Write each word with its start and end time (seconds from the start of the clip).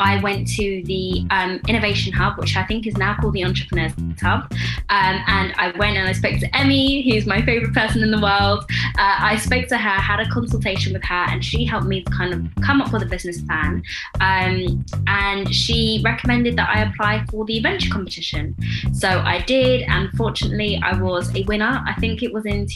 I 0.00 0.20
went 0.20 0.48
to 0.56 0.82
the 0.84 1.24
um, 1.30 1.60
Innovation 1.68 2.12
Hub, 2.12 2.38
which 2.38 2.56
I 2.56 2.64
think 2.64 2.86
is 2.86 2.96
now 2.96 3.16
called 3.20 3.34
the 3.34 3.44
Entrepreneurs 3.44 3.92
Hub. 4.20 4.50
Um, 4.88 5.22
and 5.26 5.52
I 5.56 5.72
went 5.78 5.96
and 5.96 6.08
I 6.08 6.12
spoke 6.12 6.38
to 6.40 6.56
Emmy, 6.56 7.02
who's 7.02 7.26
my 7.26 7.42
favorite 7.42 7.74
person 7.74 8.02
in 8.02 8.10
the 8.10 8.20
world. 8.20 8.64
Uh, 8.98 9.16
I 9.18 9.36
spoke 9.36 9.68
to 9.68 9.76
her, 9.76 10.00
had 10.00 10.20
a 10.20 10.28
consultation 10.30 10.92
with 10.92 11.04
her, 11.04 11.26
and 11.28 11.44
she 11.44 11.64
helped 11.64 11.86
me 11.86 12.02
kind 12.04 12.32
of 12.32 12.64
come 12.64 12.80
up 12.80 12.92
with 12.92 13.02
a 13.02 13.06
business 13.06 13.42
plan. 13.42 13.82
Um, 14.20 14.84
and 15.06 15.54
she 15.54 16.00
recommended 16.04 16.56
that 16.56 16.68
I 16.68 16.82
apply 16.82 17.26
for 17.30 17.44
the 17.44 17.60
venture 17.60 17.90
competition. 17.90 18.56
So 18.92 19.08
I 19.08 19.42
did, 19.42 19.82
and 19.82 20.10
fortunately, 20.12 20.80
I 20.82 21.00
was 21.00 21.34
a 21.36 21.42
winner. 21.44 21.82
I 21.86 21.94
think 22.00 22.22
it 22.22 22.32
was 22.32 22.46
in 22.46 22.66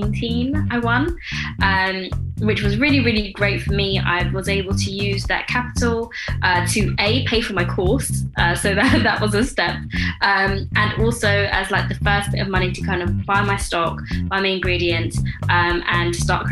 2018 0.00 0.68
I 0.70 0.78
won. 0.78 1.16
Um, 1.62 2.10
which 2.38 2.62
was 2.62 2.78
really, 2.78 3.00
really 3.00 3.32
great 3.32 3.62
for 3.62 3.72
me. 3.72 3.98
I 3.98 4.28
was 4.32 4.48
able 4.48 4.74
to 4.74 4.90
use 4.90 5.24
that 5.24 5.46
capital 5.46 6.10
uh, 6.42 6.66
to 6.68 6.94
a 6.98 7.24
pay 7.26 7.40
for 7.40 7.52
my 7.52 7.64
course, 7.64 8.24
uh, 8.36 8.54
so 8.54 8.74
that 8.74 9.02
that 9.02 9.20
was 9.20 9.34
a 9.34 9.44
step, 9.44 9.76
um, 10.20 10.68
and 10.74 11.00
also 11.00 11.28
as 11.28 11.70
like 11.70 11.88
the 11.88 11.94
first 11.96 12.32
bit 12.32 12.40
of 12.40 12.48
money 12.48 12.72
to 12.72 12.82
kind 12.82 13.02
of 13.02 13.24
buy 13.24 13.42
my 13.42 13.56
stock, 13.56 14.00
buy 14.24 14.40
my 14.40 14.48
ingredients, 14.48 15.18
um, 15.48 15.82
and 15.86 16.14
start. 16.14 16.48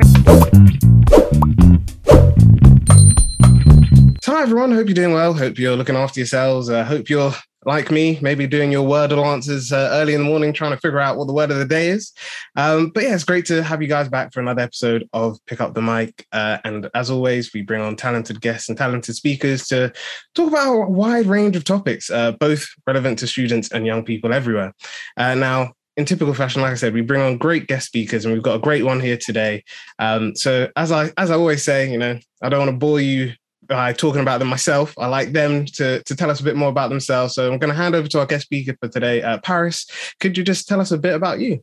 So, 4.23 4.33
hi 4.33 4.43
everyone. 4.43 4.71
Hope 4.71 4.87
you're 4.87 4.95
doing 4.95 5.13
well. 5.13 5.35
Hope 5.35 5.59
you're 5.59 5.77
looking 5.77 5.97
after 5.97 6.21
yourselves. 6.21 6.71
Uh, 6.71 6.85
hope 6.85 7.11
you're 7.11 7.35
like 7.65 7.91
me, 7.91 8.19
maybe 8.21 8.47
doing 8.47 8.73
your 8.73 8.89
Wordle 8.89 9.25
answers 9.25 9.73
uh, 9.73 9.91
early 9.93 10.15
in 10.15 10.23
the 10.23 10.29
morning, 10.29 10.53
trying 10.53 10.73
to 10.73 10.81
figure 10.81 10.99
out 10.99 11.17
what 11.17 11.27
the 11.27 11.33
word 11.33 11.51
of 11.51 11.59
the 11.59 11.65
day 11.65 11.89
is. 11.89 12.13
Um, 12.57 12.91
but 12.95 13.05
yeah, 13.05 13.15
it's 13.15 13.25
great 13.25 13.47
to 13.47 13.63
have 13.63 13.83
you 13.83 13.89
guys 13.89 14.09
back 14.09 14.33
for 14.33 14.41
another 14.41 14.63
episode 14.63 15.09
of 15.13 15.39
Pick 15.47 15.61
Up 15.61 15.75
the 15.75 15.83
Mic. 15.83 16.27
Uh, 16.33 16.59
and 16.65 16.91
as 16.95 17.11
always, 17.11 17.53
we 17.53 17.63
bring 17.63 17.81
on 17.81 17.97
talented 17.97 18.41
guests 18.41 18.69
and 18.69 18.77
talented 18.77 19.15
speakers 19.15 19.67
to 19.69 19.93
talk 20.35 20.49
about 20.49 20.75
a 20.75 20.91
wide 20.91 21.27
range 21.27 21.57
of 21.57 21.65
topics, 21.65 22.11
uh, 22.11 22.33
both 22.33 22.67
relevant 22.87 23.19
to 23.21 23.27
students 23.27 23.71
and 23.71 23.87
young 23.87 24.05
people 24.05 24.33
everywhere. 24.33 24.75
Uh, 25.17 25.35
now, 25.35 25.73
in 25.97 26.07
typical 26.07 26.33
fashion, 26.33 26.63
like 26.63 26.73
I 26.73 26.77
said, 26.77 26.95
we 26.95 27.03
bring 27.03 27.21
on 27.21 27.37
great 27.37 27.67
guest 27.67 27.87
speakers, 27.87 28.25
and 28.25 28.33
we've 28.33 28.43
got 28.43 28.57
a 28.57 28.61
great 28.61 28.85
one 28.85 28.99
here 28.99 29.19
today. 29.19 29.63
Um, 29.99 30.35
so, 30.35 30.71
as 30.75 30.91
I 30.91 31.11
as 31.19 31.31
I 31.31 31.35
always 31.35 31.63
say, 31.63 31.91
you 31.91 31.99
know, 31.99 32.19
I 32.43 32.49
don't 32.49 32.61
want 32.61 32.71
to 32.71 32.77
bore 32.77 33.01
you 33.01 33.35
by 33.73 33.93
talking 33.93 34.21
about 34.21 34.39
them 34.39 34.49
myself. 34.49 34.95
I 34.99 35.07
like 35.07 35.33
them 35.33 35.65
to, 35.65 36.03
to 36.03 36.17
tell 36.17 36.31
us 36.31 36.41
a 36.41 36.45
bit 36.45 36.57
more 36.57 36.69
about 36.69 36.91
themselves. 36.91 37.35
So 37.35 37.51
I'm 37.51 37.59
going 37.59 37.71
to 37.71 37.77
hand 37.77 37.95
over 37.95 38.07
to 38.09 38.21
our 38.21 38.27
guest 38.27 38.45
speaker 38.45 38.77
for 38.79 38.89
today, 38.89 39.23
uh, 39.23 39.39
Paris. 39.39 39.87
Could 40.21 40.37
you 40.37 40.45
just 40.45 40.69
tell 40.69 40.81
us 40.81 40.91
a 40.91 40.99
bit 40.99 41.15
about 41.15 41.41
you? 41.41 41.63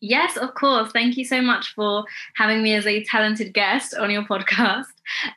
Yes, 0.00 0.36
of 0.36 0.54
course. 0.54 0.92
Thank 0.92 1.16
you 1.16 1.24
so 1.24 1.40
much 1.40 1.72
for 1.74 2.04
having 2.36 2.62
me 2.62 2.74
as 2.74 2.86
a 2.86 3.02
talented 3.04 3.54
guest 3.54 3.94
on 3.94 4.10
your 4.10 4.22
podcast. 4.22 4.84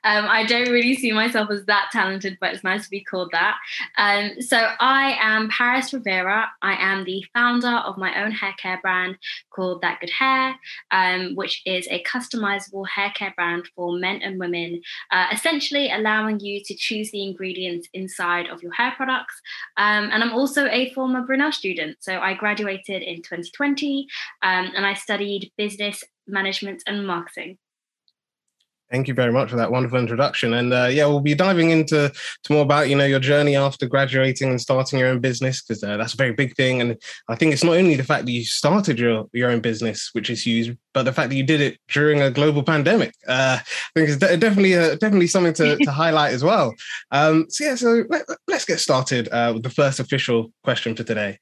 Um, 0.03 0.25
I 0.27 0.45
don't 0.45 0.69
really 0.69 0.95
see 0.95 1.11
myself 1.11 1.49
as 1.51 1.65
that 1.65 1.89
talented, 1.91 2.37
but 2.39 2.53
it's 2.53 2.63
nice 2.63 2.83
to 2.85 2.89
be 2.89 3.03
called 3.03 3.29
that. 3.31 3.57
Um, 3.97 4.41
so 4.41 4.69
I 4.79 5.17
am 5.21 5.49
Paris 5.49 5.93
Reveira. 5.93 6.47
I 6.61 6.75
am 6.75 7.03
the 7.03 7.25
founder 7.33 7.67
of 7.67 7.97
my 7.97 8.23
own 8.23 8.31
hair 8.31 8.53
care 8.61 8.79
brand 8.81 9.17
called 9.49 9.81
That 9.81 9.99
Good 9.99 10.11
Hair, 10.11 10.55
um, 10.91 11.35
which 11.35 11.61
is 11.65 11.87
a 11.89 12.03
customizable 12.03 12.87
hair 12.87 13.11
care 13.15 13.33
brand 13.35 13.67
for 13.75 13.97
men 13.97 14.21
and 14.21 14.39
women, 14.39 14.81
uh, 15.11 15.27
essentially 15.31 15.91
allowing 15.91 16.39
you 16.39 16.61
to 16.63 16.75
choose 16.75 17.11
the 17.11 17.23
ingredients 17.23 17.87
inside 17.93 18.47
of 18.47 18.61
your 18.61 18.73
hair 18.73 18.93
products. 18.95 19.39
Um, 19.77 20.09
and 20.11 20.23
I'm 20.23 20.33
also 20.33 20.67
a 20.67 20.93
former 20.93 21.21
Brunel 21.21 21.51
student. 21.51 21.97
So 21.99 22.19
I 22.19 22.33
graduated 22.33 23.01
in 23.01 23.17
2020 23.17 24.07
um, 24.41 24.71
and 24.75 24.85
I 24.85 24.93
studied 24.93 25.51
business 25.57 26.03
management 26.27 26.83
and 26.87 27.07
marketing. 27.07 27.57
Thank 28.91 29.09
you 29.09 29.13
very 29.13 29.33
much 29.33 29.49
for 29.49 29.57
that 29.57 29.71
wonderful 29.71 29.99
introduction. 29.99 30.53
And 30.53 30.71
uh, 30.73 30.87
yeah, 30.89 31.05
we'll 31.07 31.19
be 31.19 31.35
diving 31.35 31.71
into 31.71 32.09
to 32.43 32.53
more 32.53 32.61
about 32.61 32.87
you 32.89 32.95
know 32.95 33.05
your 33.05 33.19
journey 33.19 33.55
after 33.55 33.85
graduating 33.85 34.49
and 34.49 34.61
starting 34.61 34.99
your 34.99 35.09
own 35.09 35.19
business 35.19 35.61
because 35.61 35.83
uh, 35.83 35.97
that's 35.97 36.13
a 36.13 36.17
very 36.17 36.31
big 36.31 36.55
thing. 36.55 36.79
And 36.79 36.97
I 37.27 37.35
think 37.35 37.51
it's 37.51 37.65
not 37.65 37.75
only 37.75 37.95
the 37.95 38.03
fact 38.03 38.25
that 38.25 38.31
you 38.31 38.45
started 38.45 38.97
your 38.97 39.25
your 39.33 39.51
own 39.51 39.59
business, 39.59 40.09
which 40.13 40.29
is 40.29 40.45
huge, 40.45 40.77
but 40.93 41.03
the 41.03 41.11
fact 41.11 41.29
that 41.29 41.35
you 41.35 41.43
did 41.43 41.59
it 41.59 41.79
during 41.89 42.21
a 42.21 42.31
global 42.31 42.63
pandemic. 42.63 43.13
Uh, 43.27 43.59
I 43.61 43.89
think 43.93 44.09
it's 44.09 44.17
de- 44.17 44.37
definitely 44.37 44.75
uh, 44.75 44.95
definitely 44.95 45.27
something 45.27 45.53
to, 45.55 45.75
to 45.77 45.91
highlight 46.03 46.33
as 46.33 46.43
well. 46.43 46.73
Um, 47.11 47.47
so 47.49 47.65
yeah, 47.65 47.75
so 47.75 48.03
let, 48.09 48.25
us 48.51 48.65
get 48.65 48.79
started 48.79 49.27
uh, 49.33 49.51
with 49.53 49.63
the 49.63 49.69
first 49.69 49.99
official 49.99 50.53
question 50.63 50.95
for 50.95 51.03
today. 51.03 51.39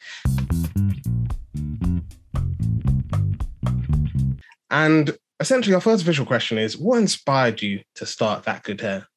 And 4.71 5.15
essentially, 5.39 5.75
our 5.75 5.81
first 5.81 6.03
official 6.03 6.25
question 6.25 6.57
is 6.57 6.77
what 6.77 6.99
inspired 6.99 7.61
you 7.61 7.81
to 7.95 8.05
start 8.05 8.43
That 8.43 8.63
Good 8.63 8.81
Hair? 8.81 9.07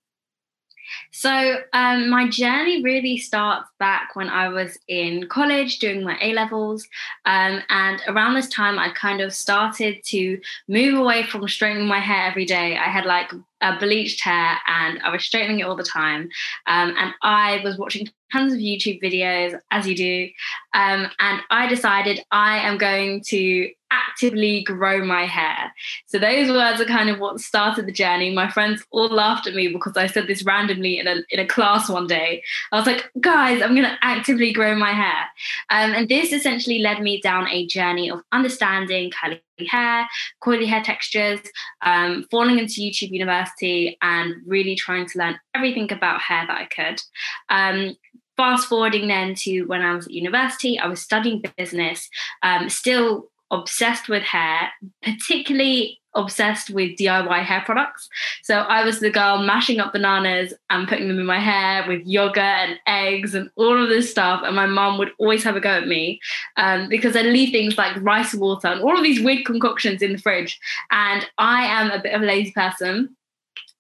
So, 1.11 1.59
um, 1.73 2.09
my 2.09 2.29
journey 2.29 2.83
really 2.83 3.19
starts 3.19 3.69
back 3.79 4.17
when 4.17 4.29
I 4.29 4.49
was 4.49 4.79
in 4.89 5.29
college 5.29 5.79
doing 5.79 6.03
my 6.03 6.19
A 6.21 6.33
levels. 6.33 6.87
Um, 7.27 7.63
and 7.69 8.01
around 8.09 8.35
this 8.35 8.49
time, 8.49 8.79
I 8.79 8.91
kind 8.91 9.21
of 9.21 9.35
started 9.35 10.03
to 10.07 10.41
move 10.67 10.99
away 10.99 11.25
from 11.25 11.47
straightening 11.49 11.87
my 11.87 12.01
hair 12.01 12.27
every 12.27 12.47
day. 12.47 12.77
I 12.77 12.85
had 12.85 13.05
like 13.05 13.31
a 13.61 13.79
bleached 13.79 14.23
hair 14.23 14.59
and 14.67 15.01
I 15.03 15.11
was 15.11 15.25
straightening 15.25 15.61
it 15.61 15.65
all 15.65 15.77
the 15.77 15.83
time. 15.83 16.29
Um, 16.67 16.95
and 16.99 17.15
I 17.23 17.61
was 17.65 17.79
watching 17.79 18.09
tons 18.33 18.53
of 18.53 18.59
YouTube 18.59 19.03
videos, 19.03 19.59
as 19.71 19.87
you 19.87 19.97
do. 19.97 20.29
Um, 20.75 21.09
and 21.19 21.41
I 21.51 21.67
decided 21.67 22.21
I 22.31 22.59
am 22.59 22.79
going 22.79 23.23
to 23.29 23.71
actively 23.91 24.63
grow 24.65 25.03
my 25.05 25.25
hair. 25.25 25.73
So 26.07 26.19
those 26.19 26.51
words 26.51 26.81
are 26.81 26.85
kind 26.85 27.09
of 27.09 27.21
what 27.21 27.41
started 27.41 27.87
the 27.87 27.93
journey. 27.93 28.35
My 28.35 28.51
friends 28.51 28.85
all 28.91 29.09
laughed 29.09 29.47
at 29.47 29.55
me 29.55 29.69
because 29.69 29.97
I 29.97 30.07
said 30.07 30.27
this 30.27 30.45
randomly 30.45 30.99
in 30.99 31.07
a 31.07 31.23
in 31.31 31.41
a 31.41 31.47
class 31.47 31.89
one 31.89 32.07
day. 32.07 32.43
I 32.71 32.77
was 32.77 32.87
like, 32.87 33.11
guys, 33.21 33.63
I'm 33.63 33.75
gonna 33.75 33.99
actively 34.03 34.53
grow 34.53 34.75
my 34.75 34.93
hair. 34.93 35.25
Um, 35.71 35.95
and 35.95 36.09
this 36.09 36.33
essentially 36.33 36.81
led 36.81 37.01
me 37.01 37.21
down 37.21 37.49
a 37.49 37.67
journey 37.67 38.11
of 38.11 38.21
understanding 38.31 39.11
curly 39.11 39.43
hair, 39.67 40.07
coily 40.43 40.67
hair 40.67 40.83
textures, 40.83 41.41
um, 41.83 42.25
falling 42.31 42.59
into 42.59 42.81
YouTube 42.81 43.11
University 43.11 43.97
and 44.03 44.35
really 44.47 44.75
trying 44.75 45.07
to 45.07 45.19
learn 45.19 45.39
everything 45.55 45.93
about 45.93 46.21
hair 46.21 46.47
that 46.47 46.59
I 46.59 46.67
could. 46.67 47.03
Um, 47.49 47.97
fast 48.37 48.69
forwarding 48.69 49.09
then 49.09 49.35
to 49.35 49.63
when 49.65 49.83
I 49.83 49.95
was 49.95 50.07
at 50.07 50.13
university, 50.13 50.79
I 50.79 50.87
was 50.87 51.03
studying 51.03 51.43
business, 51.57 52.09
um, 52.43 52.69
still 52.69 53.31
obsessed 53.51 54.09
with 54.09 54.23
hair, 54.23 54.71
particularly 55.03 55.99
obsessed 56.15 56.71
with 56.71 56.97
DIY 56.99 57.43
hair 57.45 57.63
products. 57.65 58.09
So 58.43 58.61
I 58.61 58.85
was 58.85 59.01
the 59.01 59.11
girl 59.11 59.43
mashing 59.43 59.79
up 59.79 59.93
bananas 59.93 60.53
and 60.71 60.89
putting 60.89 61.09
them 61.09 61.19
in 61.19 61.27
my 61.27 61.39
hair 61.39 61.87
with 61.87 62.07
yogurt 62.07 62.39
and 62.39 62.79
eggs 62.87 63.35
and 63.35 63.51
all 63.57 63.81
of 63.81 63.89
this 63.89 64.11
stuff. 64.11 64.43
And 64.45 64.57
my 64.57 64.67
mom 64.67 64.99
would 64.99 65.13
always 65.19 65.45
have 65.45 65.57
a 65.57 65.61
go 65.61 65.71
at 65.71 65.87
me 65.87 66.21
um, 66.57 66.89
because 66.89 67.17
I'd 67.17 67.27
leave 67.27 67.53
things 67.53 67.79
like 67.79 67.97
rice 68.03 68.35
water 68.35 68.69
and 68.69 68.81
all 68.81 68.97
of 68.97 69.03
these 69.03 69.23
weird 69.23 69.45
concoctions 69.45 70.03
in 70.03 70.13
the 70.13 70.19
fridge. 70.19 70.59
And 70.91 71.27
I 71.39 71.65
am 71.67 71.91
a 71.91 72.03
bit 72.03 72.15
of 72.15 72.23
a 72.23 72.27
lazy 72.27 72.53
person. 72.53 73.17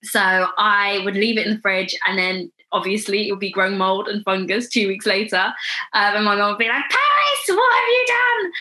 So 0.04 0.20
I 0.20 1.00
would 1.04 1.14
leave 1.14 1.38
it 1.38 1.46
in 1.46 1.54
the 1.54 1.60
fridge 1.60 1.94
and 2.06 2.18
then 2.18 2.52
obviously 2.70 3.26
it 3.26 3.30
would 3.32 3.40
be 3.40 3.50
growing 3.50 3.78
mold 3.78 4.08
and 4.08 4.24
fungus 4.24 4.68
two 4.68 4.88
weeks 4.88 5.06
later. 5.06 5.52
Um, 5.92 6.16
and 6.16 6.24
my 6.24 6.36
mom 6.36 6.50
would 6.50 6.58
be 6.58 6.68
like, 6.68 6.84
Paris, 6.88 7.58
what 7.58 7.74
have 7.74 7.88
you 7.88 8.06
done? 8.06 8.52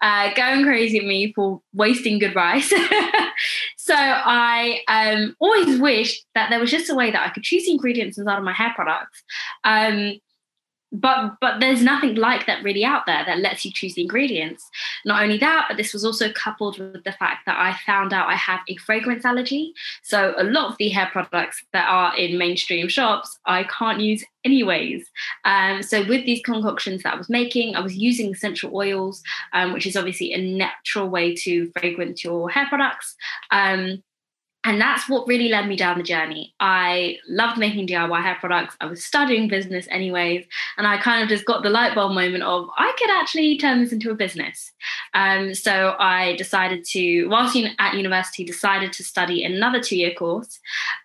Uh, 0.00 0.32
going 0.34 0.64
crazy 0.64 0.98
at 0.98 1.04
me 1.04 1.32
for 1.32 1.60
wasting 1.72 2.18
good 2.18 2.34
rice. 2.34 2.68
so 3.76 3.94
I 3.94 4.80
um, 4.88 5.36
always 5.40 5.78
wished 5.78 6.24
that 6.34 6.50
there 6.50 6.60
was 6.60 6.70
just 6.70 6.90
a 6.90 6.94
way 6.94 7.10
that 7.10 7.26
I 7.26 7.30
could 7.30 7.42
choose 7.42 7.64
the 7.64 7.72
ingredients 7.72 8.18
inside 8.18 8.38
of 8.38 8.44
my 8.44 8.52
hair 8.52 8.72
products. 8.74 9.22
Um, 9.64 10.18
but 10.92 11.36
but 11.40 11.60
there's 11.60 11.82
nothing 11.82 12.14
like 12.14 12.46
that 12.46 12.62
really 12.62 12.84
out 12.84 13.04
there 13.06 13.24
that 13.26 13.38
lets 13.38 13.64
you 13.64 13.72
choose 13.72 13.94
the 13.94 14.02
ingredients. 14.02 14.64
Not 15.04 15.22
only 15.22 15.38
that 15.38 15.66
but 15.68 15.76
this 15.76 15.92
was 15.92 16.04
also 16.04 16.32
coupled 16.32 16.78
with 16.78 17.04
the 17.04 17.12
fact 17.12 17.46
that 17.46 17.58
i 17.58 17.76
found 17.84 18.12
out 18.12 18.28
i 18.28 18.34
have 18.34 18.60
a 18.68 18.76
fragrance 18.76 19.24
allergy. 19.24 19.72
So 20.02 20.34
a 20.36 20.44
lot 20.44 20.70
of 20.70 20.76
the 20.78 20.88
hair 20.88 21.08
products 21.12 21.62
that 21.72 21.88
are 21.88 22.16
in 22.16 22.38
mainstream 22.38 22.88
shops 22.88 23.38
i 23.46 23.64
can't 23.64 24.00
use 24.00 24.24
anyways. 24.44 25.04
Um, 25.44 25.82
so 25.82 26.00
with 26.06 26.24
these 26.24 26.40
concoctions 26.42 27.02
that 27.02 27.14
i 27.14 27.16
was 27.16 27.28
making 27.28 27.76
i 27.76 27.80
was 27.80 27.96
using 27.96 28.32
essential 28.32 28.74
oils 28.74 29.22
um, 29.52 29.72
which 29.72 29.86
is 29.86 29.96
obviously 29.96 30.32
a 30.32 30.38
natural 30.38 31.08
way 31.08 31.34
to 31.34 31.70
fragrance 31.78 32.24
your 32.24 32.48
hair 32.48 32.66
products. 32.68 33.14
Um, 33.50 34.02
and 34.64 34.80
that's 34.80 35.08
what 35.08 35.26
really 35.28 35.48
led 35.48 35.68
me 35.68 35.76
down 35.76 35.98
the 35.98 36.04
journey. 36.04 36.52
I 36.58 37.18
loved 37.28 37.58
making 37.58 37.86
DIY 37.86 38.22
hair 38.22 38.36
products. 38.40 38.76
I 38.80 38.86
was 38.86 39.04
studying 39.04 39.48
business 39.48 39.86
anyways. 39.88 40.46
And 40.76 40.86
I 40.86 40.98
kind 40.98 41.22
of 41.22 41.28
just 41.28 41.44
got 41.44 41.62
the 41.62 41.70
light 41.70 41.94
bulb 41.94 42.12
moment 42.12 42.42
of 42.42 42.68
I 42.76 42.92
could 42.98 43.10
actually 43.10 43.56
turn 43.56 43.80
this 43.80 43.92
into 43.92 44.10
a 44.10 44.16
business. 44.16 44.72
Um, 45.14 45.54
so 45.54 45.94
I 46.00 46.34
decided 46.36 46.84
to, 46.86 47.26
whilst 47.28 47.56
at 47.78 47.94
university, 47.94 48.44
decided 48.44 48.92
to 48.94 49.04
study 49.04 49.44
another 49.44 49.80
two-year 49.80 50.14
course 50.14 50.58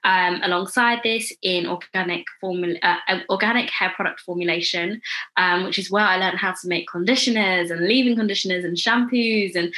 um, 0.04 0.42
alongside 0.44 1.00
this 1.04 1.32
in 1.44 1.68
organic 1.68 2.26
formula, 2.42 2.78
uh, 2.82 3.20
organic 3.30 3.70
hair 3.70 3.92
product 3.96 4.20
formulation, 4.22 5.00
um, 5.38 5.64
which 5.64 5.78
is 5.78 5.92
where 5.92 6.04
I 6.04 6.18
learned 6.18 6.40
how 6.40 6.54
to 6.54 6.68
make 6.68 6.90
conditioners 6.90 7.70
and 7.70 7.88
leave-in 7.88 8.16
conditioners 8.16 8.66
and 8.66 8.76
shampoos 8.76 9.56
and 9.56 9.74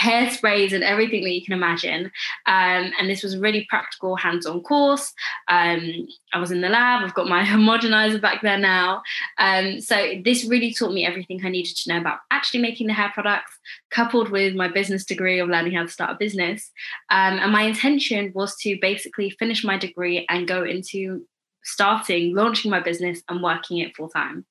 hairsprays 0.00 0.72
and 0.72 0.82
everything 0.82 1.22
that 1.24 1.32
you 1.32 1.44
can 1.44 1.52
imagine. 1.52 2.06
Um, 2.46 2.92
and 2.98 3.08
this 3.08 3.22
was 3.22 3.34
a 3.34 3.40
really 3.40 3.66
practical, 3.68 4.16
hands-on 4.16 4.62
course. 4.62 5.12
Um, 5.48 6.08
I 6.32 6.38
was 6.38 6.50
in 6.50 6.62
the 6.62 6.68
lab. 6.68 7.04
I've 7.04 7.14
got 7.14 7.28
my 7.28 7.44
homogenizer 7.44 8.20
back 8.20 8.42
there 8.42 8.58
now. 8.58 9.02
Um, 9.38 9.80
so 9.80 10.14
this 10.24 10.44
really 10.44 10.72
taught 10.72 10.92
me 10.92 11.04
everything 11.04 11.40
I 11.44 11.50
needed 11.50 11.76
to 11.76 11.92
know 11.92 12.00
about 12.00 12.20
actually 12.30 12.60
making 12.60 12.86
the 12.86 12.94
hair 12.94 13.10
products, 13.12 13.52
coupled 13.90 14.30
with 14.30 14.54
my 14.54 14.68
business 14.68 15.04
degree 15.04 15.38
of 15.38 15.48
learning 15.48 15.72
how 15.72 15.82
to 15.82 15.88
start 15.88 16.12
a 16.12 16.16
business. 16.18 16.70
Um, 17.10 17.38
and 17.38 17.52
my 17.52 17.62
intention 17.62 18.32
was 18.34 18.56
to 18.62 18.78
basically 18.80 19.30
finish 19.30 19.64
my 19.64 19.76
degree 19.76 20.26
and 20.28 20.48
go 20.48 20.64
into 20.64 21.26
starting, 21.62 22.34
launching 22.34 22.70
my 22.70 22.80
business 22.80 23.22
and 23.28 23.42
working 23.42 23.78
it 23.78 23.94
full 23.94 24.08
time. 24.08 24.46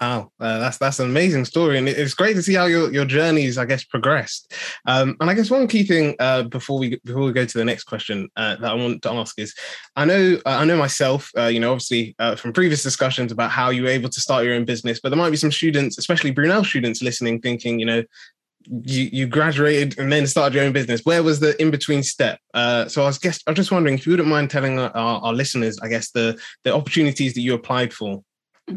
Wow, 0.00 0.32
uh, 0.40 0.58
that's 0.60 0.78
that's 0.78 0.98
an 0.98 1.10
amazing 1.10 1.44
story, 1.44 1.76
and 1.76 1.86
it's 1.86 2.14
great 2.14 2.32
to 2.34 2.42
see 2.42 2.54
how 2.54 2.64
your, 2.64 2.90
your 2.90 3.04
journeys, 3.04 3.58
I 3.58 3.66
guess, 3.66 3.84
progressed. 3.84 4.54
Um, 4.86 5.14
and 5.20 5.28
I 5.28 5.34
guess 5.34 5.50
one 5.50 5.66
key 5.66 5.82
thing 5.82 6.16
uh, 6.18 6.44
before 6.44 6.78
we 6.78 6.98
before 7.04 7.22
we 7.22 7.32
go 7.32 7.44
to 7.44 7.58
the 7.58 7.66
next 7.66 7.84
question 7.84 8.30
uh, 8.34 8.56
that 8.56 8.70
I 8.70 8.74
want 8.74 9.02
to 9.02 9.10
ask 9.10 9.38
is, 9.38 9.54
I 9.96 10.06
know 10.06 10.38
uh, 10.46 10.56
I 10.56 10.64
know 10.64 10.78
myself, 10.78 11.30
uh, 11.36 11.46
you 11.46 11.60
know, 11.60 11.72
obviously 11.72 12.14
uh, 12.18 12.34
from 12.34 12.54
previous 12.54 12.82
discussions 12.82 13.30
about 13.30 13.50
how 13.50 13.68
you 13.68 13.82
were 13.82 13.90
able 13.90 14.08
to 14.08 14.20
start 14.20 14.44
your 14.44 14.54
own 14.54 14.64
business, 14.64 15.00
but 15.00 15.10
there 15.10 15.18
might 15.18 15.30
be 15.30 15.36
some 15.36 15.52
students, 15.52 15.98
especially 15.98 16.30
Brunel 16.30 16.64
students, 16.64 17.02
listening, 17.02 17.38
thinking, 17.38 17.78
you 17.78 17.84
know, 17.84 18.02
you, 18.84 19.08
you 19.12 19.26
graduated 19.26 19.98
and 19.98 20.10
then 20.10 20.26
started 20.26 20.54
your 20.54 20.64
own 20.64 20.72
business. 20.72 21.02
Where 21.04 21.22
was 21.22 21.40
the 21.40 21.60
in 21.60 21.70
between 21.70 22.02
step? 22.02 22.38
Uh, 22.54 22.88
so 22.88 23.02
I 23.02 23.06
was 23.06 23.18
guess 23.18 23.40
I 23.46 23.50
was 23.50 23.56
just 23.56 23.72
wondering 23.72 23.96
if 23.96 24.06
you 24.06 24.12
wouldn't 24.12 24.28
mind 24.28 24.50
telling 24.50 24.78
our, 24.78 24.90
our, 24.94 25.32
listeners, 25.32 25.78
I 25.82 25.88
guess 25.88 26.10
the 26.10 26.40
the 26.64 26.74
opportunities 26.74 27.34
that 27.34 27.40
you 27.40 27.54
applied 27.54 27.92
for. 27.92 28.22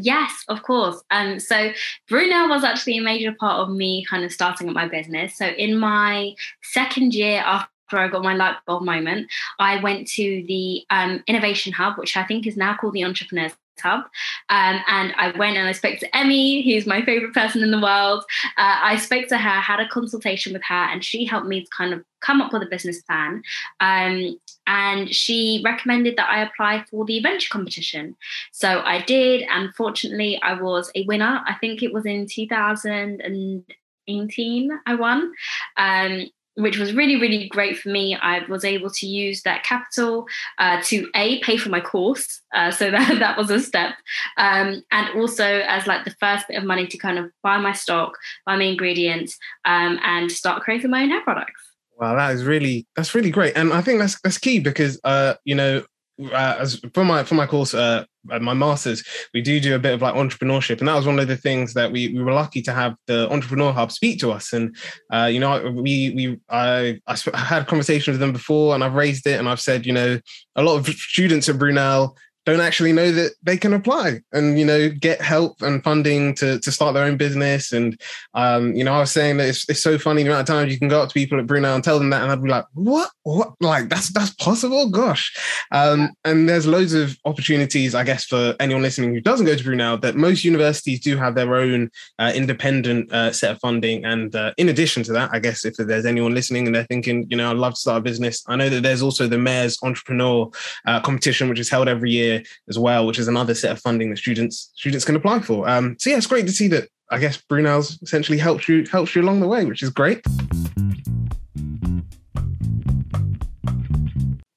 Yes, 0.00 0.44
of 0.48 0.62
course. 0.62 1.02
Um, 1.10 1.38
so 1.40 1.70
Brunel 2.08 2.48
was 2.48 2.64
actually 2.64 2.98
a 2.98 3.02
major 3.02 3.32
part 3.32 3.60
of 3.60 3.74
me 3.74 4.04
kind 4.08 4.24
of 4.24 4.32
starting 4.32 4.68
up 4.68 4.74
my 4.74 4.88
business. 4.88 5.36
So 5.36 5.46
in 5.46 5.76
my 5.76 6.34
second 6.62 7.14
year 7.14 7.42
after 7.44 7.98
I 7.98 8.08
got 8.08 8.22
my 8.22 8.34
light 8.34 8.56
bulb 8.66 8.84
moment, 8.84 9.28
I 9.58 9.80
went 9.80 10.08
to 10.08 10.44
the 10.48 10.84
um, 10.90 11.22
Innovation 11.26 11.72
Hub, 11.72 11.98
which 11.98 12.16
I 12.16 12.24
think 12.24 12.46
is 12.46 12.56
now 12.56 12.76
called 12.76 12.94
the 12.94 13.04
Entrepreneurs 13.04 13.52
Hub. 13.82 14.04
Um, 14.50 14.80
and 14.86 15.14
I 15.16 15.32
went 15.36 15.56
and 15.56 15.68
I 15.68 15.72
spoke 15.72 15.98
to 15.98 16.16
Emmy, 16.16 16.62
who's 16.62 16.86
my 16.86 17.04
favorite 17.04 17.34
person 17.34 17.62
in 17.62 17.70
the 17.70 17.80
world. 17.80 18.24
Uh, 18.56 18.78
I 18.82 18.96
spoke 18.96 19.28
to 19.28 19.38
her, 19.38 19.60
had 19.60 19.80
a 19.80 19.88
consultation 19.88 20.52
with 20.52 20.62
her, 20.68 20.74
and 20.74 21.04
she 21.04 21.24
helped 21.24 21.46
me 21.46 21.64
to 21.64 21.70
kind 21.76 21.92
of 21.92 22.04
come 22.20 22.40
up 22.40 22.52
with 22.52 22.62
a 22.62 22.66
business 22.66 23.02
plan. 23.02 23.42
Um, 23.80 24.38
and 24.66 25.14
she 25.14 25.60
recommended 25.64 26.16
that 26.16 26.30
I 26.30 26.42
apply 26.42 26.84
for 26.90 27.04
the 27.04 27.20
venture 27.20 27.50
competition. 27.50 28.16
So 28.52 28.80
I 28.80 29.02
did. 29.02 29.42
And 29.50 29.74
fortunately, 29.74 30.40
I 30.42 30.58
was 30.60 30.90
a 30.94 31.04
winner. 31.04 31.42
I 31.46 31.54
think 31.60 31.82
it 31.82 31.92
was 31.92 32.06
in 32.06 32.26
2018 32.26 34.80
I 34.86 34.94
won. 34.94 35.32
Um, 35.76 36.26
which 36.56 36.78
was 36.78 36.94
really, 36.94 37.20
really 37.20 37.48
great 37.48 37.78
for 37.78 37.88
me. 37.88 38.14
I 38.14 38.44
was 38.48 38.64
able 38.64 38.90
to 38.90 39.06
use 39.06 39.42
that 39.42 39.64
capital 39.64 40.26
uh, 40.58 40.80
to 40.84 41.10
a 41.14 41.40
pay 41.40 41.56
for 41.56 41.68
my 41.68 41.80
course, 41.80 42.40
uh, 42.54 42.70
so 42.70 42.90
that 42.92 43.18
that 43.18 43.36
was 43.36 43.50
a 43.50 43.60
step, 43.60 43.94
um, 44.36 44.84
and 44.92 45.20
also 45.20 45.44
as 45.44 45.88
like 45.88 46.04
the 46.04 46.14
first 46.20 46.46
bit 46.46 46.56
of 46.56 46.64
money 46.64 46.86
to 46.86 46.98
kind 46.98 47.18
of 47.18 47.32
buy 47.42 47.58
my 47.58 47.72
stock, 47.72 48.16
buy 48.46 48.56
my 48.56 48.64
ingredients, 48.64 49.36
um, 49.64 49.98
and 50.04 50.30
start 50.30 50.62
creating 50.62 50.90
my 50.90 51.02
own 51.02 51.10
hair 51.10 51.22
products. 51.22 51.73
Wow, 51.96 52.16
that 52.16 52.32
is 52.34 52.44
really 52.44 52.86
that's 52.96 53.14
really 53.14 53.30
great, 53.30 53.56
and 53.56 53.72
I 53.72 53.80
think 53.80 54.00
that's 54.00 54.20
that's 54.20 54.38
key 54.38 54.58
because 54.58 55.00
uh, 55.04 55.34
you 55.44 55.54
know 55.54 55.84
uh, 56.22 56.56
as 56.60 56.80
for 56.92 57.04
my 57.04 57.24
for 57.24 57.34
my 57.34 57.46
course, 57.46 57.74
uh, 57.74 58.04
my 58.24 58.54
masters, 58.54 59.04
we 59.32 59.42
do 59.42 59.58
do 59.60 59.74
a 59.74 59.78
bit 59.78 59.94
of 59.94 60.02
like 60.02 60.14
entrepreneurship, 60.14 60.78
and 60.78 60.88
that 60.88 60.94
was 60.94 61.06
one 61.06 61.18
of 61.18 61.28
the 61.28 61.36
things 61.36 61.74
that 61.74 61.90
we 61.90 62.08
we 62.08 62.22
were 62.22 62.32
lucky 62.32 62.62
to 62.62 62.72
have 62.72 62.94
the 63.06 63.30
entrepreneur 63.30 63.72
hub 63.72 63.90
speak 63.90 64.20
to 64.20 64.30
us. 64.30 64.52
And 64.52 64.76
uh, 65.12 65.26
you 65.26 65.40
know, 65.40 65.70
we 65.70 66.12
we 66.14 66.40
I 66.48 67.00
I 67.06 67.38
had 67.38 67.66
conversations 67.66 68.14
with 68.14 68.20
them 68.20 68.32
before, 68.32 68.74
and 68.74 68.84
I've 68.84 68.94
raised 68.94 69.26
it, 69.26 69.38
and 69.38 69.48
I've 69.48 69.60
said, 69.60 69.86
you 69.86 69.92
know, 69.92 70.20
a 70.56 70.62
lot 70.62 70.76
of 70.76 70.86
students 70.86 71.48
at 71.48 71.58
Brunel 71.58 72.16
don't 72.44 72.60
actually 72.60 72.92
know 72.92 73.10
that 73.10 73.32
they 73.42 73.56
can 73.56 73.72
apply 73.72 74.20
and 74.32 74.58
you 74.58 74.64
know 74.64 74.90
get 74.90 75.20
help 75.20 75.62
and 75.62 75.82
funding 75.82 76.34
to 76.34 76.58
to 76.60 76.70
start 76.70 76.94
their 76.94 77.04
own 77.04 77.16
business. 77.16 77.72
And 77.72 78.00
um, 78.34 78.74
you 78.74 78.84
know 78.84 78.94
I 78.94 79.00
was 79.00 79.12
saying 79.12 79.38
that 79.38 79.48
it's, 79.48 79.68
it's 79.68 79.80
so 79.80 79.98
funny 79.98 80.22
the 80.22 80.30
amount 80.30 80.48
of 80.48 80.54
times 80.54 80.72
you 80.72 80.78
can 80.78 80.88
go 80.88 81.02
up 81.02 81.08
to 81.08 81.14
people 81.14 81.38
at 81.38 81.46
Brunel 81.46 81.74
and 81.74 81.82
tell 81.82 81.98
them 81.98 82.10
that 82.10 82.22
and 82.22 82.30
I'd 82.30 82.42
be 82.42 82.48
like 82.48 82.66
what? 82.74 83.10
What? 83.22 83.54
Like 83.60 83.88
that's 83.88 84.10
that's 84.12 84.34
possible? 84.34 84.90
Gosh. 84.90 85.34
Um, 85.72 86.10
and 86.24 86.48
there's 86.48 86.66
loads 86.66 86.92
of 86.92 87.16
opportunities 87.24 87.94
I 87.94 88.04
guess 88.04 88.24
for 88.24 88.54
anyone 88.60 88.82
listening 88.82 89.14
who 89.14 89.20
doesn't 89.20 89.46
go 89.46 89.56
to 89.56 89.64
Brunel 89.64 89.98
that 89.98 90.16
most 90.16 90.44
universities 90.44 91.00
do 91.00 91.16
have 91.16 91.34
their 91.34 91.54
own 91.54 91.90
uh, 92.18 92.32
independent 92.34 93.10
uh, 93.12 93.32
set 93.32 93.52
of 93.52 93.60
funding. 93.60 94.04
And 94.04 94.34
uh, 94.36 94.52
in 94.58 94.68
addition 94.68 95.02
to 95.04 95.12
that 95.12 95.30
I 95.32 95.38
guess 95.38 95.64
if 95.64 95.76
there's 95.76 96.06
anyone 96.06 96.34
listening 96.34 96.66
and 96.66 96.74
they're 96.74 96.84
thinking 96.84 97.26
you 97.30 97.36
know 97.36 97.50
I'd 97.50 97.56
love 97.56 97.74
to 97.74 97.80
start 97.80 97.98
a 97.98 98.02
business 98.02 98.44
I 98.46 98.56
know 98.56 98.68
that 98.68 98.82
there's 98.82 99.02
also 99.02 99.26
the 99.26 99.38
mayor's 99.38 99.78
entrepreneur 99.82 100.50
uh, 100.86 101.00
competition 101.00 101.48
which 101.48 101.58
is 101.58 101.70
held 101.70 101.88
every 101.88 102.10
year 102.10 102.33
year 102.34 102.42
as 102.68 102.78
well, 102.78 103.06
which 103.06 103.18
is 103.18 103.28
another 103.28 103.54
set 103.54 103.72
of 103.72 103.80
funding 103.80 104.10
that 104.10 104.18
students 104.18 104.70
students 104.74 105.04
can 105.04 105.16
apply 105.16 105.40
for. 105.40 105.68
Um, 105.68 105.96
so 105.98 106.10
yeah, 106.10 106.16
it's 106.16 106.26
great 106.26 106.46
to 106.46 106.52
see 106.52 106.68
that. 106.68 106.88
I 107.10 107.18
guess 107.18 107.36
Brunel's 107.36 108.00
essentially 108.02 108.38
helps 108.38 108.68
you 108.68 108.84
helps 108.90 109.14
you 109.14 109.22
along 109.22 109.40
the 109.40 109.48
way, 109.48 109.64
which 109.64 109.82
is 109.82 109.90
great. 109.90 110.22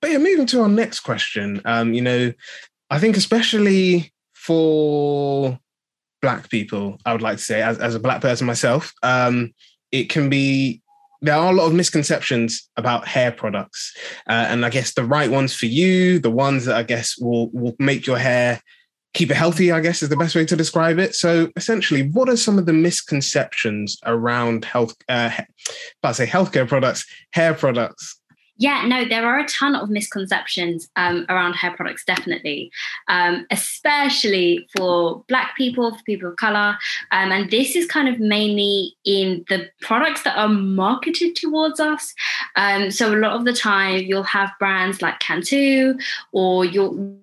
But 0.01 0.11
yeah, 0.11 0.17
moving 0.17 0.45
to 0.47 0.61
our 0.61 0.69
next 0.69 1.01
question. 1.01 1.61
Um, 1.65 1.93
you 1.93 2.01
know, 2.01 2.31
I 2.89 2.99
think 2.99 3.17
especially 3.17 4.13
for 4.33 5.59
black 6.21 6.49
people, 6.49 6.97
I 7.05 7.11
would 7.11 7.21
like 7.21 7.37
to 7.37 7.43
say, 7.43 7.61
as, 7.61 7.77
as 7.79 7.95
a 7.95 7.99
black 7.99 8.21
person 8.21 8.47
myself, 8.47 8.93
um, 9.03 9.53
it 9.91 10.09
can 10.09 10.29
be 10.29 10.81
there 11.27 11.35
are 11.35 11.51
a 11.51 11.55
lot 11.55 11.67
of 11.67 11.73
misconceptions 11.73 12.69
about 12.77 13.05
hair 13.05 13.33
products, 13.33 13.93
uh, 14.29 14.45
and 14.47 14.65
I 14.65 14.69
guess 14.69 14.93
the 14.93 15.03
right 15.03 15.29
ones 15.29 15.53
for 15.53 15.65
you, 15.65 16.19
the 16.19 16.31
ones 16.31 16.63
that 16.65 16.77
I 16.77 16.83
guess 16.83 17.17
will 17.19 17.49
will 17.51 17.75
make 17.79 18.07
your 18.07 18.17
hair 18.17 18.61
keep 19.13 19.29
it 19.29 19.35
healthy. 19.35 19.71
I 19.73 19.81
guess 19.81 20.01
is 20.01 20.07
the 20.07 20.15
best 20.15 20.35
way 20.35 20.45
to 20.45 20.55
describe 20.55 20.99
it. 20.99 21.15
So 21.15 21.49
essentially, 21.57 22.03
what 22.11 22.29
are 22.29 22.37
some 22.37 22.57
of 22.57 22.65
the 22.65 22.71
misconceptions 22.71 23.97
around 24.05 24.63
health? 24.63 24.95
Uh, 25.09 25.31
I 26.01 26.11
say 26.13 26.25
healthcare 26.25 26.67
products, 26.67 27.05
hair 27.31 27.53
products, 27.53 28.21
yeah, 28.57 28.85
no, 28.87 29.05
there 29.05 29.25
are 29.25 29.39
a 29.39 29.47
ton 29.47 29.75
of 29.75 29.89
misconceptions 29.89 30.89
um, 30.95 31.25
around 31.29 31.53
hair 31.53 31.71
products, 31.75 32.03
definitely, 32.05 32.71
um, 33.07 33.45
especially 33.51 34.67
for 34.75 35.23
Black 35.27 35.55
people, 35.55 35.95
for 35.95 36.03
people 36.03 36.29
of 36.29 36.37
color. 36.37 36.77
Um, 37.11 37.31
and 37.31 37.51
this 37.51 37.75
is 37.75 37.85
kind 37.85 38.09
of 38.09 38.19
mainly 38.19 38.95
in 39.05 39.45
the 39.49 39.69
products 39.81 40.23
that 40.23 40.37
are 40.37 40.49
marketed 40.49 41.35
towards 41.35 41.79
us. 41.79 42.13
Um, 42.55 42.89
so 42.89 43.13
a 43.13 43.17
lot 43.17 43.33
of 43.33 43.45
the 43.45 43.53
time, 43.53 44.03
you'll 44.05 44.23
have 44.23 44.51
brands 44.59 45.01
like 45.01 45.19
Cantu, 45.19 45.95
or 46.31 46.65
you'll 46.65 47.17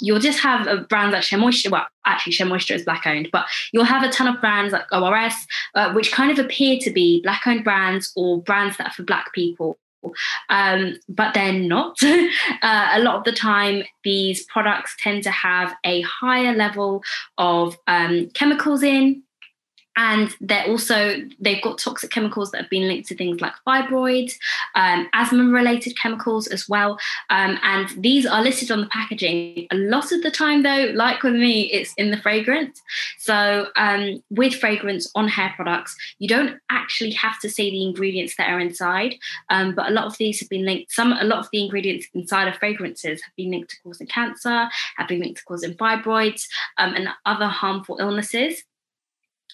you'll 0.00 0.18
just 0.18 0.40
have 0.40 0.66
a 0.66 0.78
brands 0.78 1.12
like 1.12 1.22
Shea 1.22 1.36
Moisture. 1.36 1.70
Well, 1.70 1.86
actually, 2.04 2.32
Shea 2.32 2.44
Moisture 2.44 2.74
is 2.74 2.84
black 2.84 3.06
owned, 3.06 3.28
but 3.30 3.46
you'll 3.72 3.84
have 3.84 4.02
a 4.02 4.10
ton 4.10 4.26
of 4.26 4.40
brands 4.40 4.72
like 4.72 4.86
ORS, 4.90 5.34
uh, 5.74 5.92
which 5.92 6.12
kind 6.12 6.30
of 6.30 6.44
appear 6.44 6.78
to 6.80 6.90
be 6.90 7.20
black 7.22 7.46
owned 7.46 7.62
brands 7.62 8.12
or 8.16 8.42
brands 8.42 8.76
that 8.78 8.88
are 8.88 8.92
for 8.92 9.02
black 9.04 9.32
people 9.34 9.78
um, 10.48 10.96
but 11.08 11.34
they're 11.34 11.52
not. 11.52 11.96
uh, 12.02 12.88
a 12.92 13.00
lot 13.00 13.16
of 13.16 13.24
the 13.24 13.32
time, 13.32 13.82
these 14.04 14.44
products 14.44 14.96
tend 15.02 15.22
to 15.24 15.30
have 15.30 15.74
a 15.84 16.02
higher 16.02 16.54
level 16.54 17.02
of 17.36 17.76
um, 17.86 18.30
chemicals 18.34 18.82
in 18.82 19.22
and 19.98 20.34
they're 20.40 20.66
also 20.66 21.16
they've 21.40 21.60
got 21.60 21.76
toxic 21.76 22.10
chemicals 22.10 22.52
that 22.52 22.62
have 22.62 22.70
been 22.70 22.86
linked 22.86 23.08
to 23.08 23.16
things 23.16 23.40
like 23.40 23.52
fibroids 23.66 24.34
um, 24.76 25.08
asthma 25.12 25.44
related 25.44 25.98
chemicals 25.98 26.46
as 26.46 26.68
well. 26.68 26.98
Um, 27.30 27.58
and 27.62 27.88
these 27.98 28.24
are 28.24 28.40
listed 28.40 28.70
on 28.70 28.80
the 28.80 28.86
packaging. 28.86 29.66
A 29.72 29.76
lot 29.76 30.12
of 30.12 30.22
the 30.22 30.30
time 30.30 30.62
though 30.62 30.92
like 30.94 31.22
with 31.22 31.34
me 31.34 31.62
it's 31.72 31.92
in 31.94 32.12
the 32.12 32.16
fragrance. 32.16 32.80
So 33.18 33.66
um, 33.76 34.22
with 34.30 34.54
fragrance 34.54 35.10
on 35.16 35.26
hair 35.26 35.52
products 35.56 35.96
you 36.20 36.28
don't 36.28 36.58
actually 36.70 37.10
have 37.12 37.40
to 37.40 37.50
see 37.50 37.70
the 37.70 37.84
ingredients 37.84 38.36
that 38.36 38.48
are 38.48 38.60
inside 38.60 39.16
um, 39.50 39.74
but 39.74 39.88
a 39.88 39.92
lot 39.92 40.06
of 40.06 40.16
these 40.18 40.38
have 40.38 40.48
been 40.48 40.64
linked 40.64 40.92
some 40.92 41.12
a 41.12 41.24
lot 41.24 41.40
of 41.40 41.48
the 41.50 41.62
ingredients 41.62 42.06
inside 42.14 42.46
of 42.46 42.54
fragrances 42.56 43.20
have 43.22 43.34
been 43.36 43.50
linked 43.50 43.70
to 43.70 43.76
causing 43.82 44.06
cancer 44.06 44.68
have 44.96 45.08
been 45.08 45.20
linked 45.20 45.40
to 45.40 45.44
causing 45.44 45.74
fibroids 45.74 46.46
um, 46.78 46.94
and 46.94 47.08
other 47.26 47.46
harmful 47.46 47.96
illnesses 47.98 48.62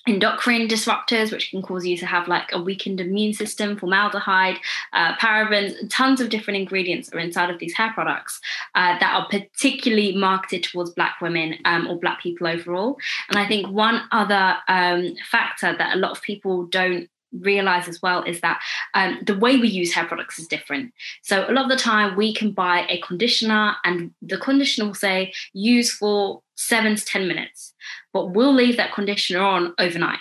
endocrine 0.06 0.68
disruptors, 0.68 1.32
which 1.32 1.50
can 1.50 1.62
cause 1.62 1.86
you 1.86 1.96
to 1.96 2.06
have 2.06 2.28
like 2.28 2.50
a 2.52 2.60
weakened 2.60 3.00
immune 3.00 3.32
system, 3.32 3.76
formaldehyde, 3.76 4.58
uh, 4.92 5.16
parabens, 5.16 5.74
tons 5.88 6.20
of 6.20 6.28
different 6.28 6.58
ingredients 6.58 7.12
are 7.12 7.18
inside 7.18 7.50
of 7.50 7.58
these 7.58 7.74
hair 7.74 7.92
products 7.94 8.40
uh, 8.74 8.98
that 8.98 9.14
are 9.14 9.28
particularly 9.28 10.16
marketed 10.16 10.62
towards 10.64 10.90
Black 10.90 11.20
women 11.20 11.54
um, 11.64 11.86
or 11.86 11.98
Black 11.98 12.20
people 12.20 12.46
overall. 12.46 12.98
And 13.30 13.38
I 13.38 13.48
think 13.48 13.68
one 13.68 14.02
other 14.12 14.56
um, 14.68 15.14
factor 15.30 15.74
that 15.76 15.96
a 15.96 15.98
lot 15.98 16.12
of 16.12 16.22
people 16.22 16.66
don't 16.66 17.08
realize 17.40 17.88
as 17.88 18.00
well 18.02 18.22
is 18.22 18.40
that 18.40 18.60
um, 18.94 19.18
the 19.22 19.38
way 19.38 19.56
we 19.56 19.68
use 19.68 19.92
hair 19.92 20.06
products 20.06 20.38
is 20.38 20.46
different. 20.46 20.92
So 21.22 21.48
a 21.48 21.52
lot 21.52 21.64
of 21.64 21.70
the 21.70 21.76
time 21.76 22.16
we 22.16 22.34
can 22.34 22.52
buy 22.52 22.86
a 22.88 23.00
conditioner 23.00 23.74
and 23.84 24.12
the 24.22 24.38
conditioner 24.38 24.86
will 24.86 24.94
say 24.94 25.32
use 25.52 25.92
for 25.92 26.42
seven 26.56 26.96
to 26.96 27.04
10 27.04 27.26
minutes, 27.26 27.74
but 28.12 28.26
we'll 28.26 28.54
leave 28.54 28.76
that 28.76 28.94
conditioner 28.94 29.40
on 29.40 29.74
overnight. 29.78 30.20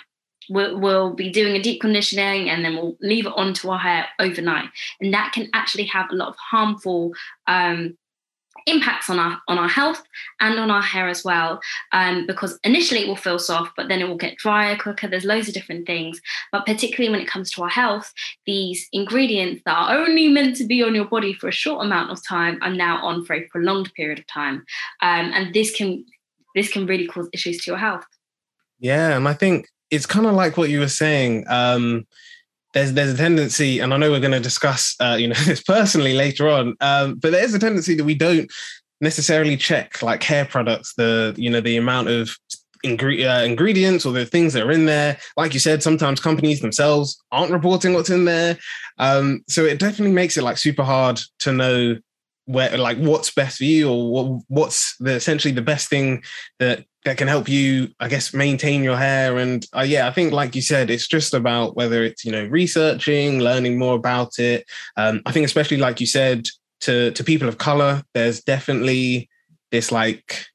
we'll, 0.50 1.14
be 1.14 1.30
doing 1.30 1.56
a 1.56 1.62
deep 1.62 1.80
conditioning 1.80 2.50
and 2.50 2.64
then 2.64 2.74
we'll 2.74 2.96
leave 3.00 3.26
it 3.26 3.32
onto 3.36 3.70
our 3.70 3.78
hair 3.78 4.06
overnight. 4.18 4.68
And 5.00 5.14
that 5.14 5.32
can 5.32 5.48
actually 5.54 5.86
have 5.86 6.10
a 6.10 6.14
lot 6.14 6.28
of 6.28 6.36
harmful 6.36 7.12
um, 7.46 7.96
impacts 8.66 9.10
on 9.10 9.18
our 9.18 9.40
on 9.48 9.58
our 9.58 9.68
health 9.68 10.02
and 10.40 10.58
on 10.58 10.70
our 10.70 10.82
hair 10.82 11.08
as 11.08 11.24
well 11.24 11.60
um, 11.92 12.26
because 12.26 12.58
initially 12.64 13.00
it 13.00 13.08
will 13.08 13.16
feel 13.16 13.38
soft 13.38 13.72
but 13.76 13.88
then 13.88 14.00
it 14.00 14.08
will 14.08 14.16
get 14.16 14.36
drier 14.38 14.76
quicker. 14.76 15.08
There's 15.08 15.24
loads 15.24 15.48
of 15.48 15.54
different 15.54 15.86
things 15.86 16.20
but 16.52 16.66
particularly 16.66 17.10
when 17.10 17.20
it 17.20 17.30
comes 17.30 17.50
to 17.52 17.62
our 17.62 17.68
health 17.68 18.12
these 18.46 18.88
ingredients 18.92 19.62
that 19.66 19.76
are 19.76 19.98
only 19.98 20.28
meant 20.28 20.56
to 20.56 20.64
be 20.64 20.82
on 20.82 20.94
your 20.94 21.04
body 21.04 21.34
for 21.34 21.48
a 21.48 21.52
short 21.52 21.84
amount 21.84 22.10
of 22.10 22.26
time 22.26 22.58
are 22.62 22.72
now 22.72 23.04
on 23.04 23.24
for 23.24 23.34
a 23.34 23.46
prolonged 23.48 23.92
period 23.94 24.18
of 24.18 24.26
time 24.26 24.64
um, 25.02 25.30
and 25.34 25.54
this 25.54 25.74
can 25.74 26.04
this 26.54 26.70
can 26.70 26.86
really 26.86 27.06
cause 27.06 27.28
issues 27.32 27.58
to 27.64 27.70
your 27.70 27.78
health. 27.78 28.06
Yeah 28.78 29.16
and 29.16 29.28
i 29.28 29.34
think 29.34 29.68
it's 29.90 30.06
kind 30.06 30.26
of 30.26 30.34
like 30.34 30.56
what 30.56 30.70
you 30.70 30.80
were 30.80 30.88
saying 30.88 31.44
um, 31.48 32.06
there's 32.74 32.92
there's 32.92 33.12
a 33.12 33.16
tendency, 33.16 33.78
and 33.78 33.94
I 33.94 33.96
know 33.96 34.10
we're 34.10 34.20
going 34.20 34.32
to 34.32 34.40
discuss 34.40 34.94
uh, 35.00 35.16
you 35.18 35.28
know 35.28 35.34
this 35.46 35.62
personally 35.62 36.14
later 36.14 36.48
on, 36.48 36.76
um, 36.80 37.14
but 37.14 37.32
there 37.32 37.44
is 37.44 37.54
a 37.54 37.58
tendency 37.58 37.94
that 37.94 38.04
we 38.04 38.14
don't 38.14 38.50
necessarily 39.00 39.56
check 39.56 40.02
like 40.02 40.22
hair 40.22 40.44
products, 40.44 40.94
the 40.94 41.34
you 41.36 41.48
know 41.48 41.60
the 41.60 41.76
amount 41.76 42.08
of 42.08 42.36
ingre- 42.84 43.24
uh, 43.24 43.44
ingredients 43.44 44.04
or 44.04 44.12
the 44.12 44.26
things 44.26 44.52
that 44.52 44.66
are 44.66 44.72
in 44.72 44.86
there. 44.86 45.16
Like 45.36 45.54
you 45.54 45.60
said, 45.60 45.82
sometimes 45.82 46.20
companies 46.20 46.60
themselves 46.60 47.16
aren't 47.32 47.52
reporting 47.52 47.94
what's 47.94 48.10
in 48.10 48.24
there, 48.24 48.58
um, 48.98 49.42
so 49.48 49.64
it 49.64 49.78
definitely 49.78 50.14
makes 50.14 50.36
it 50.36 50.42
like 50.42 50.58
super 50.58 50.84
hard 50.84 51.20
to 51.40 51.52
know 51.52 51.96
where 52.46 52.76
like 52.76 52.98
what's 52.98 53.32
best 53.32 53.58
for 53.58 53.64
you 53.64 53.90
or 53.90 54.10
what, 54.10 54.42
what's 54.48 54.96
the 54.98 55.14
essentially 55.14 55.52
the 55.52 55.62
best 55.62 55.88
thing 55.88 56.22
that 56.58 56.84
that 57.04 57.18
can 57.18 57.28
help 57.28 57.48
you 57.48 57.88
i 58.00 58.08
guess 58.08 58.34
maintain 58.34 58.82
your 58.82 58.96
hair? 58.96 59.38
And 59.38 59.66
uh, 59.76 59.82
yeah 59.82 60.06
i 60.06 60.10
think 60.10 60.32
like 60.32 60.54
you 60.54 60.62
said 60.62 60.90
it's 60.90 61.08
just 61.08 61.34
about 61.34 61.76
whether 61.76 62.02
it's 62.02 62.24
you 62.24 62.32
know 62.32 62.46
researching 62.46 63.40
learning 63.40 63.78
more 63.78 63.94
about 63.94 64.38
it. 64.38 64.66
Um, 64.96 65.22
i 65.26 65.32
think 65.32 65.46
especially 65.46 65.78
like 65.78 66.00
you 66.00 66.06
said 66.06 66.46
to 66.80 67.10
to 67.12 67.24
people 67.24 67.48
of 67.48 67.58
color 67.58 68.02
there's 68.12 68.42
definitely 68.42 69.28
this 69.70 69.90
like 69.90 70.46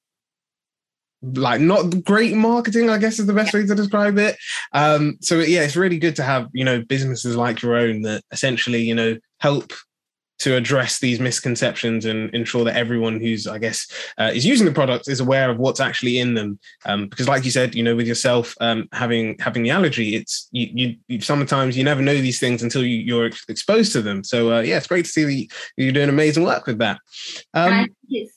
like 1.22 1.60
not 1.60 2.04
great 2.06 2.36
marketing 2.36 2.90
i 2.90 2.98
guess 2.98 3.20
is 3.20 3.26
the 3.26 3.34
best 3.34 3.54
way 3.54 3.66
to 3.66 3.76
describe 3.76 4.18
it. 4.18 4.38
Um 4.74 5.18
so 5.22 5.40
yeah 5.40 5.64
it's 5.64 5.76
really 5.76 5.98
good 5.98 6.16
to 6.18 6.24
have 6.24 6.48
you 6.54 6.64
know 6.64 6.82
businesses 6.84 7.36
like 7.36 7.62
your 7.62 7.76
own 7.76 8.04
that 8.04 8.24
essentially 8.32 8.84
you 8.84 8.96
know 8.96 9.18
help 9.40 9.74
to 10.40 10.56
address 10.56 11.00
these 11.00 11.20
misconceptions 11.20 12.06
and 12.06 12.34
ensure 12.34 12.64
that 12.64 12.76
everyone 12.76 13.20
who's, 13.20 13.48
I 13.48 13.58
guess, 13.58 13.88
uh, 14.18 14.32
is 14.34 14.46
using 14.46 14.66
the 14.66 14.72
product 14.72 15.08
is 15.08 15.20
aware 15.20 15.50
of 15.50 15.58
what's 15.58 15.80
actually 15.80 16.20
in 16.20 16.34
them. 16.34 16.60
Um, 16.86 17.08
because, 17.08 17.28
like 17.28 17.46
you 17.46 17.52
said, 17.52 17.76
you 17.76 17.84
know, 17.84 17.96
with 17.96 18.08
yourself 18.08 18.56
um, 18.62 18.88
having 18.92 19.38
having 19.40 19.64
the 19.64 19.72
allergy, 19.72 20.16
it's 20.16 20.48
you, 20.52 20.98
you, 21.08 21.22
sometimes 21.22 21.78
you 21.78 21.84
never 21.84 22.02
know 22.02 22.16
these 22.16 22.40
things 22.40 22.64
until 22.64 22.84
you, 22.84 23.20
are 23.20 23.30
exposed 23.50 23.92
to 23.94 24.02
them. 24.02 24.24
So, 24.24 24.54
uh, 24.54 24.62
yeah, 24.62 24.78
it's 24.78 24.88
great 24.88 25.06
to 25.06 25.12
see 25.12 25.24
that 25.24 25.48
you're 25.78 25.92
doing 25.92 26.10
amazing 26.10 26.44
work 26.44 26.68
with 26.68 26.80
that. 26.80 27.00
Um, 27.54 27.74
I, 27.74 27.88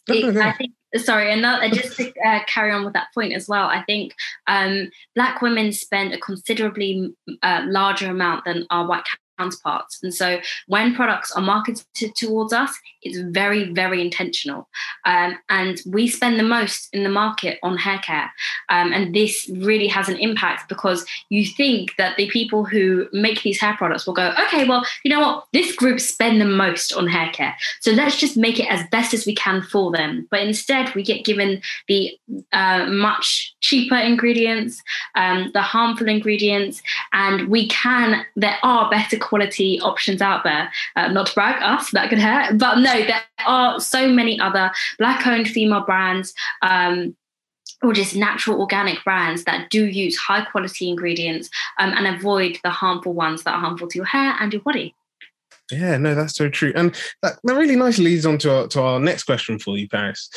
think 0.06 0.24
it, 0.24 0.36
I 0.36 0.52
think 0.52 0.72
sorry 0.96 1.32
another 1.32 1.68
just 1.70 1.96
to 1.96 2.12
uh, 2.20 2.40
carry 2.46 2.70
on 2.70 2.84
with 2.84 2.92
that 2.92 3.06
point 3.14 3.32
as 3.32 3.48
well 3.48 3.66
i 3.66 3.82
think 3.84 4.14
um, 4.46 4.90
black 5.14 5.40
women 5.40 5.72
spend 5.72 6.12
a 6.12 6.18
considerably 6.18 7.10
uh, 7.42 7.62
larger 7.66 8.10
amount 8.10 8.44
than 8.44 8.66
our 8.70 8.86
white 8.86 9.04
counterparts. 9.42 10.02
And 10.02 10.14
so 10.14 10.40
when 10.66 10.94
products 10.94 11.32
are 11.32 11.42
marketed 11.42 12.14
towards 12.14 12.52
us, 12.52 12.72
it's 13.02 13.18
very, 13.18 13.72
very 13.72 14.00
intentional. 14.00 14.68
Um, 15.04 15.38
and 15.48 15.80
we 15.86 16.08
spend 16.08 16.38
the 16.38 16.44
most 16.44 16.88
in 16.92 17.02
the 17.02 17.08
market 17.08 17.58
on 17.62 17.76
hair 17.76 17.98
care. 17.98 18.30
Um, 18.68 18.92
and 18.92 19.14
this 19.14 19.50
really 19.54 19.88
has 19.88 20.08
an 20.08 20.16
impact 20.16 20.68
because 20.68 21.04
you 21.28 21.44
think 21.46 21.96
that 21.98 22.16
the 22.16 22.28
people 22.30 22.64
who 22.64 23.08
make 23.12 23.42
these 23.42 23.60
hair 23.60 23.74
products 23.76 24.06
will 24.06 24.14
go, 24.14 24.32
okay, 24.44 24.64
well, 24.64 24.84
you 25.04 25.10
know 25.10 25.20
what? 25.20 25.46
This 25.52 25.74
group 25.74 25.98
spend 26.00 26.40
the 26.40 26.46
most 26.46 26.92
on 26.92 27.08
hair 27.08 27.30
care. 27.32 27.56
So 27.80 27.90
let's 27.92 28.18
just 28.18 28.36
make 28.36 28.60
it 28.60 28.70
as 28.70 28.86
best 28.90 29.14
as 29.14 29.26
we 29.26 29.34
can 29.34 29.62
for 29.62 29.90
them. 29.90 30.28
But 30.30 30.40
instead, 30.40 30.94
we 30.94 31.02
get 31.02 31.24
given 31.24 31.60
the 31.88 32.16
uh, 32.52 32.86
much 32.86 33.54
cheaper 33.60 33.96
ingredients, 33.96 34.82
um, 35.14 35.50
the 35.54 35.62
harmful 35.62 36.08
ingredients, 36.08 36.82
and 37.12 37.48
we 37.48 37.68
can, 37.68 38.24
there 38.36 38.58
are 38.62 38.90
better 38.90 39.18
quality 39.32 39.80
options 39.80 40.20
out 40.20 40.44
there. 40.44 40.70
Uh, 40.94 41.08
not 41.08 41.28
to 41.28 41.32
brag, 41.34 41.56
us, 41.62 41.90
that 41.92 42.10
could 42.10 42.18
hurt, 42.18 42.58
but 42.58 42.76
no, 42.76 42.92
there 43.06 43.22
are 43.46 43.80
so 43.80 44.06
many 44.06 44.38
other 44.38 44.70
black 44.98 45.26
owned 45.26 45.48
female 45.48 45.80
brands. 45.80 46.34
Um, 46.60 47.16
or 47.82 47.92
just 47.92 48.14
natural 48.14 48.60
organic 48.60 49.02
brands 49.02 49.42
that 49.42 49.68
do 49.70 49.86
use 49.86 50.16
high 50.16 50.44
quality 50.44 50.88
ingredients 50.88 51.50
um, 51.80 51.92
and 51.94 52.06
avoid 52.06 52.56
the 52.62 52.70
harmful 52.70 53.12
ones 53.12 53.42
that 53.42 53.54
are 53.54 53.60
harmful 53.60 53.88
to 53.88 53.98
your 53.98 54.04
hair 54.04 54.36
and 54.38 54.52
your 54.52 54.62
body. 54.62 54.94
Yeah, 55.72 55.96
no, 55.96 56.14
that's 56.14 56.36
so 56.36 56.48
true. 56.48 56.72
And 56.76 56.94
that, 57.22 57.40
that 57.42 57.56
really 57.56 57.74
nicely 57.74 58.04
leads 58.04 58.24
on 58.24 58.38
to 58.38 58.54
our, 58.54 58.66
to 58.68 58.82
our 58.82 59.00
next 59.00 59.24
question 59.24 59.58
for 59.58 59.76
you, 59.76 59.88
Paris. 59.88 60.30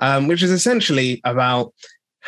Um, 0.00 0.26
which 0.26 0.42
is 0.42 0.50
essentially 0.50 1.20
about 1.22 1.72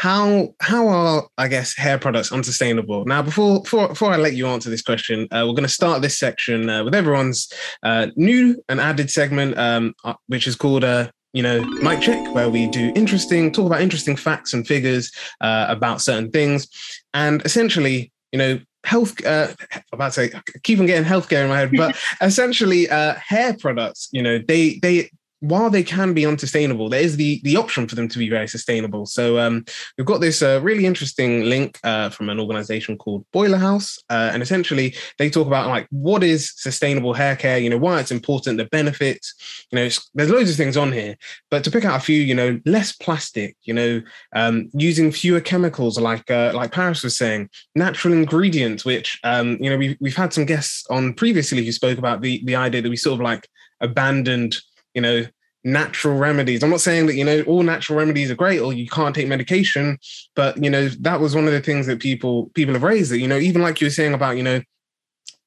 how 0.01 0.55
how 0.61 0.89
are 0.89 1.29
I 1.37 1.47
guess 1.47 1.77
hair 1.77 1.99
products 1.99 2.33
unsustainable? 2.33 3.05
Now, 3.05 3.21
before 3.21 3.61
before, 3.61 3.89
before 3.89 4.11
I 4.11 4.17
let 4.17 4.33
you 4.33 4.47
answer 4.47 4.71
this 4.71 4.81
question, 4.81 5.29
uh, 5.31 5.45
we're 5.47 5.53
going 5.53 5.63
to 5.63 5.69
start 5.69 6.01
this 6.01 6.19
section 6.19 6.71
uh, 6.71 6.83
with 6.85 6.95
everyone's 6.95 7.53
uh, 7.83 8.07
new 8.17 8.57
and 8.71 8.81
added 8.81 9.11
segment, 9.11 9.59
um, 9.59 9.93
uh, 10.03 10.15
which 10.29 10.47
is 10.47 10.57
called 10.57 10.85
a 10.85 10.89
uh, 10.89 11.09
you 11.35 11.43
know 11.43 11.61
mic 11.83 12.01
check, 12.01 12.35
where 12.35 12.49
we 12.49 12.67
do 12.67 12.91
interesting 12.95 13.53
talk 13.53 13.67
about 13.67 13.83
interesting 13.83 14.17
facts 14.17 14.55
and 14.55 14.67
figures 14.67 15.13
uh, 15.43 15.67
about 15.69 16.01
certain 16.01 16.31
things, 16.31 16.67
and 17.13 17.45
essentially, 17.45 18.11
you 18.33 18.39
know, 18.39 18.59
health 18.85 19.23
uh 19.27 19.49
about 19.93 20.15
to 20.15 20.29
say 20.29 20.41
keep 20.63 20.81
on 20.81 20.87
getting 20.87 21.05
healthcare 21.05 21.43
in 21.43 21.51
my 21.51 21.59
head 21.59 21.71
but 21.77 21.95
essentially 22.23 22.89
uh 22.89 23.13
hair 23.17 23.55
products 23.61 24.09
you 24.11 24.23
know 24.23 24.39
they 24.49 24.79
they 24.81 25.11
while 25.41 25.71
they 25.71 25.83
can 25.83 26.13
be 26.13 26.27
unsustainable, 26.27 26.89
there 26.89 27.01
is 27.01 27.17
the 27.17 27.41
the 27.45 27.57
option 27.57 27.89
for 27.89 27.95
them 27.95 28.09
to 28.09 28.19
be 28.19 28.29
very 28.29 28.47
sustainable. 28.47 29.07
So 29.07 29.39
um, 29.39 29.65
we've 29.97 30.07
got 30.07 30.21
this 30.21 30.43
uh, 30.43 30.61
really 30.63 30.87
interesting 30.87 31.45
link 31.45 31.79
uh, 31.83 32.11
from 32.11 32.29
an 32.29 32.39
organization 32.39 32.97
called 32.99 33.25
Boiler 33.33 33.59
House, 33.59 33.99
uh, 34.11 34.31
and 34.33 34.43
essentially 34.43 34.95
they 35.19 35.31
talk 35.31 35.47
about 35.47 35.69
like 35.69 35.87
what 35.91 36.23
is 36.23 36.53
sustainable 36.57 37.15
hair 37.15 37.37
care. 37.37 37.59
You 37.59 37.71
know 37.71 37.79
why 37.79 38.01
it's 38.01 38.11
important, 38.11 38.59
the 38.59 38.67
benefits. 38.67 39.35
You 39.71 39.77
know, 39.77 39.89
there's 40.15 40.31
loads 40.31 40.51
of 40.51 40.57
things 40.57 40.77
on 40.77 40.93
here, 40.93 41.17
but 41.51 41.65
to 41.65 41.71
pick 41.71 41.85
out 41.85 41.97
a 41.97 42.05
few, 42.05 42.21
you 42.21 42.35
know, 42.35 42.61
less 42.67 42.93
plastic. 42.93 43.57
You 43.63 43.75
know, 43.75 44.03
um, 44.35 44.69
using 44.75 45.11
fewer 45.11 45.41
chemicals, 45.41 45.99
like 45.99 46.31
uh, 46.31 46.53
like 46.55 46.73
Paris 46.73 47.03
was 47.03 47.17
saying, 47.17 47.49
natural 47.75 48.13
ingredients, 48.13 48.85
which 48.85 49.19
um, 49.25 49.57
you 49.61 49.71
know 49.71 49.79
we've 49.79 49.97
we've 50.01 50.17
had 50.17 50.35
some 50.35 50.45
guests 50.45 50.87
on 50.91 51.15
previously 51.15 51.65
who 51.65 51.73
spoke 51.73 51.99
about 51.99 52.21
the 52.21 52.43
the 52.45 52.57
idea 52.57 52.83
that 52.83 52.91
we 52.91 52.97
sort 52.97 53.15
of 53.15 53.25
like 53.25 53.49
abandoned 53.81 54.57
you 54.95 55.03
know, 55.03 55.25
natural 55.65 56.17
remedies. 56.17 56.63
I'm 56.63 56.71
not 56.71 56.81
saying 56.81 57.07
that, 57.07 57.15
you 57.15 57.25
know, 57.25 57.43
all 57.43 57.63
natural 57.63 57.99
remedies 57.99 58.31
are 58.31 58.37
great 58.37 58.61
or 58.61 58.73
you 58.73 58.89
can't 58.89 59.15
take 59.15 59.29
medication, 59.29 59.99
but 60.35 60.63
you 60.63 60.71
know, 60.71 60.89
that 61.01 61.21
was 61.21 61.35
one 61.35 61.47
of 61.47 61.53
the 61.53 61.61
things 61.61 61.87
that 61.87 62.01
people 62.01 62.51
people 62.55 62.75
have 62.75 62.83
raised 62.83 63.11
that, 63.11 63.19
you 63.19 63.29
know, 63.29 63.39
even 63.39 63.63
like 63.63 63.81
you 63.81 63.87
were 63.87 63.93
saying 63.93 64.15
about, 64.15 64.37
you 64.37 64.43
know, 64.43 64.61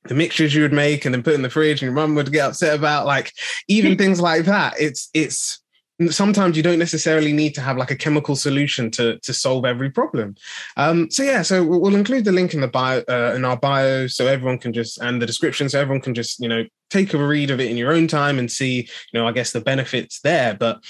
the 0.05 0.15
mixtures 0.15 0.53
you 0.53 0.61
would 0.61 0.73
make 0.73 1.05
and 1.05 1.13
then 1.13 1.23
put 1.23 1.33
in 1.33 1.41
the 1.41 1.49
fridge 1.49 1.81
and 1.81 1.87
your 1.87 1.93
mum 1.93 2.15
would 2.15 2.31
get 2.31 2.49
upset 2.49 2.77
about 2.77 3.05
like 3.05 3.31
even 3.67 3.97
things 3.97 4.21
like 4.21 4.45
that. 4.45 4.75
It's 4.79 5.09
it's 5.13 5.62
sometimes 6.09 6.57
you 6.57 6.63
don't 6.63 6.79
necessarily 6.79 7.33
need 7.33 7.53
to 7.55 7.61
have 7.61 7.77
like 7.77 7.91
a 7.91 7.95
chemical 7.95 8.35
solution 8.35 8.89
to 8.91 9.19
to 9.19 9.33
solve 9.33 9.65
every 9.65 9.89
problem. 9.89 10.35
Um, 10.77 11.09
so 11.11 11.23
yeah, 11.23 11.41
so 11.41 11.63
we'll 11.63 11.95
include 11.95 12.25
the 12.25 12.31
link 12.31 12.53
in 12.53 12.61
the 12.61 12.67
bio 12.67 13.03
uh, 13.09 13.33
in 13.35 13.45
our 13.45 13.57
bio 13.57 14.07
so 14.07 14.27
everyone 14.27 14.57
can 14.57 14.73
just 14.73 14.99
and 14.99 15.21
the 15.21 15.25
description 15.25 15.69
so 15.69 15.79
everyone 15.79 16.01
can 16.01 16.13
just 16.13 16.39
you 16.39 16.49
know 16.49 16.63
take 16.89 17.13
a 17.13 17.17
read 17.17 17.51
of 17.51 17.59
it 17.59 17.69
in 17.69 17.77
your 17.77 17.93
own 17.93 18.07
time 18.07 18.39
and 18.39 18.51
see 18.51 18.87
you 19.11 19.19
know 19.19 19.27
I 19.27 19.31
guess 19.31 19.51
the 19.51 19.61
benefits 19.61 20.19
there. 20.21 20.55
But 20.55 20.83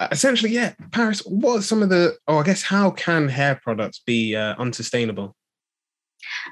uh, 0.00 0.08
essentially, 0.10 0.52
yeah, 0.52 0.74
Paris. 0.92 1.20
What 1.20 1.58
are 1.58 1.62
some 1.62 1.82
of 1.82 1.88
the? 1.88 2.16
Oh, 2.26 2.38
I 2.38 2.42
guess 2.42 2.62
how 2.62 2.90
can 2.90 3.28
hair 3.28 3.60
products 3.62 4.00
be 4.04 4.36
uh, 4.36 4.54
unsustainable? 4.58 5.34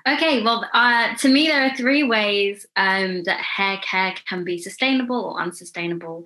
Okay, 0.07 0.43
well, 0.43 0.65
uh, 0.73 1.15
to 1.17 1.29
me, 1.29 1.49
there 1.49 1.65
are 1.65 1.77
three 1.77 2.03
ways 2.03 2.67
um, 2.77 3.25
that 3.25 3.41
hair 3.41 3.79
care 3.79 4.15
can 4.29 4.45
be 4.45 4.59
sustainable 4.59 5.21
or 5.21 5.41
unsustainable. 5.41 6.25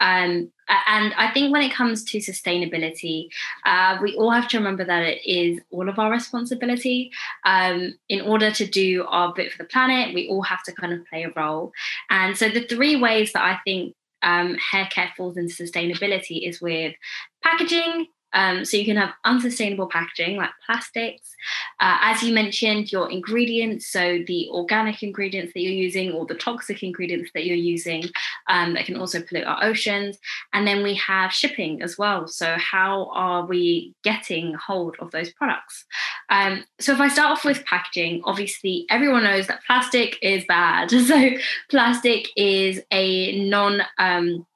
Um, 0.00 0.50
and 0.86 1.14
I 1.14 1.30
think 1.32 1.52
when 1.52 1.62
it 1.62 1.72
comes 1.72 2.04
to 2.04 2.18
sustainability, 2.18 3.28
uh, 3.64 3.98
we 4.02 4.16
all 4.16 4.30
have 4.30 4.48
to 4.48 4.58
remember 4.58 4.84
that 4.84 5.02
it 5.04 5.20
is 5.24 5.60
all 5.70 5.88
of 5.88 5.98
our 5.98 6.10
responsibility. 6.10 7.12
Um, 7.44 7.94
in 8.08 8.20
order 8.22 8.50
to 8.50 8.66
do 8.66 9.04
our 9.08 9.32
bit 9.34 9.52
for 9.52 9.58
the 9.58 9.68
planet, 9.68 10.14
we 10.14 10.28
all 10.28 10.42
have 10.42 10.62
to 10.64 10.72
kind 10.72 10.92
of 10.92 11.06
play 11.06 11.24
a 11.24 11.32
role. 11.36 11.72
And 12.10 12.36
so, 12.36 12.48
the 12.48 12.66
three 12.66 12.96
ways 12.96 13.32
that 13.32 13.42
I 13.42 13.58
think 13.64 13.94
um, 14.22 14.56
hair 14.56 14.88
care 14.90 15.12
falls 15.16 15.36
into 15.36 15.54
sustainability 15.54 16.48
is 16.48 16.60
with 16.60 16.94
packaging, 17.42 18.06
um, 18.32 18.64
so 18.64 18.76
you 18.76 18.84
can 18.84 18.96
have 18.96 19.12
unsustainable 19.24 19.88
packaging 19.88 20.36
like 20.36 20.50
plastics. 20.64 21.34
Uh, 21.80 21.96
as 22.02 22.22
you 22.22 22.34
mentioned, 22.34 22.92
your 22.92 23.10
ingredients, 23.10 23.86
so 23.86 24.18
the 24.26 24.48
organic 24.50 25.02
ingredients 25.02 25.52
that 25.54 25.60
you're 25.60 25.72
using 25.72 26.12
or 26.12 26.26
the 26.26 26.34
toxic 26.34 26.82
ingredients 26.82 27.30
that 27.34 27.46
you're 27.46 27.56
using, 27.56 28.04
um, 28.48 28.74
that 28.74 28.84
can 28.84 28.96
also 28.96 29.22
pollute 29.22 29.46
our 29.46 29.64
oceans. 29.64 30.18
And 30.52 30.66
then 30.66 30.82
we 30.82 30.94
have 30.94 31.32
shipping 31.32 31.82
as 31.82 31.98
well. 31.98 32.26
So, 32.26 32.56
how 32.58 33.10
are 33.12 33.46
we 33.46 33.94
getting 34.04 34.54
hold 34.54 34.96
of 35.00 35.10
those 35.10 35.32
products? 35.32 35.84
Um, 36.28 36.64
so, 36.78 36.92
if 36.92 37.00
I 37.00 37.08
start 37.08 37.32
off 37.32 37.44
with 37.44 37.64
packaging, 37.64 38.22
obviously 38.24 38.86
everyone 38.90 39.24
knows 39.24 39.46
that 39.46 39.64
plastic 39.64 40.18
is 40.22 40.44
bad. 40.44 40.90
So, 41.10 41.30
plastic 41.68 42.28
is 42.36 42.80
a 42.92 43.48
non 43.48 43.82
um, 43.98 44.46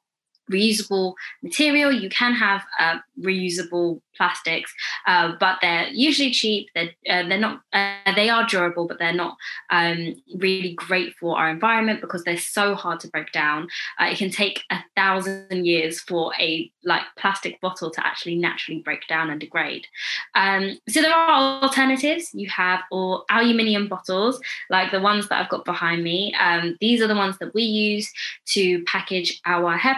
reusable 0.50 1.14
material. 1.42 1.92
You 1.92 2.08
can 2.08 2.34
have 2.34 2.62
uh, 2.78 2.98
reusable 3.20 4.00
plastics, 4.16 4.72
uh, 5.06 5.32
but 5.40 5.58
they're 5.60 5.88
usually 5.88 6.30
cheap. 6.30 6.68
They're 6.74 6.90
uh, 7.08 7.28
they're 7.28 7.38
not 7.38 7.62
uh, 7.72 8.14
they 8.14 8.28
are 8.28 8.46
durable, 8.46 8.86
but 8.86 8.98
they're 8.98 9.12
not 9.12 9.36
um, 9.70 10.14
really 10.36 10.74
great 10.74 11.14
for 11.18 11.38
our 11.38 11.50
environment 11.50 12.00
because 12.00 12.24
they're 12.24 12.36
so 12.36 12.74
hard 12.74 13.00
to 13.00 13.08
break 13.08 13.32
down. 13.32 13.68
Uh, 14.00 14.06
it 14.06 14.18
can 14.18 14.30
take 14.30 14.62
a 14.70 14.78
thousand 14.96 15.66
years 15.66 16.00
for 16.00 16.32
a 16.40 16.70
like 16.84 17.02
plastic 17.18 17.60
bottle 17.60 17.90
to 17.90 18.06
actually 18.06 18.36
naturally 18.36 18.80
break 18.80 19.06
down 19.08 19.30
and 19.30 19.40
degrade. 19.40 19.86
Um, 20.34 20.78
so 20.88 21.02
there 21.02 21.14
are 21.14 21.62
alternatives. 21.62 22.30
You 22.34 22.48
have 22.50 22.80
or 22.90 23.24
aluminium 23.30 23.88
bottles 23.88 24.40
like 24.70 24.90
the 24.90 25.00
ones 25.00 25.28
that 25.28 25.40
I've 25.40 25.50
got 25.50 25.64
behind 25.64 26.04
me. 26.04 26.34
Um, 26.34 26.76
these 26.80 27.00
are 27.00 27.06
the 27.06 27.14
ones 27.14 27.38
that 27.38 27.54
we 27.54 27.62
use 27.62 28.10
to 28.46 28.82
package 28.84 29.40
our 29.46 29.76
hair 29.76 29.96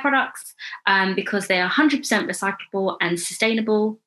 um, 0.86 1.14
because 1.14 1.46
they 1.46 1.60
are 1.60 1.70
100% 1.70 2.02
recyclable 2.02 2.96
and 3.00 3.18
sustainable. 3.18 3.98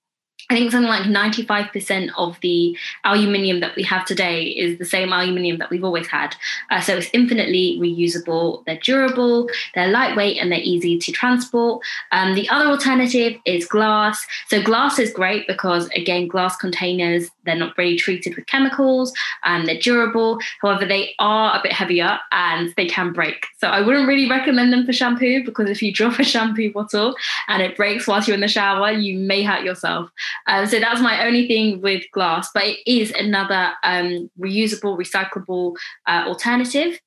I 0.51 0.55
think 0.55 0.71
something 0.71 0.89
like 0.89 1.03
95% 1.03 2.09
of 2.17 2.39
the 2.41 2.75
aluminium 3.03 3.59
that 3.59 3.75
we 3.75 3.83
have 3.83 4.03
today 4.03 4.45
is 4.45 4.79
the 4.79 4.85
same 4.85 5.13
aluminium 5.13 5.59
that 5.59 5.69
we've 5.69 5.83
always 5.83 6.07
had. 6.07 6.35
Uh, 6.71 6.81
so 6.81 6.97
it's 6.97 7.09
infinitely 7.13 7.77
reusable, 7.79 8.65
they're 8.65 8.79
durable, 8.79 9.47
they're 9.75 9.89
lightweight, 9.89 10.41
and 10.41 10.51
they're 10.51 10.59
easy 10.59 10.97
to 10.97 11.11
transport. 11.11 11.83
Um, 12.11 12.33
the 12.33 12.49
other 12.49 12.65
alternative 12.65 13.39
is 13.45 13.67
glass. 13.67 14.25
So 14.47 14.59
glass 14.59 14.97
is 14.97 15.13
great 15.13 15.45
because, 15.45 15.87
again, 15.89 16.27
glass 16.27 16.57
containers, 16.57 17.29
they're 17.45 17.55
not 17.55 17.77
really 17.77 17.97
treated 17.97 18.35
with 18.35 18.47
chemicals 18.47 19.13
and 19.43 19.67
they're 19.67 19.79
durable. 19.79 20.39
However, 20.63 20.85
they 20.85 21.13
are 21.19 21.59
a 21.59 21.61
bit 21.61 21.73
heavier 21.73 22.19
and 22.31 22.73
they 22.75 22.87
can 22.87 23.13
break. 23.13 23.45
So 23.59 23.67
I 23.67 23.81
wouldn't 23.81 24.07
really 24.07 24.27
recommend 24.27 24.73
them 24.73 24.87
for 24.87 24.93
shampoo 24.93 25.45
because 25.45 25.69
if 25.69 25.83
you 25.83 25.93
drop 25.93 26.17
a 26.17 26.23
shampoo 26.33 26.73
bottle 26.73 27.15
and 27.47 27.61
it 27.61 27.77
breaks 27.77 28.07
whilst 28.07 28.27
you're 28.27 28.35
in 28.35 28.41
the 28.41 28.47
shower, 28.47 28.91
you 28.91 29.19
may 29.19 29.43
hurt 29.43 29.63
yourself. 29.63 30.09
Um, 30.48 30.65
so 30.67 30.79
that's 30.79 31.01
my 31.01 31.25
only 31.25 31.48
thing 31.48 31.81
with 31.81 32.03
glass, 32.12 32.50
but 32.53 32.63
it 32.65 32.79
is 32.86 33.12
another 33.12 33.74
um, 33.84 34.29
reusable, 34.39 34.98
recyclable 34.98 35.75
uh, 36.08 36.24
alternative. 36.27 37.00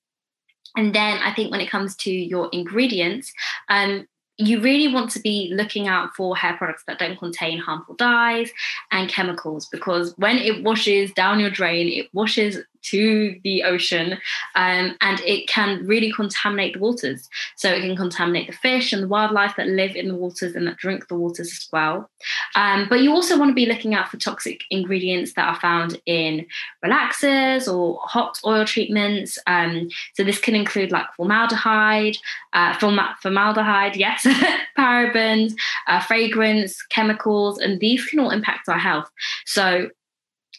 And 0.77 0.95
then 0.95 1.19
I 1.19 1.33
think 1.35 1.51
when 1.51 1.61
it 1.61 1.71
comes 1.71 1.97
to 1.97 2.11
your 2.11 2.49
ingredients, 2.53 3.33
um, 3.69 4.07
you 4.39 4.61
really 4.61 4.93
want 4.93 5.11
to 5.11 5.21
be 5.21 5.53
looking 5.55 5.89
out 5.89 6.15
for 6.17 6.35
hair 6.37 6.57
products 6.57 6.85
that 6.87 6.99
don't 6.99 7.19
contain 7.19 7.59
harmful 7.59 7.95
dyes 7.95 8.51
and 8.91 9.09
chemicals 9.09 9.69
because 9.71 10.15
when 10.17 10.39
it 10.39 10.65
washes 10.65 11.13
down 11.13 11.39
your 11.39 11.51
drain, 11.51 11.89
it 11.89 12.09
washes 12.13 12.59
to 12.83 13.39
the 13.45 13.65
ocean 13.65 14.13
um, 14.55 14.97
and 15.01 15.21
it 15.21 15.49
can 15.49 15.87
really 15.87 16.13
contaminate 16.13 16.75
the 16.75 16.81
waters. 16.81 17.29
So 17.57 17.71
it 17.71 17.81
can 17.81 17.97
contaminate 17.97 18.49
the 18.49 18.57
fish 18.57 18.93
and 18.93 19.03
the 19.03 19.09
wildlife 19.09 19.57
that 19.57 19.69
live 19.69 19.97
in 19.97 20.09
the 20.09 20.15
waters 20.15 20.55
and 20.55 20.67
that 20.67 20.77
drink 20.77 21.09
the 21.09 21.15
waters 21.15 21.53
as 21.53 21.69
well. 21.73 22.11
Um, 22.55 22.87
but 22.89 23.01
you 23.01 23.13
also 23.13 23.39
want 23.39 23.51
to 23.51 23.55
be 23.55 23.67
looking 23.67 23.95
out 23.95 24.09
for 24.09 24.17
toxic 24.17 24.63
ingredients 24.71 25.35
that 25.35 25.49
are 25.49 25.61
found 25.61 26.01
in 26.07 26.47
relaxers 26.85 27.73
or 27.73 28.01
hot 28.05 28.39
oil 28.45 28.65
treatments. 28.65 29.39
Um, 29.47 29.89
so 30.15 30.25
this 30.25 30.39
can 30.39 30.55
include 30.55 30.93
like 30.93 31.07
formaldehyde, 31.17 32.17
uh, 32.53 32.77
formaldehyde, 32.79 33.97
yes, 33.97 34.27
parabens, 34.79 35.55
uh, 35.87 36.01
fragrance, 36.01 36.83
chemicals, 36.83 37.59
and 37.59 37.81
these 37.81 38.05
can 38.07 38.21
all 38.21 38.31
impact 38.31 38.69
our 38.69 38.79
health. 38.79 39.09
So 39.47 39.91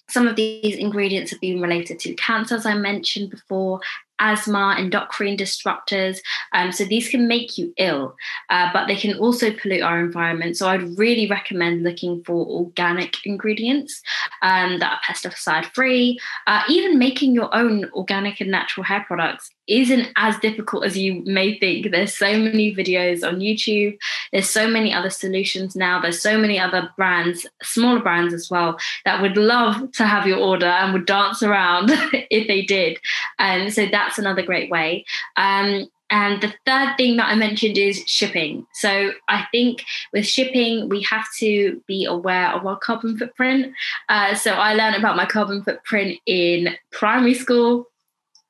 some 0.10 0.28
of 0.28 0.36
these 0.36 0.76
ingredients 0.76 1.32
have 1.32 1.42
been 1.42 1.62
related 1.62 2.00
to 2.00 2.14
cancer, 2.16 2.56
as 2.56 2.66
I 2.66 2.76
mentioned 2.76 3.30
before, 3.30 3.80
asthma, 4.20 4.76
endocrine 4.78 5.38
disruptors. 5.38 6.20
Um, 6.54 6.72
so 6.72 6.86
these 6.86 7.10
can 7.10 7.28
make 7.28 7.58
you 7.58 7.74
ill, 7.78 8.16
uh, 8.50 8.70
but 8.74 8.88
they 8.88 8.96
can 8.96 9.18
also 9.18 9.52
pollute 9.52 9.82
our 9.82 10.00
environment. 10.00 10.58
So 10.58 10.68
I'd 10.68 10.98
really 10.98 11.28
recommend 11.28 11.84
looking 11.84 12.24
for 12.24 12.46
organic 12.46 13.26
ingredients 13.26 14.02
um, 14.42 14.80
that 14.80 14.92
are 14.92 15.14
pesticide 15.14 15.66
free. 15.74 16.20
Uh, 16.48 16.64
even 16.70 17.00
making 17.00 17.34
your 17.34 17.54
own 17.56 17.90
organic 17.94 18.40
and 18.40 18.52
natural 18.52 18.84
hair 18.84 19.04
products 19.08 19.52
isn't 19.68 20.10
as 20.18 20.38
difficult 20.40 20.84
as 20.86 20.98
you 20.98 21.24
may 21.26 21.58
think. 21.58 21.90
There's 21.90 22.18
so 22.18 22.38
many 22.38 22.76
videos 22.76 23.26
on 23.26 23.40
YouTube. 23.40 23.98
There's 24.32 24.50
so 24.50 24.68
many 24.68 24.94
other 24.94 25.10
solutions 25.10 25.76
now. 25.76 26.02
There's 26.02 26.22
so 26.22 26.38
many 26.38 26.60
other 26.60 26.90
brands, 26.98 27.48
smaller 27.62 28.02
brands 28.02 28.34
as 28.34 28.50
well, 28.50 28.78
that 29.06 29.22
would 29.22 29.38
love 29.38 29.92
to 29.94 30.06
have 30.06 30.28
your 30.28 30.40
order 30.40 30.66
and 30.66 30.94
would 30.94 31.06
dance 31.06 31.42
around 31.42 31.92
if 32.30 32.48
they 32.48 32.64
did. 32.64 33.00
And 33.40 33.74
so 33.74 33.88
that's 34.04 34.20
another 34.20 34.44
great 34.44 34.70
way. 34.70 35.06
Um, 35.38 35.88
and 36.10 36.42
the 36.44 36.54
third 36.66 36.96
thing 36.96 37.18
that 37.18 37.28
I 37.28 37.36
mentioned 37.36 37.76
is 37.76 38.04
shipping. 38.06 38.68
So 38.74 39.14
I 39.30 39.48
think 39.52 39.84
with 40.12 40.28
shipping, 40.28 40.88
we 40.88 41.02
have 41.10 41.26
to 41.40 41.82
be 41.88 42.06
aware 42.06 42.50
of 42.50 42.68
our 42.68 42.78
carbon 42.78 43.18
footprint. 43.18 43.74
Uh, 44.10 44.36
so 44.36 44.54
I 44.54 44.76
learned 44.76 44.96
about 44.96 45.16
my 45.16 45.26
carbon 45.26 45.64
footprint 45.64 46.20
in 46.28 46.76
primary 46.92 47.34
school 47.34 47.88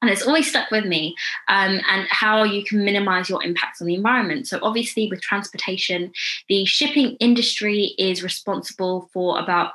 and 0.04 0.12
it's 0.12 0.28
always 0.28 0.50
stuck 0.50 0.70
with 0.70 0.84
me 0.84 1.16
um, 1.48 1.80
and 1.89 2.06
how 2.10 2.44
you 2.44 2.66
can 2.66 2.84
minimize 2.84 3.30
your 3.30 3.42
impacts 3.42 3.80
on 3.80 3.88
the 3.88 3.96
environment 3.96 4.46
so 4.46 4.60
obviously 4.62 5.08
with 5.10 5.22
transportation 5.22 6.12
the 6.50 6.66
shipping 6.66 7.16
industry 7.22 7.96
is 7.98 8.22
responsible 8.22 9.10
for 9.13 9.39
about 9.39 9.72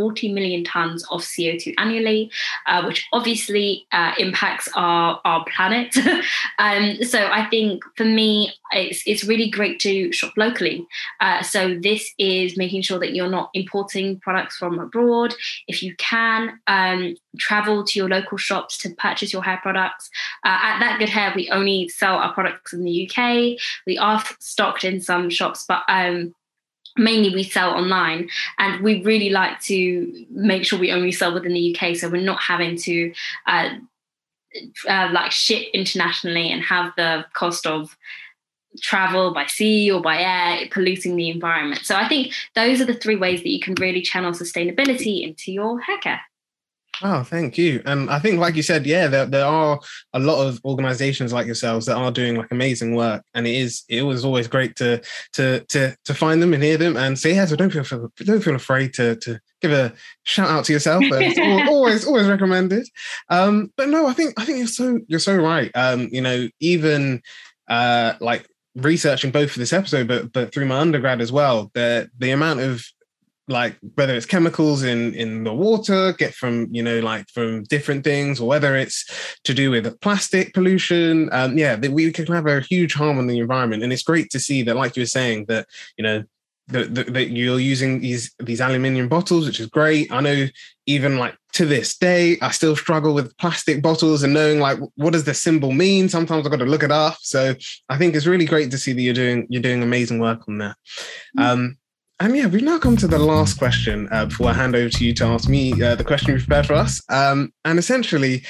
940 0.00 0.32
million 0.32 0.64
tons 0.64 1.04
of 1.10 1.20
co2 1.20 1.74
annually 1.78 2.30
uh, 2.66 2.82
which 2.84 3.06
obviously 3.12 3.86
uh, 3.92 4.12
impacts 4.18 4.68
our, 4.74 5.20
our 5.24 5.44
planet 5.44 5.94
um, 6.58 6.96
so 7.02 7.26
i 7.26 7.46
think 7.50 7.82
for 7.96 8.04
me 8.04 8.52
it's, 8.72 9.02
it's 9.06 9.24
really 9.24 9.50
great 9.50 9.80
to 9.80 10.12
shop 10.12 10.32
locally 10.36 10.86
uh, 11.20 11.42
so 11.42 11.78
this 11.80 12.12
is 12.18 12.56
making 12.56 12.82
sure 12.82 12.98
that 12.98 13.14
you're 13.14 13.28
not 13.28 13.50
importing 13.54 14.18
products 14.20 14.56
from 14.56 14.78
abroad 14.78 15.34
if 15.68 15.82
you 15.82 15.94
can 15.96 16.58
um, 16.66 17.14
travel 17.38 17.84
to 17.84 17.98
your 17.98 18.08
local 18.08 18.38
shops 18.38 18.78
to 18.78 18.90
purchase 18.90 19.32
your 19.32 19.42
hair 19.42 19.58
products. 19.62 20.10
Uh, 20.44 20.58
at 20.62 20.80
That 20.80 20.98
Good 20.98 21.08
Hair, 21.08 21.32
we 21.34 21.48
only 21.50 21.88
sell 21.88 22.16
our 22.16 22.32
products 22.32 22.72
in 22.72 22.84
the 22.84 23.08
UK. 23.08 23.58
We 23.86 23.98
are 23.98 24.22
stocked 24.38 24.84
in 24.84 25.00
some 25.00 25.30
shops, 25.30 25.64
but 25.66 25.82
um, 25.88 26.34
mainly 26.96 27.34
we 27.34 27.42
sell 27.42 27.70
online 27.70 28.28
and 28.58 28.82
we 28.82 29.02
really 29.02 29.30
like 29.30 29.60
to 29.60 30.26
make 30.30 30.64
sure 30.64 30.78
we 30.78 30.92
only 30.92 31.12
sell 31.12 31.32
within 31.32 31.52
the 31.52 31.76
UK 31.76 31.96
so 31.96 32.08
we're 32.08 32.20
not 32.20 32.40
having 32.40 32.76
to 32.76 33.12
uh, 33.46 33.70
uh, 34.88 35.08
like 35.12 35.30
ship 35.30 35.68
internationally 35.72 36.50
and 36.50 36.62
have 36.62 36.92
the 36.96 37.24
cost 37.34 37.66
of 37.66 37.96
travel 38.80 39.32
by 39.34 39.46
sea 39.46 39.90
or 39.90 40.00
by 40.00 40.18
air 40.18 40.68
polluting 40.70 41.16
the 41.16 41.28
environment. 41.28 41.84
So 41.84 41.96
i 41.96 42.06
think 42.08 42.32
those 42.54 42.80
are 42.80 42.84
the 42.84 42.94
three 42.94 43.16
ways 43.16 43.42
that 43.42 43.50
you 43.50 43.60
can 43.60 43.74
really 43.74 44.02
channel 44.02 44.32
sustainability 44.32 45.22
into 45.26 45.52
your 45.52 45.80
hair 45.80 45.98
care 45.98 46.20
Oh, 47.02 47.22
thank 47.22 47.56
you. 47.56 47.82
And 47.86 48.10
I 48.10 48.18
think, 48.18 48.38
like 48.38 48.56
you 48.56 48.62
said, 48.62 48.84
yeah, 48.84 49.06
there, 49.06 49.24
there 49.26 49.46
are 49.46 49.80
a 50.12 50.18
lot 50.18 50.46
of 50.46 50.60
organizations 50.64 51.32
like 51.32 51.46
yourselves 51.46 51.86
that 51.86 51.96
are 51.96 52.10
doing 52.10 52.36
like 52.36 52.50
amazing 52.50 52.94
work. 52.94 53.22
And 53.34 53.46
it 53.46 53.54
is 53.54 53.84
it 53.88 54.02
was 54.02 54.24
always 54.24 54.48
great 54.48 54.76
to 54.76 55.02
to 55.34 55.64
to 55.66 55.96
to 56.04 56.14
find 56.14 56.42
them 56.42 56.52
and 56.52 56.62
hear 56.62 56.76
them 56.76 56.96
and 56.96 57.18
say, 57.18 57.34
yeah, 57.34 57.46
so 57.46 57.56
don't 57.56 57.70
feel 57.70 58.10
don't 58.18 58.44
feel 58.44 58.54
afraid 58.54 58.92
to 58.94 59.16
to 59.16 59.40
give 59.62 59.72
a 59.72 59.92
shout 60.24 60.50
out 60.50 60.64
to 60.66 60.72
yourself. 60.72 61.02
It's 61.06 61.68
always 61.70 62.06
always 62.06 62.26
recommended. 62.26 62.86
Um, 63.28 63.72
but 63.76 63.88
no, 63.88 64.06
I 64.06 64.12
think 64.12 64.38
I 64.38 64.44
think 64.44 64.58
you're 64.58 64.66
so 64.66 65.00
you're 65.08 65.20
so 65.20 65.36
right. 65.36 65.70
Um, 65.74 66.08
you 66.12 66.20
know, 66.20 66.48
even 66.60 67.22
uh 67.68 68.14
like 68.20 68.46
researching 68.76 69.30
both 69.30 69.52
for 69.52 69.58
this 69.58 69.72
episode, 69.72 70.06
but 70.06 70.32
but 70.32 70.52
through 70.52 70.66
my 70.66 70.78
undergrad 70.78 71.20
as 71.20 71.32
well, 71.32 71.70
the 71.74 72.10
the 72.18 72.30
amount 72.30 72.60
of 72.60 72.84
like 73.50 73.76
whether 73.96 74.14
it's 74.14 74.26
chemicals 74.26 74.82
in 74.82 75.12
in 75.14 75.44
the 75.44 75.52
water 75.52 76.12
get 76.12 76.32
from 76.32 76.68
you 76.70 76.82
know 76.82 77.00
like 77.00 77.28
from 77.30 77.64
different 77.64 78.04
things 78.04 78.40
or 78.40 78.48
whether 78.48 78.76
it's 78.76 79.38
to 79.44 79.52
do 79.52 79.70
with 79.70 80.00
plastic 80.00 80.54
pollution 80.54 81.28
um 81.32 81.58
yeah 81.58 81.74
that 81.76 81.90
we 81.90 82.10
can 82.12 82.26
have 82.26 82.46
a 82.46 82.60
huge 82.60 82.94
harm 82.94 83.18
on 83.18 83.26
the 83.26 83.38
environment. 83.38 83.82
And 83.82 83.92
it's 83.92 84.02
great 84.02 84.30
to 84.30 84.40
see 84.40 84.62
that 84.62 84.76
like 84.76 84.96
you 84.96 85.02
were 85.02 85.06
saying 85.06 85.46
that 85.46 85.66
you 85.96 86.04
know 86.04 86.22
that, 86.68 86.94
that, 86.94 87.12
that 87.14 87.30
you're 87.30 87.58
using 87.58 88.00
these 88.00 88.32
these 88.38 88.60
aluminium 88.60 89.08
bottles 89.08 89.46
which 89.46 89.58
is 89.58 89.66
great. 89.66 90.12
I 90.12 90.20
know 90.20 90.46
even 90.86 91.18
like 91.18 91.36
to 91.52 91.66
this 91.66 91.96
day 91.98 92.36
i 92.42 92.50
still 92.52 92.76
struggle 92.76 93.12
with 93.12 93.36
plastic 93.36 93.82
bottles 93.82 94.22
and 94.22 94.32
knowing 94.32 94.60
like 94.60 94.78
what 94.94 95.12
does 95.12 95.24
the 95.24 95.34
symbol 95.34 95.72
mean? 95.72 96.08
Sometimes 96.08 96.46
i've 96.46 96.52
got 96.52 96.60
to 96.60 96.66
look 96.66 96.84
it 96.84 96.92
up. 96.92 97.18
So 97.20 97.54
i 97.88 97.98
think 97.98 98.14
it's 98.14 98.26
really 98.26 98.46
great 98.46 98.70
to 98.70 98.78
see 98.78 98.92
that 98.92 99.02
you're 99.02 99.14
doing 99.14 99.46
you're 99.50 99.62
doing 99.62 99.82
amazing 99.82 100.20
work 100.20 100.48
on 100.48 100.58
that. 100.58 100.76
Mm-hmm. 101.36 101.40
um 101.42 101.76
and 102.20 102.36
yeah, 102.36 102.46
we've 102.46 102.62
now 102.62 102.78
come 102.78 102.98
to 102.98 103.08
the 103.08 103.18
last 103.18 103.58
question 103.58 104.06
uh, 104.12 104.26
before 104.26 104.50
I 104.50 104.52
hand 104.52 104.76
over 104.76 104.90
to 104.90 105.04
you 105.04 105.14
to 105.14 105.24
ask 105.24 105.48
me 105.48 105.72
uh, 105.82 105.94
the 105.94 106.04
question 106.04 106.32
you've 106.32 106.46
prepared 106.46 106.66
for 106.66 106.74
us. 106.74 107.02
Um, 107.08 107.52
and 107.64 107.78
essentially, 107.78 108.44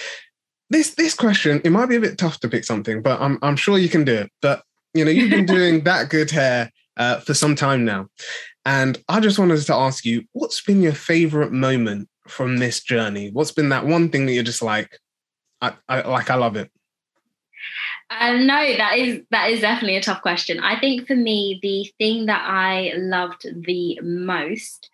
this 0.71 0.95
this 0.97 1.15
question 1.15 1.61
it 1.65 1.71
might 1.71 1.89
be 1.89 1.95
a 1.95 2.01
bit 2.01 2.19
tough 2.19 2.41
to 2.41 2.49
pick 2.49 2.65
something, 2.65 3.01
but 3.01 3.21
I'm 3.21 3.39
I'm 3.43 3.55
sure 3.55 3.79
you 3.79 3.89
can 3.89 4.05
do 4.05 4.15
it. 4.15 4.33
But 4.43 4.65
you 4.93 5.05
know, 5.05 5.11
you've 5.13 5.31
been 5.31 5.47
doing 5.59 5.85
that 5.85 6.11
good 6.11 6.33
hair 6.33 6.73
uh, 6.97 7.21
for 7.21 7.33
some 7.33 7.55
time 7.55 7.85
now, 7.85 8.09
and 8.65 8.99
I 9.09 9.21
just 9.21 9.39
wanted 9.39 9.61
to 9.61 9.75
ask 9.75 10.05
you, 10.05 10.25
what's 10.33 10.61
been 10.61 10.83
your 10.83 10.93
favorite 10.93 11.53
moment 11.53 12.09
from 12.27 12.57
this 12.57 12.83
journey? 12.83 13.31
What's 13.33 13.53
been 13.53 13.69
that 13.69 13.87
one 13.87 14.09
thing 14.09 14.27
that 14.27 14.33
you're 14.33 14.43
just 14.43 14.63
like, 14.63 14.99
I, 15.61 15.75
I 15.89 16.01
like, 16.03 16.29
I 16.29 16.35
love 16.35 16.57
it. 16.57 16.73
Uh, 18.11 18.33
no, 18.39 18.77
that 18.77 18.99
is 18.99 19.23
that 19.31 19.51
is 19.51 19.61
definitely 19.61 19.97
a 19.97 20.03
tough 20.03 20.21
question. 20.21 20.59
I 20.61 20.79
think 20.81 21.07
for 21.07 21.15
me, 21.15 21.61
the 21.63 21.93
thing 21.99 22.27
that 22.27 22.45
I 22.45 22.93
loved 22.97 23.47
the 23.65 24.01
most 24.03 24.91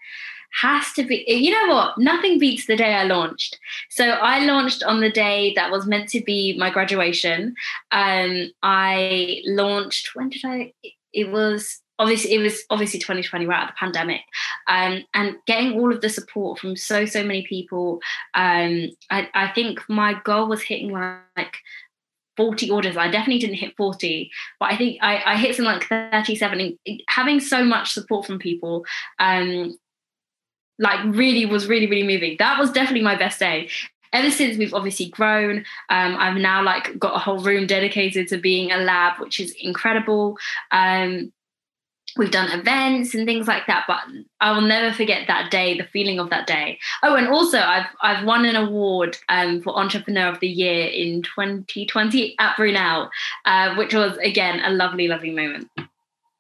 has 0.61 0.93
to 0.93 1.03
be 1.03 1.25
you 1.27 1.51
know 1.51 1.75
what? 1.75 1.99
Nothing 1.99 2.39
beats 2.39 2.67
the 2.67 2.77
day 2.77 2.95
i 2.95 3.05
launched. 3.05 3.59
So 3.91 4.05
i 4.11 4.45
launched 4.45 4.83
on 4.83 5.01
the 5.01 5.11
day 5.11 5.55
that 5.57 5.71
was 5.71 5.87
meant 5.87 6.09
to 6.11 6.23
be 6.23 6.57
my 6.59 6.71
graduation. 6.71 7.55
Um 7.91 8.51
i 8.63 9.41
launched 9.47 10.15
when 10.15 10.29
did 10.29 10.43
i 10.45 10.73
it 11.13 11.31
was 11.31 11.81
obviously 11.99 12.35
it 12.35 12.39
was 12.39 12.63
obviously 12.69 13.01
2020 13.01 13.47
right 13.47 13.63
at 13.63 13.69
the 13.69 13.73
pandemic. 13.79 14.21
Um, 14.69 15.05
and 15.15 15.37
getting 15.47 15.79
all 15.79 15.93
of 15.93 16.03
the 16.03 16.11
support 16.11 16.59
from 16.59 16.77
so 16.77 17.07
so 17.07 17.23
many 17.23 17.47
people 17.47 18.01
um, 18.35 18.91
I, 19.11 19.29
I 19.35 19.49
think 19.55 19.81
my 19.89 20.21
goal 20.25 20.49
was 20.49 20.63
hitting 20.63 20.91
like 20.93 21.57
40 22.37 22.71
orders 22.71 22.97
i 22.97 23.09
definitely 23.09 23.39
didn't 23.39 23.57
hit 23.57 23.77
40 23.77 24.31
but 24.61 24.73
i 24.73 24.77
think 24.77 24.99
i, 25.03 25.23
I 25.25 25.37
hit 25.37 25.57
some 25.57 25.65
like 25.65 25.85
37 25.85 26.61
and 26.61 27.03
having 27.09 27.41
so 27.41 27.65
much 27.65 27.93
support 27.93 28.27
from 28.27 28.39
people 28.39 28.85
um, 29.19 29.77
like 30.79 31.01
really 31.05 31.47
was 31.47 31.67
really 31.67 31.87
really 31.87 32.07
moving. 32.07 32.37
That 32.39 32.59
was 32.59 32.71
definitely 32.71 33.03
my 33.03 33.17
best 33.17 33.39
day. 33.39 33.69
Ever 34.13 34.31
since 34.31 34.57
we've 34.57 34.73
obviously 34.73 35.07
grown 35.07 35.59
um, 35.91 36.17
i've 36.17 36.37
now 36.37 36.63
like 36.63 36.99
got 36.99 37.17
a 37.17 37.19
whole 37.19 37.41
room 37.41 37.67
dedicated 37.67 38.29
to 38.29 38.39
being 38.39 38.71
a 38.71 38.79
lab 38.79 39.21
which 39.21 39.41
is 39.41 39.55
incredible. 39.61 40.39
Um, 40.71 41.33
we've 42.17 42.31
done 42.31 42.51
events 42.51 43.15
and 43.15 43.27
things 43.27 43.47
like 43.47 43.67
that 43.67 43.85
but 43.87 44.01
i 44.41 44.51
will 44.53 44.61
never 44.63 44.95
forget 44.95 45.27
that 45.27 45.51
day 45.51 45.77
the 45.77 45.85
feeling 45.85 46.19
of 46.19 46.31
that 46.31 46.47
day. 46.47 46.79
Oh 47.03 47.15
and 47.15 47.29
also 47.29 47.59
i've 47.59 47.87
i've 48.03 48.25
won 48.25 48.45
an 48.45 48.57
award 48.57 49.17
um, 49.29 49.63
for 49.63 49.77
entrepreneur 49.77 50.29
of 50.29 50.41
the 50.41 50.49
year 50.49 50.87
in 50.87 51.23
2020 51.23 52.37
at 52.39 52.57
brunel 52.57 53.11
uh, 53.45 53.75
which 53.77 53.95
was 53.95 54.17
again 54.19 54.61
a 54.65 54.71
lovely 54.71 55.09
lovely 55.09 55.31
moment. 55.31 55.69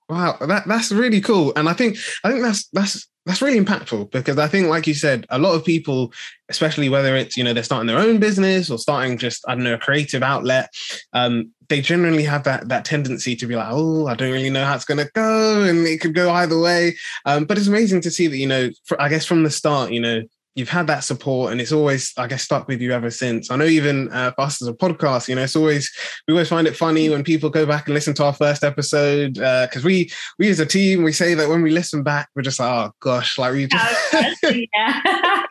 Wow 0.08 0.36
that, 0.40 0.64
that's 0.66 0.92
really 0.92 1.20
cool. 1.20 1.52
And 1.56 1.68
i 1.68 1.72
think 1.72 1.98
i 2.24 2.30
think 2.30 2.42
that's 2.42 2.68
that's 2.72 3.08
that's 3.26 3.42
really 3.42 3.58
impactful 3.58 4.12
because 4.12 4.38
I 4.38 4.46
think, 4.46 4.68
like 4.68 4.86
you 4.86 4.94
said, 4.94 5.26
a 5.30 5.38
lot 5.38 5.54
of 5.54 5.64
people, 5.64 6.12
especially 6.48 6.88
whether 6.88 7.16
it's 7.16 7.36
you 7.36 7.42
know 7.42 7.52
they're 7.52 7.64
starting 7.64 7.88
their 7.88 7.98
own 7.98 8.18
business 8.20 8.70
or 8.70 8.78
starting 8.78 9.18
just 9.18 9.44
I 9.48 9.54
don't 9.54 9.64
know 9.64 9.74
a 9.74 9.78
creative 9.78 10.22
outlet, 10.22 10.72
um, 11.12 11.50
they 11.68 11.80
generally 11.80 12.22
have 12.22 12.44
that 12.44 12.68
that 12.68 12.84
tendency 12.84 13.34
to 13.34 13.46
be 13.46 13.56
like, 13.56 13.66
oh, 13.68 14.06
I 14.06 14.14
don't 14.14 14.32
really 14.32 14.48
know 14.48 14.64
how 14.64 14.76
it's 14.76 14.84
going 14.84 15.04
to 15.04 15.10
go, 15.12 15.64
and 15.64 15.86
it 15.86 16.00
could 16.00 16.14
go 16.14 16.30
either 16.30 16.58
way. 16.58 16.96
Um, 17.24 17.44
but 17.44 17.58
it's 17.58 17.66
amazing 17.66 18.00
to 18.02 18.12
see 18.12 18.28
that 18.28 18.36
you 18.36 18.46
know, 18.46 18.70
for, 18.84 19.00
I 19.02 19.08
guess 19.08 19.26
from 19.26 19.42
the 19.42 19.50
start, 19.50 19.90
you 19.90 20.00
know, 20.00 20.22
you've 20.56 20.70
had 20.70 20.86
that 20.88 21.04
support 21.04 21.52
and 21.52 21.60
it's 21.60 21.70
always 21.70 22.12
I 22.16 22.26
guess 22.26 22.42
stuck 22.42 22.66
with 22.66 22.80
you 22.80 22.92
ever 22.92 23.10
since. 23.10 23.50
I 23.50 23.56
know 23.56 23.66
even 23.66 24.10
uh, 24.10 24.32
for 24.32 24.40
us 24.40 24.60
as 24.60 24.68
a 24.68 24.72
podcast, 24.72 25.28
you 25.28 25.36
know, 25.36 25.42
it's 25.42 25.54
always 25.54 25.92
we 26.26 26.34
always 26.34 26.48
find 26.48 26.66
it 26.66 26.76
funny 26.76 27.08
when 27.08 27.22
people 27.22 27.50
go 27.50 27.66
back 27.66 27.86
and 27.86 27.94
listen 27.94 28.14
to 28.14 28.24
our 28.24 28.32
first 28.32 28.64
episode 28.64 29.34
because 29.34 29.84
uh, 29.84 29.86
we 29.86 30.10
we 30.38 30.48
as 30.48 30.58
a 30.58 30.66
team 30.66 31.02
we 31.02 31.12
say 31.12 31.34
that 31.34 31.48
when 31.48 31.62
we 31.62 31.70
listen 31.70 32.02
back 32.02 32.28
we're 32.34 32.42
just 32.42 32.58
like 32.58 32.70
oh 32.70 32.90
gosh 33.00 33.38
like 33.38 33.52
we 33.52 33.66
just 33.66 34.14
yeah. 34.74 35.44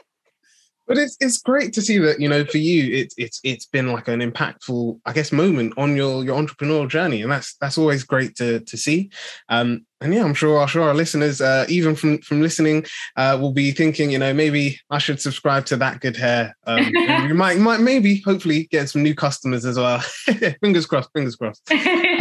but 0.87 0.97
it's 0.97 1.15
it's 1.19 1.41
great 1.41 1.71
to 1.73 1.81
see 1.81 1.97
that 1.99 2.19
you 2.19 2.27
know 2.27 2.43
for 2.45 2.57
you 2.57 2.95
it's 2.95 3.15
it's 3.17 3.39
it's 3.43 3.65
been 3.67 3.91
like 3.91 4.07
an 4.07 4.19
impactful 4.19 4.99
I 5.05 5.13
guess 5.13 5.31
moment 5.31 5.73
on 5.77 5.95
your 5.95 6.23
your 6.23 6.41
entrepreneurial 6.41 6.89
journey 6.89 7.21
and 7.21 7.31
that's 7.31 7.55
that's 7.61 7.77
always 7.77 8.03
great 8.03 8.35
to 8.37 8.59
to 8.61 8.77
see 8.77 9.11
um 9.49 9.85
and 10.05 10.13
yeah 10.13 10.23
I'm 10.23 10.33
sure 10.33 10.61
I'm 10.61 10.67
sure 10.67 10.83
our 10.83 10.93
listeners 10.93 11.41
uh, 11.41 11.65
even 11.67 11.95
from 11.95 12.19
from 12.19 12.41
listening 12.41 12.85
uh, 13.17 13.37
will 13.41 13.51
be 13.51 13.71
thinking 13.71 14.11
you 14.11 14.19
know 14.19 14.33
maybe 14.33 14.79
I 14.89 14.99
should 14.99 15.19
subscribe 15.19 15.65
to 15.65 15.75
that 15.77 15.99
good 15.99 16.15
hair 16.15 16.55
um 16.65 16.85
you 17.27 17.33
might 17.33 17.57
might 17.57 17.81
maybe 17.81 18.21
hopefully 18.21 18.67
get 18.71 18.89
some 18.89 19.03
new 19.03 19.15
customers 19.15 19.65
as 19.65 19.77
well 19.77 19.99
fingers 20.61 20.85
crossed 20.85 21.09
fingers 21.13 21.35
crossed 21.35 21.69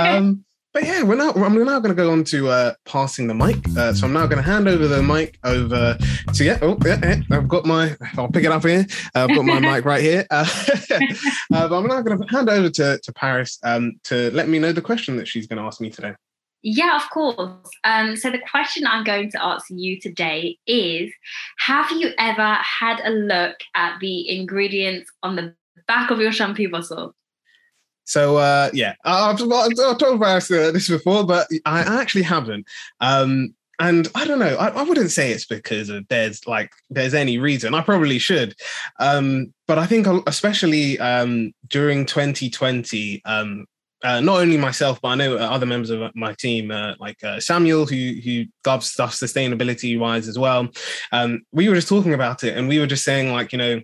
um 0.00 0.44
but 0.72 0.82
yeah, 0.82 1.04
we're 1.04 1.14
now 1.14 1.30
I'm 1.30 1.54
now 1.64 1.78
going 1.78 1.94
to 1.94 2.02
go 2.02 2.10
on 2.10 2.24
to 2.24 2.48
uh, 2.48 2.74
passing 2.84 3.28
the 3.28 3.34
mic. 3.34 3.58
Uh, 3.78 3.92
so 3.92 4.08
I'm 4.08 4.12
now 4.12 4.26
going 4.26 4.42
to 4.42 4.50
hand 4.50 4.66
over 4.66 4.88
the 4.88 5.04
mic 5.04 5.38
over 5.44 5.96
to 6.32 6.44
yeah. 6.44 6.58
Oh 6.62 6.76
yeah, 6.84 6.98
yeah 7.00 7.20
I've 7.30 7.46
got 7.46 7.64
my. 7.64 7.96
I'll 8.18 8.26
pick 8.26 8.42
it 8.42 8.50
up 8.50 8.64
here. 8.64 8.84
Uh, 9.14 9.28
I've 9.28 9.36
got 9.36 9.44
my 9.44 9.60
mic 9.74 9.84
right 9.84 10.02
here. 10.02 10.26
Uh, 10.32 10.44
uh, 10.90 11.68
but 11.68 11.78
I'm 11.78 11.86
now 11.86 12.02
going 12.02 12.20
to 12.20 12.26
hand 12.28 12.50
over 12.50 12.70
to 12.70 12.98
to 13.00 13.12
Paris 13.12 13.56
um, 13.62 13.92
to 14.04 14.32
let 14.32 14.48
me 14.48 14.58
know 14.58 14.72
the 14.72 14.82
question 14.82 15.16
that 15.18 15.28
she's 15.28 15.46
going 15.46 15.58
to 15.58 15.62
ask 15.62 15.80
me 15.80 15.90
today. 15.90 16.14
Yeah, 16.66 16.96
of 16.96 17.10
course. 17.10 17.70
Um, 17.84 18.16
so 18.16 18.30
the 18.30 18.40
question 18.50 18.86
I'm 18.86 19.04
going 19.04 19.30
to 19.32 19.44
ask 19.44 19.66
you 19.68 20.00
today 20.00 20.56
is: 20.66 21.12
Have 21.58 21.90
you 21.90 22.12
ever 22.18 22.54
had 22.54 23.00
a 23.04 23.10
look 23.10 23.56
at 23.74 23.98
the 24.00 24.30
ingredients 24.30 25.10
on 25.22 25.36
the 25.36 25.54
back 25.86 26.10
of 26.10 26.20
your 26.20 26.32
shampoo 26.32 26.70
bottle? 26.70 27.14
So 28.04 28.38
uh, 28.38 28.70
yeah, 28.72 28.94
I've, 29.04 29.42
I've, 29.42 29.72
I've 29.78 29.98
told 29.98 30.22
Paris 30.22 30.50
uh, 30.50 30.70
this 30.72 30.88
before, 30.88 31.24
but 31.24 31.48
I 31.66 31.80
actually 31.80 32.22
haven't. 32.22 32.66
Um, 32.98 33.54
and 33.78 34.08
I 34.14 34.26
don't 34.26 34.38
know. 34.38 34.56
I, 34.56 34.68
I, 34.68 34.82
wouldn't 34.84 35.10
say 35.10 35.32
it's 35.32 35.44
because 35.44 35.90
there's 36.08 36.46
like 36.46 36.72
there's 36.88 37.12
any 37.12 37.36
reason. 37.36 37.74
I 37.74 37.82
probably 37.82 38.18
should, 38.18 38.54
um, 39.00 39.52
but 39.66 39.78
I 39.78 39.86
think 39.86 40.06
especially 40.26 40.98
um, 40.98 41.52
during 41.68 42.06
2020, 42.06 43.20
um, 43.26 43.66
uh, 44.04 44.20
not 44.20 44.40
only 44.40 44.58
myself, 44.58 45.00
but 45.00 45.08
I 45.08 45.14
know 45.14 45.36
other 45.36 45.66
members 45.66 45.90
of 45.90 46.14
my 46.14 46.34
team, 46.34 46.70
uh, 46.70 46.94
like 47.00 47.24
uh, 47.24 47.40
Samuel, 47.40 47.86
who 47.86 48.14
who 48.22 48.44
loves 48.66 48.90
stuff 48.90 49.12
sustainability 49.12 49.98
wise 49.98 50.28
as 50.28 50.38
well. 50.38 50.68
Um, 51.10 51.42
we 51.52 51.68
were 51.68 51.74
just 51.74 51.88
talking 51.88 52.12
about 52.12 52.44
it, 52.44 52.56
and 52.56 52.68
we 52.68 52.78
were 52.78 52.86
just 52.86 53.04
saying 53.04 53.32
like 53.32 53.52
you 53.52 53.58
know 53.58 53.80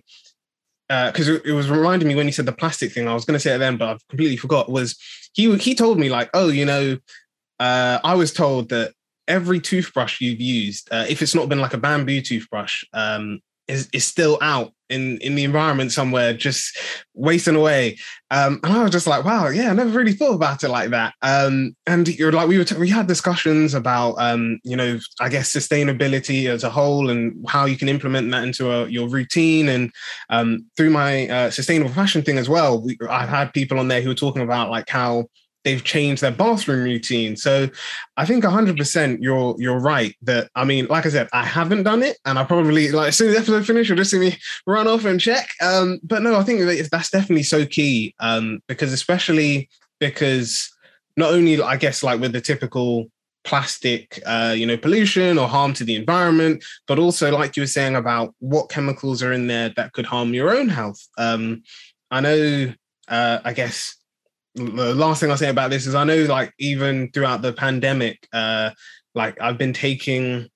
because 0.87 1.29
uh, 1.29 1.39
it 1.45 1.53
was 1.53 1.69
reminding 1.69 2.07
me 2.07 2.15
when 2.15 2.27
you 2.27 2.33
said 2.33 2.45
the 2.45 2.51
plastic 2.51 2.91
thing. 2.91 3.07
I 3.07 3.13
was 3.13 3.25
going 3.25 3.35
to 3.35 3.39
say 3.39 3.55
it 3.55 3.57
then, 3.57 3.77
but 3.77 3.89
I've 3.89 4.07
completely 4.09 4.37
forgot. 4.37 4.69
Was 4.69 4.97
he? 5.33 5.55
He 5.57 5.73
told 5.73 5.97
me 5.97 6.09
like, 6.09 6.29
oh, 6.33 6.49
you 6.49 6.65
know, 6.65 6.97
uh, 7.59 7.99
I 8.03 8.13
was 8.13 8.31
told 8.31 8.69
that 8.69 8.93
every 9.27 9.59
toothbrush 9.59 10.21
you've 10.21 10.41
used, 10.41 10.89
uh, 10.91 11.05
if 11.09 11.21
it's 11.21 11.33
not 11.33 11.49
been 11.49 11.61
like 11.61 11.73
a 11.73 11.77
bamboo 11.77 12.21
toothbrush, 12.21 12.83
um, 12.93 13.39
is, 13.67 13.89
is 13.93 14.03
still 14.03 14.37
out 14.41 14.73
in, 14.91 15.17
in 15.19 15.35
the 15.35 15.43
environment 15.43 15.91
somewhere, 15.91 16.33
just 16.33 16.77
wasting 17.13 17.55
away. 17.55 17.97
Um, 18.29 18.59
and 18.63 18.73
I 18.73 18.83
was 18.83 18.91
just 18.91 19.07
like, 19.07 19.25
wow, 19.25 19.49
yeah, 19.49 19.69
I 19.69 19.73
never 19.73 19.97
really 19.97 20.13
thought 20.13 20.35
about 20.35 20.63
it 20.63 20.69
like 20.69 20.91
that. 20.91 21.13
Um, 21.21 21.75
and 21.85 22.07
you're 22.07 22.31
like, 22.31 22.47
we 22.47 22.57
were, 22.57 22.63
t- 22.63 22.77
we 22.77 22.89
had 22.89 23.07
discussions 23.07 23.73
about, 23.73 24.13
um, 24.19 24.59
you 24.63 24.75
know, 24.75 24.99
I 25.19 25.29
guess 25.29 25.53
sustainability 25.53 26.47
as 26.47 26.63
a 26.63 26.69
whole 26.69 27.09
and 27.09 27.45
how 27.47 27.65
you 27.65 27.77
can 27.77 27.89
implement 27.89 28.31
that 28.31 28.43
into 28.43 28.71
a, 28.71 28.87
your 28.87 29.09
routine. 29.09 29.69
And 29.69 29.91
um, 30.29 30.65
through 30.77 30.91
my 30.91 31.27
uh, 31.27 31.51
sustainable 31.51 31.91
fashion 31.93 32.21
thing 32.21 32.37
as 32.37 32.47
well, 32.47 32.81
we, 32.81 32.97
I've 33.09 33.29
had 33.29 33.53
people 33.53 33.79
on 33.79 33.87
there 33.87 34.01
who 34.01 34.11
are 34.11 34.15
talking 34.15 34.43
about 34.43 34.69
like 34.69 34.89
how 34.89 35.25
they've 35.63 35.83
changed 35.83 36.21
their 36.21 36.31
bathroom 36.31 36.83
routine. 36.83 37.35
So 37.35 37.69
I 38.17 38.25
think 38.25 38.43
100% 38.43 39.17
you're 39.21 39.55
you're 39.59 39.79
right 39.79 40.15
that 40.23 40.49
I 40.55 40.65
mean 40.65 40.87
like 40.87 41.05
I 41.05 41.09
said 41.09 41.29
I 41.33 41.43
haven't 41.43 41.83
done 41.83 42.03
it 42.03 42.17
and 42.25 42.39
I 42.39 42.43
probably 42.43 42.91
like 42.91 43.09
as 43.09 43.17
soon 43.17 43.29
as 43.29 43.33
the 43.33 43.39
episode 43.39 43.65
finished 43.65 43.89
you'll 43.89 43.97
just 43.97 44.11
see 44.11 44.19
me 44.19 44.37
run 44.67 44.87
off 44.87 45.05
and 45.05 45.19
check 45.19 45.49
um 45.61 45.99
but 46.03 46.21
no 46.21 46.35
I 46.35 46.43
think 46.43 46.61
that 46.61 46.89
that's 46.91 47.11
definitely 47.11 47.43
so 47.43 47.65
key 47.65 48.15
um 48.19 48.61
because 48.67 48.93
especially 48.93 49.69
because 49.99 50.71
not 51.17 51.33
only 51.33 51.61
I 51.61 51.77
guess 51.77 52.03
like 52.03 52.19
with 52.19 52.33
the 52.33 52.41
typical 52.41 53.07
plastic 53.43 54.21
uh 54.25 54.53
you 54.55 54.65
know 54.65 54.77
pollution 54.77 55.37
or 55.37 55.47
harm 55.47 55.73
to 55.73 55.83
the 55.83 55.95
environment 55.95 56.63
but 56.87 56.99
also 56.99 57.31
like 57.31 57.57
you 57.57 57.63
were 57.63 57.67
saying 57.67 57.95
about 57.95 58.35
what 58.37 58.69
chemicals 58.69 59.23
are 59.23 59.33
in 59.33 59.47
there 59.47 59.69
that 59.75 59.93
could 59.93 60.05
harm 60.05 60.33
your 60.33 60.55
own 60.55 60.69
health 60.69 61.07
um 61.17 61.63
I 62.11 62.21
know 62.21 62.73
uh 63.07 63.39
I 63.43 63.53
guess 63.53 63.95
the 64.55 64.95
last 64.95 65.19
thing 65.19 65.31
I'll 65.31 65.37
say 65.37 65.49
about 65.49 65.69
this 65.69 65.87
is 65.87 65.95
I 65.95 66.03
know 66.03 66.23
like 66.25 66.53
even 66.59 67.11
throughout 67.11 67.41
the 67.41 67.53
pandemic, 67.53 68.27
uh, 68.33 68.71
like 69.15 69.39
I've 69.41 69.57
been 69.57 69.73
taking 69.73 70.49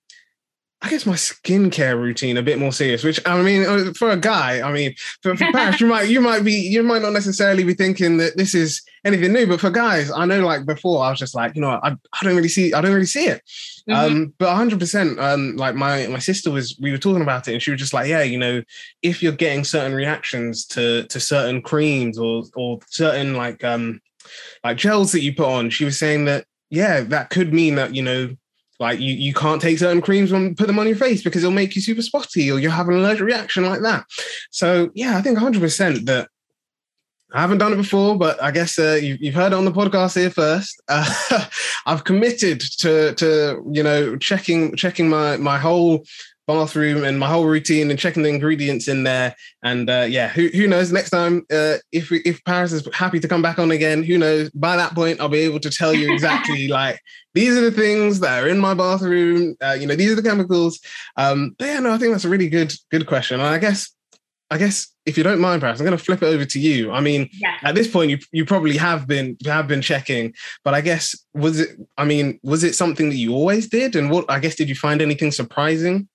I 0.86 0.90
guess 0.90 1.08
my 1.08 1.16
skincare 1.16 2.00
routine 2.00 2.38
a 2.38 2.44
bit 2.44 2.60
more 2.60 2.72
serious, 2.72 3.04
which 3.04 3.20
I 3.26 3.42
mean, 3.42 3.66
uh, 3.66 3.92
for 3.98 4.12
a 4.12 4.18
guy, 4.18 4.62
I 4.62 4.72
mean, 4.72 4.94
for, 5.24 5.36
for 5.36 5.52
Paris, 5.52 5.82
you 5.82 5.88
might 5.88 6.10
you 6.10 6.22
might 6.22 6.44
be 6.44 6.54
you 6.54 6.84
might 6.84 7.02
not 7.02 7.12
necessarily 7.14 7.64
be 7.64 7.74
thinking 7.74 8.18
that 8.18 8.38
this 8.38 8.54
is 8.54 8.84
anything 9.04 9.34
new, 9.34 9.48
but 9.48 9.60
for 9.60 9.72
guys, 9.72 10.12
I 10.12 10.26
know 10.26 10.46
like 10.46 10.68
before 10.68 11.04
I 11.04 11.10
was 11.10 11.18
just 11.18 11.34
like, 11.34 11.56
you 11.56 11.62
know, 11.62 11.80
I, 11.82 11.96
I 12.14 12.24
don't 12.24 12.36
really 12.36 12.50
see 12.50 12.72
I 12.72 12.82
don't 12.82 12.94
really 12.94 13.08
see 13.08 13.26
it. 13.26 13.42
Mm-hmm. 13.90 13.94
Um, 13.94 14.34
but 14.38 14.50
100 14.50 14.80
percent 14.80 15.20
um 15.20 15.56
like 15.56 15.74
my 15.74 16.06
my 16.06 16.20
sister 16.20 16.52
was 16.52 16.78
we 16.80 16.92
were 16.92 17.00
talking 17.00 17.24
about 17.24 17.48
it 17.48 17.54
and 17.54 17.64
she 17.64 17.72
was 17.72 17.80
just 17.80 17.94
like, 17.94 18.08
yeah, 18.08 18.22
you 18.22 18.38
know, 18.38 18.62
if 19.02 19.24
you're 19.24 19.32
getting 19.32 19.64
certain 19.64 19.96
reactions 19.96 20.68
to 20.68 21.08
to 21.08 21.20
certain 21.20 21.64
creams 21.64 22.20
or 22.20 22.44
or 22.56 22.78
certain 22.90 23.34
like 23.34 23.64
um 23.64 24.00
like 24.64 24.78
gels 24.78 25.14
that 25.14 25.22
you 25.22 25.34
put 25.34 25.52
on, 25.52 25.72
she 25.72 25.84
was 25.84 25.98
saying 25.98 26.26
that 26.26 26.46
yeah, 26.70 27.02
that 27.02 27.32
could 27.32 27.56
mean 27.56 27.74
that, 27.76 27.96
you 27.96 28.04
know, 28.04 28.36
like 28.80 29.00
you, 29.00 29.14
you 29.14 29.34
can't 29.34 29.62
take 29.62 29.80
certain 29.80 30.02
creams 30.02 30.32
and 30.32 30.58
put 30.58 30.68
them 30.68 30.80
on 30.80 30.88
your 30.88 30.98
face 30.98 31.24
because 31.24 31.44
it'll 31.44 31.54
make 31.54 31.76
you 31.76 31.82
super 31.82 32.02
spotty 32.02 32.52
or 32.52 32.60
you'll 32.60 32.72
have 32.72 32.90
an 32.90 32.96
allergic 32.96 33.26
reaction 33.26 33.66
like 33.66 33.82
that. 33.82 34.06
So 34.52 34.92
yeah, 34.94 35.18
I 35.18 35.22
think 35.22 35.38
100% 35.38 36.06
that 36.06 36.30
I 37.34 37.42
haven't 37.42 37.58
done 37.58 37.74
it 37.74 37.78
before, 37.78 38.18
but 38.18 38.42
I 38.42 38.52
guess 38.52 38.80
uh, 38.80 38.98
you, 39.02 39.18
have 39.26 39.34
heard 39.34 39.52
it 39.52 39.56
on 39.56 39.66
the 39.66 39.72
podcast 39.72 40.16
here 40.16 40.30
first. 40.30 40.82
Uh, 40.88 41.46
I've 41.86 42.04
committed 42.04 42.62
to 42.80 43.14
to 43.16 43.62
you 43.72 43.84
know 43.84 44.16
checking 44.16 44.76
checking 44.76 45.10
my 45.10 45.36
my 45.36 45.58
whole 45.58 46.06
bathroom 46.48 47.04
and 47.04 47.20
my 47.20 47.28
whole 47.28 47.46
routine 47.46 47.90
and 47.90 48.00
checking 48.00 48.24
the 48.24 48.30
ingredients 48.30 48.88
in 48.88 49.04
there. 49.04 49.36
And 49.64 49.90
uh, 49.90 50.06
yeah, 50.08 50.30
who 50.30 50.48
who 50.50 50.68
knows? 50.68 50.92
Next 50.92 51.10
time, 51.10 51.46
uh, 51.52 51.78
if 51.92 52.12
if 52.12 52.44
Paris 52.46 52.72
is 52.72 52.88
happy 52.94 53.20
to 53.20 53.28
come 53.28 53.42
back 53.42 53.60
on 53.60 53.72
again, 53.72 54.04
who 54.04 54.18
knows? 54.18 54.50
By 54.52 54.76
that 54.76 54.96
point, 54.96 55.20
I'll 55.20 55.30
be 55.30 55.40
able 55.40 55.60
to 55.62 55.70
tell 55.70 55.94
you 55.94 56.12
exactly 56.14 56.68
like 56.80 57.00
these 57.34 57.58
are 57.58 57.62
the 57.62 57.72
things 57.72 58.20
that 58.22 58.44
are 58.44 58.48
in 58.48 58.60
my 58.60 58.74
bathroom. 58.74 59.56
Uh, 59.62 59.78
you 59.80 59.88
know, 59.88 59.96
these 59.96 60.12
are 60.12 60.16
the 60.16 60.24
chemicals. 60.24 60.80
Um, 61.18 61.56
but 61.58 61.66
yeah, 61.66 61.80
no, 61.80 61.94
I 61.94 61.98
think 61.98 62.14
that's 62.14 62.26
a 62.26 62.30
really 62.30 62.50
good 62.50 62.74
good 62.92 63.08
question. 63.08 63.40
And 63.40 63.50
I 63.50 63.58
guess 63.58 63.92
I 64.52 64.58
guess 64.58 64.94
if 65.06 65.18
you 65.18 65.24
don't 65.24 65.40
mind, 65.40 65.62
perhaps 65.62 65.80
I'm 65.80 65.86
going 65.86 65.98
to 65.98 66.04
flip 66.04 66.22
it 66.22 66.28
over 66.28 66.46
to 66.46 66.60
you. 66.60 66.92
I 66.92 67.02
mean, 67.02 67.30
yeah. 67.34 67.58
at 67.64 67.76
this 67.76 67.88
point, 67.88 68.12
you 68.12 68.20
you 68.32 68.46
probably 68.46 68.78
have 68.78 69.08
been 69.08 69.38
have 69.46 69.68
been 69.68 69.82
checking, 69.82 70.34
but 70.64 70.74
I 70.74 70.82
guess 70.82 71.16
was 71.34 71.60
it? 71.60 71.78
I 71.98 72.06
mean, 72.06 72.40
was 72.44 72.64
it 72.64 72.76
something 72.76 73.10
that 73.10 73.16
you 73.16 73.34
always 73.34 73.68
did? 73.68 73.96
And 73.96 74.10
what 74.10 74.26
I 74.30 74.40
guess 74.40 74.56
did 74.56 74.70
you 74.70 74.76
find 74.76 75.02
anything 75.02 75.32
surprising? 75.32 76.08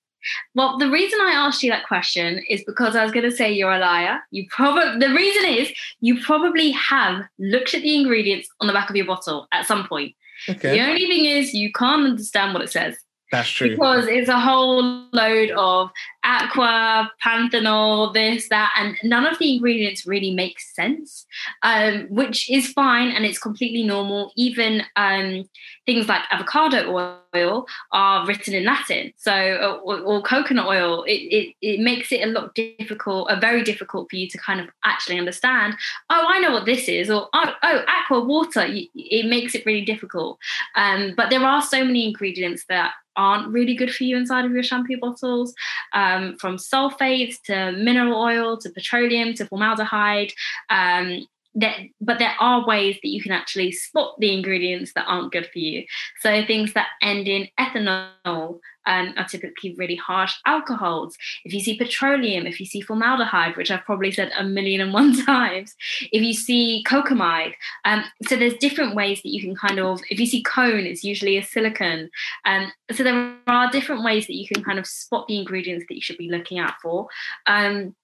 Well, 0.55 0.77
the 0.77 0.89
reason 0.89 1.19
I 1.21 1.31
asked 1.31 1.63
you 1.63 1.71
that 1.71 1.87
question 1.87 2.43
is 2.49 2.63
because 2.65 2.95
I 2.95 3.03
was 3.03 3.11
going 3.11 3.29
to 3.29 3.35
say 3.35 3.51
you're 3.51 3.73
a 3.73 3.79
liar. 3.79 4.19
You 4.31 4.47
probably 4.49 4.99
the 5.05 5.13
reason 5.13 5.49
is 5.49 5.71
you 5.99 6.21
probably 6.21 6.71
have 6.71 7.23
looked 7.39 7.73
at 7.73 7.81
the 7.81 7.95
ingredients 7.95 8.49
on 8.59 8.67
the 8.67 8.73
back 8.73 8.89
of 8.89 8.95
your 8.95 9.05
bottle 9.05 9.47
at 9.51 9.65
some 9.65 9.87
point. 9.87 10.15
Okay. 10.49 10.71
The 10.71 10.81
only 10.81 11.07
thing 11.07 11.25
is 11.25 11.53
you 11.53 11.71
can't 11.71 12.05
understand 12.05 12.53
what 12.53 12.63
it 12.63 12.71
says. 12.71 12.97
That's 13.31 13.49
true. 13.49 13.69
Because 13.69 14.07
it's 14.07 14.27
a 14.27 14.39
whole 14.39 15.07
load 15.13 15.51
of 15.51 15.89
aqua, 16.23 17.09
panthenol, 17.25 18.13
this, 18.13 18.49
that, 18.49 18.73
and 18.77 18.97
none 19.03 19.25
of 19.25 19.39
the 19.39 19.55
ingredients 19.55 20.05
really 20.05 20.31
make 20.31 20.59
sense, 20.59 21.25
um, 21.63 22.07
which 22.09 22.51
is 22.51 22.73
fine 22.73 23.09
and 23.09 23.25
it's 23.25 23.39
completely 23.39 23.83
normal. 23.83 24.33
Even 24.35 24.83
um, 24.97 25.45
things 25.85 26.07
like 26.07 26.21
avocado 26.31 27.23
oil 27.33 27.67
are 27.91 28.25
written 28.25 28.53
in 28.53 28.65
Latin. 28.65 29.11
So, 29.17 29.81
or, 29.83 29.99
or 29.99 30.21
coconut 30.21 30.67
oil, 30.67 31.03
it, 31.03 31.11
it, 31.11 31.55
it 31.61 31.79
makes 31.79 32.11
it 32.11 32.21
a 32.21 32.31
lot 32.31 32.53
difficult, 32.55 33.29
a 33.29 33.39
very 33.39 33.63
difficult 33.63 34.09
for 34.09 34.15
you 34.15 34.29
to 34.29 34.37
kind 34.37 34.59
of 34.59 34.67
actually 34.83 35.17
understand. 35.17 35.75
Oh, 36.09 36.25
I 36.27 36.39
know 36.39 36.51
what 36.51 36.65
this 36.65 36.87
is, 36.87 37.09
or 37.09 37.29
oh, 37.33 37.53
oh 37.63 37.83
aqua 37.87 38.23
water. 38.23 38.65
It 38.67 39.25
makes 39.25 39.55
it 39.55 39.65
really 39.65 39.85
difficult. 39.85 40.37
Um, 40.75 41.13
but 41.15 41.29
there 41.29 41.41
are 41.41 41.61
so 41.61 41.83
many 41.83 42.07
ingredients 42.07 42.65
that 42.69 42.93
aren't 43.15 43.49
really 43.49 43.75
good 43.75 43.93
for 43.93 44.03
you 44.03 44.15
inside 44.15 44.45
of 44.45 44.51
your 44.51 44.63
shampoo 44.63 44.97
bottles, 44.97 45.53
um, 45.93 46.37
from 46.37 46.57
sulfates 46.57 47.41
to 47.43 47.71
mineral 47.73 48.21
oil 48.21 48.57
to 48.57 48.69
petroleum 48.69 49.33
to 49.33 49.45
formaldehyde. 49.45 50.31
Um, 50.69 51.25
that, 51.55 51.77
but 51.99 52.19
there 52.19 52.35
are 52.39 52.65
ways 52.65 52.97
that 53.01 53.09
you 53.09 53.21
can 53.21 53.31
actually 53.31 53.71
spot 53.71 54.15
the 54.19 54.33
ingredients 54.33 54.93
that 54.93 55.05
aren't 55.07 55.31
good 55.31 55.47
for 55.51 55.59
you. 55.59 55.85
So 56.21 56.45
things 56.45 56.73
that 56.73 56.87
end 57.01 57.27
in 57.27 57.47
ethanol 57.59 58.59
um, 58.85 59.13
are 59.17 59.27
typically 59.27 59.75
really 59.77 59.95
harsh 59.95 60.33
alcohols. 60.45 61.15
If 61.45 61.53
you 61.53 61.59
see 61.59 61.77
petroleum, 61.77 62.47
if 62.47 62.59
you 62.59 62.65
see 62.65 62.81
formaldehyde, 62.81 63.57
which 63.57 63.69
I've 63.69 63.85
probably 63.85 64.11
said 64.11 64.31
a 64.37 64.43
million 64.43 64.81
and 64.81 64.93
one 64.93 65.13
times, 65.25 65.75
if 66.11 66.21
you 66.21 66.33
see 66.33 66.83
cocamide, 66.87 67.53
um, 67.85 68.03
so 68.27 68.35
there's 68.35 68.55
different 68.55 68.95
ways 68.95 69.21
that 69.21 69.29
you 69.29 69.41
can 69.41 69.55
kind 69.55 69.79
of, 69.79 70.01
if 70.09 70.19
you 70.19 70.25
see 70.25 70.43
cone, 70.43 70.85
it's 70.85 71.03
usually 71.03 71.37
a 71.37 71.43
silicone. 71.43 72.09
Um, 72.45 72.71
so 72.91 73.03
there 73.03 73.35
are 73.47 73.71
different 73.71 74.03
ways 74.03 74.27
that 74.27 74.35
you 74.35 74.47
can 74.47 74.63
kind 74.63 74.79
of 74.79 74.87
spot 74.87 75.27
the 75.27 75.37
ingredients 75.37 75.85
that 75.87 75.95
you 75.95 76.01
should 76.01 76.17
be 76.17 76.29
looking 76.29 76.59
out 76.59 76.73
for. 76.81 77.07
Um, 77.45 77.95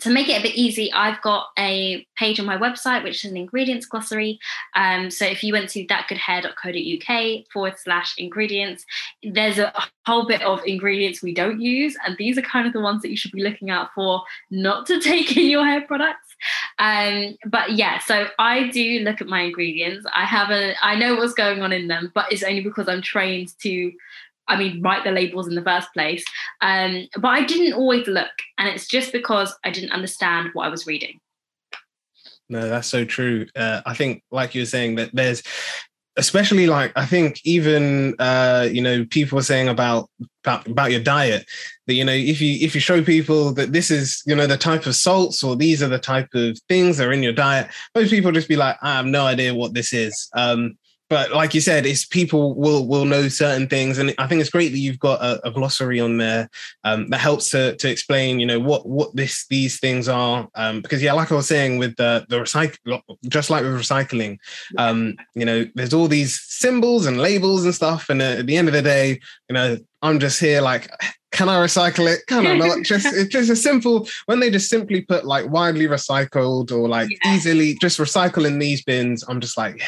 to 0.00 0.10
make 0.10 0.28
it 0.28 0.38
a 0.38 0.42
bit 0.42 0.54
easy, 0.54 0.92
I've 0.92 1.20
got 1.22 1.48
a 1.58 2.06
page 2.16 2.38
on 2.40 2.46
my 2.46 2.56
website, 2.56 3.02
which 3.02 3.24
is 3.24 3.30
an 3.30 3.36
ingredients 3.36 3.86
glossary. 3.86 4.38
Um, 4.74 5.10
so 5.10 5.24
if 5.24 5.42
you 5.42 5.52
went 5.52 5.70
to 5.70 5.86
thatgoodhair.co.uk 5.86 7.44
forward 7.52 7.74
slash 7.78 8.14
ingredients, 8.18 8.84
there's 9.22 9.58
a 9.58 9.72
whole 10.06 10.26
bit 10.26 10.42
of 10.42 10.60
ingredients 10.66 11.22
we 11.22 11.34
don't 11.34 11.60
use. 11.60 11.96
And 12.04 12.16
these 12.18 12.38
are 12.38 12.42
kind 12.42 12.66
of 12.66 12.72
the 12.72 12.80
ones 12.80 13.02
that 13.02 13.10
you 13.10 13.16
should 13.16 13.32
be 13.32 13.42
looking 13.42 13.70
out 13.70 13.90
for 13.94 14.22
not 14.50 14.86
to 14.86 15.00
take 15.06 15.36
in 15.36 15.46
your 15.46 15.64
hair 15.64 15.82
products. 15.82 16.34
Um, 16.78 17.36
but 17.46 17.72
yeah, 17.72 17.98
so 18.00 18.28
I 18.38 18.68
do 18.68 19.00
look 19.00 19.20
at 19.20 19.26
my 19.26 19.42
ingredients. 19.42 20.06
I 20.14 20.24
have 20.24 20.50
a, 20.50 20.74
I 20.82 20.96
know 20.96 21.16
what's 21.16 21.34
going 21.34 21.62
on 21.62 21.72
in 21.72 21.88
them, 21.88 22.12
but 22.14 22.30
it's 22.30 22.42
only 22.42 22.62
because 22.62 22.88
I'm 22.88 23.02
trained 23.02 23.58
to 23.60 23.92
I 24.48 24.56
mean, 24.56 24.82
write 24.82 25.04
the 25.04 25.10
labels 25.10 25.48
in 25.48 25.54
the 25.54 25.62
first 25.62 25.88
place. 25.92 26.24
Um, 26.60 27.06
but 27.20 27.28
I 27.28 27.44
didn't 27.44 27.74
always 27.74 28.06
look, 28.06 28.30
and 28.58 28.68
it's 28.68 28.86
just 28.86 29.12
because 29.12 29.54
I 29.64 29.70
didn't 29.70 29.92
understand 29.92 30.50
what 30.52 30.66
I 30.66 30.68
was 30.68 30.86
reading. 30.86 31.18
No, 32.48 32.68
that's 32.68 32.88
so 32.88 33.04
true. 33.04 33.46
Uh, 33.56 33.82
I 33.86 33.94
think, 33.94 34.22
like 34.30 34.54
you 34.54 34.62
were 34.62 34.66
saying, 34.66 34.96
that 34.96 35.10
there's 35.12 35.42
especially 36.16 36.66
like 36.66 36.92
I 36.96 37.04
think 37.06 37.40
even 37.44 38.14
uh, 38.18 38.68
you 38.70 38.82
know 38.82 39.04
people 39.04 39.38
are 39.38 39.42
saying 39.42 39.68
about, 39.68 40.10
about 40.44 40.66
about 40.66 40.90
your 40.90 41.00
diet 41.00 41.46
that 41.86 41.94
you 41.94 42.04
know 42.04 42.12
if 42.12 42.40
you 42.40 42.58
if 42.64 42.74
you 42.74 42.80
show 42.80 43.02
people 43.02 43.52
that 43.52 43.72
this 43.72 43.90
is 43.90 44.22
you 44.26 44.34
know 44.34 44.46
the 44.46 44.56
type 44.56 44.86
of 44.86 44.96
salts 44.96 45.42
or 45.42 45.56
these 45.56 45.82
are 45.82 45.88
the 45.88 45.98
type 45.98 46.28
of 46.34 46.58
things 46.68 46.96
that 46.96 47.08
are 47.08 47.12
in 47.12 47.22
your 47.22 47.32
diet, 47.32 47.68
most 47.94 48.10
people 48.10 48.32
just 48.32 48.48
be 48.48 48.56
like 48.56 48.76
I 48.82 48.96
have 48.96 49.06
no 49.06 49.26
idea 49.26 49.54
what 49.54 49.74
this 49.74 49.92
is. 49.92 50.28
Um, 50.34 50.76
but 51.08 51.32
like 51.32 51.54
you 51.54 51.60
said, 51.60 51.86
it's 51.86 52.04
people 52.04 52.54
will 52.54 52.86
will 52.86 53.04
know 53.04 53.28
certain 53.28 53.68
things, 53.68 53.98
and 53.98 54.14
I 54.18 54.26
think 54.26 54.40
it's 54.40 54.50
great 54.50 54.72
that 54.72 54.78
you've 54.78 54.98
got 54.98 55.20
a, 55.22 55.46
a 55.46 55.50
glossary 55.50 56.00
on 56.00 56.18
there 56.18 56.48
um, 56.84 57.08
that 57.08 57.18
helps 57.18 57.50
to 57.50 57.76
to 57.76 57.90
explain, 57.90 58.40
you 58.40 58.46
know, 58.46 58.58
what 58.58 58.88
what 58.88 59.14
this 59.14 59.46
these 59.48 59.78
things 59.78 60.08
are. 60.08 60.48
Um, 60.54 60.82
because 60.82 61.02
yeah, 61.02 61.12
like 61.12 61.30
I 61.30 61.36
was 61.36 61.48
saying 61.48 61.78
with 61.78 61.94
the 61.96 62.26
the 62.28 62.38
recycle, 62.38 63.02
just 63.28 63.50
like 63.50 63.62
with 63.62 63.72
recycling, 63.72 64.38
um, 64.78 65.16
you 65.34 65.44
know, 65.44 65.64
there's 65.74 65.94
all 65.94 66.08
these 66.08 66.40
symbols 66.40 67.06
and 67.06 67.18
labels 67.18 67.64
and 67.64 67.74
stuff, 67.74 68.08
and 68.08 68.20
at 68.20 68.46
the 68.46 68.56
end 68.56 68.68
of 68.68 68.74
the 68.74 68.82
day, 68.82 69.20
you 69.48 69.54
know, 69.54 69.76
I'm 70.02 70.18
just 70.18 70.40
here 70.40 70.60
like 70.60 70.90
can 71.32 71.48
I 71.50 71.56
recycle 71.56 72.10
it? 72.10 72.26
Can 72.26 72.46
I 72.46 72.56
not? 72.56 72.78
just 72.84 73.06
it's 73.06 73.28
just 73.28 73.50
a 73.50 73.56
simple 73.56 74.08
when 74.24 74.40
they 74.40 74.50
just 74.50 74.70
simply 74.70 75.02
put 75.02 75.26
like 75.26 75.48
widely 75.50 75.86
recycled 75.86 76.72
or 76.72 76.88
like 76.88 77.10
yeah. 77.10 77.34
easily 77.34 77.76
just 77.80 77.98
recycle 77.98 78.46
in 78.46 78.58
these 78.58 78.82
bins. 78.82 79.22
I'm 79.28 79.40
just 79.40 79.58
like, 79.58 79.78
yeah, 79.78 79.86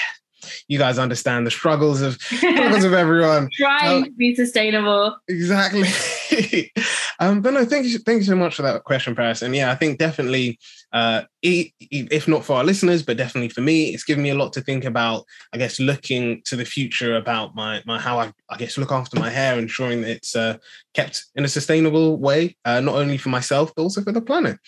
you 0.69 0.79
guys 0.79 0.99
understand 0.99 1.47
the 1.47 1.51
struggles 1.51 2.01
of 2.01 2.21
struggles 2.21 2.85
of 2.85 2.93
everyone. 3.05 3.49
Trying 3.53 3.99
um, 3.99 4.05
to 4.05 4.11
be 4.13 4.35
sustainable. 4.35 5.17
Exactly. 5.29 5.85
um, 7.21 7.41
but 7.41 7.55
no, 7.55 7.65
thank 7.65 7.87
you, 7.87 7.99
thank 7.99 8.19
you 8.19 8.25
so 8.25 8.37
much 8.37 8.55
for 8.55 8.63
that 8.63 8.85
question, 8.85 9.15
Paris. 9.15 9.43
And 9.43 9.55
yeah, 9.55 9.71
I 9.71 9.75
think 9.75 9.99
definitely, 9.99 10.59
uh, 10.93 11.23
if 11.43 12.29
not 12.29 12.45
for 12.45 12.57
our 12.57 12.65
listeners, 12.65 13.03
but 13.03 13.17
definitely 13.17 13.49
for 13.49 13.61
me, 13.61 13.95
it's 13.95 14.05
given 14.05 14.23
me 14.23 14.31
a 14.31 14.35
lot 14.35 14.53
to 14.55 14.61
think 14.61 14.85
about. 14.85 15.25
I 15.53 15.59
guess 15.59 15.81
looking 15.81 16.43
to 16.47 16.57
the 16.57 16.65
future 16.65 17.17
about 17.17 17.55
my 17.55 17.83
my 17.87 17.99
how 17.99 18.19
I 18.19 18.33
I 18.49 18.57
guess 18.57 18.79
look 18.79 18.93
after 18.93 19.19
my 19.19 19.31
hair, 19.31 19.59
ensuring 19.59 20.03
that 20.03 20.11
it's 20.11 20.37
uh, 20.37 20.59
kept 20.95 21.27
in 21.35 21.45
a 21.45 21.49
sustainable 21.49 22.19
way, 22.19 22.57
uh, 22.65 22.81
not 22.81 22.97
only 22.97 23.19
for 23.19 23.29
myself 23.29 23.73
but 23.75 23.83
also 23.83 24.03
for 24.03 24.13
the 24.13 24.23
planet. 24.23 24.59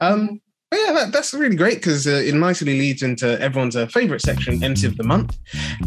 Um, 0.00 0.20
mm-hmm. 0.20 0.34
Yeah, 0.74 0.92
that, 0.92 1.12
that's 1.12 1.34
really 1.34 1.56
great 1.56 1.76
because 1.76 2.06
uh, 2.06 2.10
it 2.10 2.34
nicely 2.34 2.78
leads 2.78 3.02
into 3.02 3.40
everyone's 3.40 3.76
uh, 3.76 3.86
favorite 3.86 4.22
section, 4.22 4.62
MC 4.62 4.86
of 4.86 4.96
the 4.96 5.04
Month. 5.04 5.38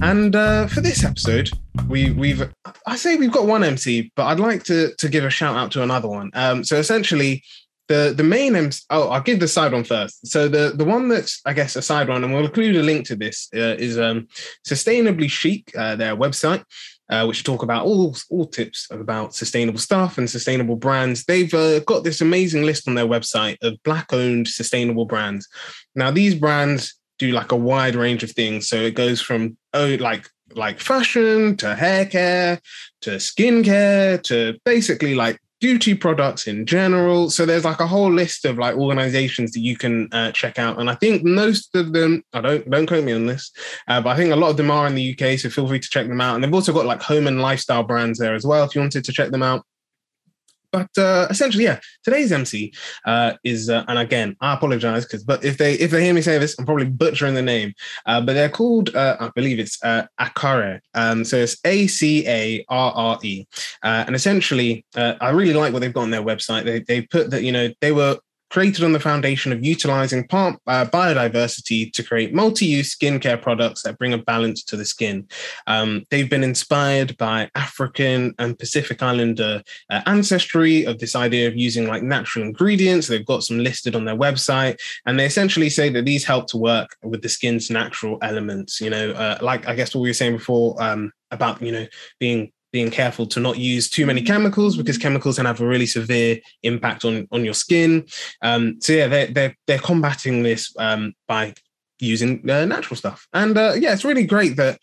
And 0.01 0.35
uh, 0.35 0.67
for 0.67 0.81
this 0.81 1.03
episode, 1.03 1.49
we, 1.87 2.11
we've 2.11 2.47
I 2.85 2.95
say 2.95 3.15
we've 3.15 3.31
got 3.31 3.47
one 3.47 3.63
MC, 3.63 4.11
but 4.15 4.25
I'd 4.27 4.39
like 4.39 4.63
to 4.65 4.93
to 4.95 5.09
give 5.09 5.23
a 5.23 5.29
shout 5.29 5.55
out 5.55 5.71
to 5.71 5.83
another 5.83 6.07
one. 6.07 6.31
Um, 6.33 6.63
so 6.63 6.77
essentially, 6.77 7.43
the 7.87 8.13
the 8.15 8.23
main 8.23 8.55
MC. 8.55 8.83
Oh, 8.89 9.09
I'll 9.09 9.21
give 9.21 9.39
the 9.39 9.47
side 9.47 9.71
one 9.71 9.83
first. 9.83 10.27
So 10.27 10.47
the 10.47 10.73
the 10.75 10.85
one 10.85 11.09
that's 11.09 11.41
I 11.45 11.53
guess 11.53 11.75
a 11.75 11.81
side 11.81 12.09
one, 12.09 12.23
and 12.23 12.33
we'll 12.33 12.45
include 12.45 12.75
a 12.75 12.83
link 12.83 13.05
to 13.07 13.15
this 13.15 13.49
uh, 13.55 13.75
is 13.77 13.97
um, 13.97 14.27
Sustainably 14.67 15.29
Chic, 15.29 15.71
uh, 15.77 15.95
their 15.95 16.15
website 16.15 16.63
uh, 17.09 17.25
which 17.25 17.43
talk 17.43 17.63
about 17.63 17.85
all 17.85 18.15
all 18.29 18.45
tips 18.45 18.87
about 18.91 19.35
sustainable 19.35 19.79
stuff 19.79 20.17
and 20.17 20.29
sustainable 20.29 20.75
brands. 20.75 21.23
They've 21.25 21.53
uh, 21.53 21.79
got 21.81 22.03
this 22.03 22.21
amazing 22.21 22.63
list 22.63 22.87
on 22.87 22.95
their 22.95 23.07
website 23.07 23.57
of 23.61 23.81
black-owned 23.83 24.47
sustainable 24.47 25.05
brands. 25.05 25.47
Now, 25.95 26.11
these 26.11 26.35
brands 26.35 26.95
do 27.17 27.31
like 27.31 27.51
a 27.51 27.55
wide 27.55 27.95
range 27.95 28.23
of 28.23 28.31
things. 28.31 28.67
So 28.67 28.77
it 28.77 28.95
goes 28.95 29.21
from 29.21 29.57
oh, 29.73 29.95
like 29.99 30.29
like 30.53 30.79
fashion 30.79 31.57
to 31.57 31.75
hair 31.75 32.05
care 32.05 32.59
to 33.01 33.11
skincare 33.11 34.21
to 34.23 34.57
basically 34.63 35.15
like 35.15 35.39
beauty 35.61 35.95
products 35.95 36.47
in 36.47 36.65
general. 36.65 37.29
So 37.29 37.45
there's 37.45 37.65
like 37.65 37.79
a 37.79 37.87
whole 37.87 38.11
list 38.11 38.45
of 38.45 38.57
like 38.57 38.75
organizations 38.75 39.51
that 39.53 39.61
you 39.61 39.77
can 39.77 40.09
uh, 40.11 40.31
check 40.31 40.59
out, 40.59 40.79
and 40.79 40.89
I 40.89 40.95
think 40.95 41.23
most 41.23 41.75
of 41.75 41.93
them. 41.93 42.23
I 42.33 42.41
don't 42.41 42.69
don't 42.69 42.87
quote 42.87 43.03
me 43.03 43.13
on 43.13 43.25
this, 43.25 43.51
uh, 43.87 44.01
but 44.01 44.09
I 44.09 44.17
think 44.17 44.31
a 44.31 44.35
lot 44.35 44.49
of 44.49 44.57
them 44.57 44.71
are 44.71 44.87
in 44.87 44.95
the 44.95 45.17
UK. 45.17 45.39
So 45.39 45.49
feel 45.49 45.67
free 45.67 45.79
to 45.79 45.89
check 45.89 46.07
them 46.07 46.21
out. 46.21 46.35
And 46.35 46.43
they've 46.43 46.53
also 46.53 46.73
got 46.73 46.85
like 46.85 47.01
home 47.01 47.27
and 47.27 47.41
lifestyle 47.41 47.83
brands 47.83 48.19
there 48.19 48.35
as 48.35 48.45
well. 48.45 48.65
If 48.65 48.75
you 48.75 48.81
wanted 48.81 49.03
to 49.05 49.11
check 49.11 49.31
them 49.31 49.43
out. 49.43 49.65
But 50.71 50.89
uh, 50.97 51.27
essentially, 51.29 51.63
yeah, 51.65 51.79
today's 52.03 52.31
MC 52.31 52.73
uh, 53.05 53.33
is, 53.43 53.69
uh, 53.69 53.83
and 53.87 53.99
again, 53.99 54.35
I 54.41 54.53
apologize 54.53 55.05
because, 55.05 55.23
but 55.23 55.43
if 55.43 55.57
they 55.57 55.73
if 55.73 55.91
they 55.91 56.03
hear 56.03 56.13
me 56.13 56.21
say 56.21 56.37
this, 56.37 56.57
I'm 56.57 56.65
probably 56.65 56.85
butchering 56.85 57.33
the 57.33 57.41
name. 57.41 57.73
Uh, 58.05 58.21
but 58.21 58.33
they're 58.33 58.49
called, 58.49 58.95
uh, 58.95 59.17
I 59.19 59.29
believe 59.35 59.59
it's 59.59 59.83
uh, 59.83 60.07
Acare. 60.19 60.79
Um, 60.93 61.23
so 61.23 61.37
it's 61.37 61.57
A 61.65 61.87
C 61.87 62.27
A 62.27 62.65
R 62.69 62.93
R 62.95 63.19
E, 63.23 63.45
and 63.83 64.15
essentially, 64.15 64.85
I 64.95 65.29
really 65.29 65.53
like 65.53 65.73
what 65.73 65.79
they've 65.79 65.93
got 65.93 66.03
on 66.03 66.11
their 66.11 66.23
website. 66.23 66.65
They 66.65 66.79
they 66.81 67.01
put 67.01 67.31
that 67.31 67.43
you 67.43 67.51
know 67.51 67.69
they 67.81 67.91
were 67.91 68.17
created 68.49 68.83
on 68.83 68.93
the 68.93 68.99
foundation 68.99 69.51
of 69.51 69.65
utilizing 69.65 70.27
plant 70.27 70.59
uh, 70.67 70.85
biodiversity 70.85 71.91
to 71.91 72.03
create 72.03 72.33
multi-use 72.33 72.95
skincare 72.95 73.41
products 73.41 73.81
that 73.83 73.97
bring 73.97 74.13
a 74.13 74.17
balance 74.17 74.63
to 74.63 74.77
the 74.77 74.85
skin. 74.85 75.27
Um, 75.67 76.03
they've 76.09 76.29
been 76.29 76.43
inspired 76.43 77.17
by 77.17 77.49
African 77.55 78.33
and 78.39 78.57
Pacific 78.57 79.01
Islander 79.01 79.61
uh, 79.89 80.01
ancestry 80.05 80.85
of 80.85 80.99
this 80.99 81.15
idea 81.15 81.47
of 81.47 81.55
using 81.55 81.87
like 81.87 82.03
natural 82.03 82.45
ingredients. 82.45 83.07
They've 83.07 83.25
got 83.25 83.43
some 83.43 83.59
listed 83.59 83.95
on 83.95 84.05
their 84.05 84.17
website, 84.17 84.79
and 85.05 85.19
they 85.19 85.25
essentially 85.25 85.69
say 85.69 85.89
that 85.89 86.05
these 86.05 86.23
help 86.23 86.47
to 86.47 86.57
work 86.57 86.95
with 87.03 87.21
the 87.21 87.29
skin's 87.29 87.69
natural 87.69 88.17
elements. 88.21 88.79
You 88.79 88.89
know, 88.89 89.11
uh, 89.11 89.37
like 89.41 89.67
I 89.67 89.75
guess 89.75 89.93
what 89.93 90.01
we 90.01 90.09
were 90.09 90.13
saying 90.13 90.37
before 90.37 90.81
um, 90.81 91.11
about 91.31 91.61
you 91.61 91.71
know 91.71 91.87
being 92.19 92.51
being 92.75 92.91
careful 92.91 93.25
to 93.25 93.39
not 93.39 93.57
use 93.57 93.89
too 93.89 94.05
many 94.05 94.21
chemicals 94.21 94.75
because 94.75 94.97
chemicals 94.97 95.37
can 95.37 95.45
have 95.45 95.61
a 95.61 95.65
really 95.65 95.85
severe 95.85 96.37
impact 96.61 97.05
on 97.05 97.25
on 97.31 97.45
your 97.45 97.53
skin. 97.53 98.05
Um, 98.41 98.81
so 98.81 98.91
yeah, 98.91 99.07
they're 99.07 99.27
they're 99.27 99.55
they're 99.65 99.79
combating 99.79 100.43
this 100.43 100.75
um, 100.77 101.13
by 101.25 101.53
using 101.99 102.49
uh, 102.49 102.65
natural 102.65 102.97
stuff, 102.97 103.29
and 103.31 103.57
uh, 103.57 103.75
yeah, 103.77 103.93
it's 103.93 104.03
really 104.03 104.25
great 104.25 104.57
that 104.57 104.77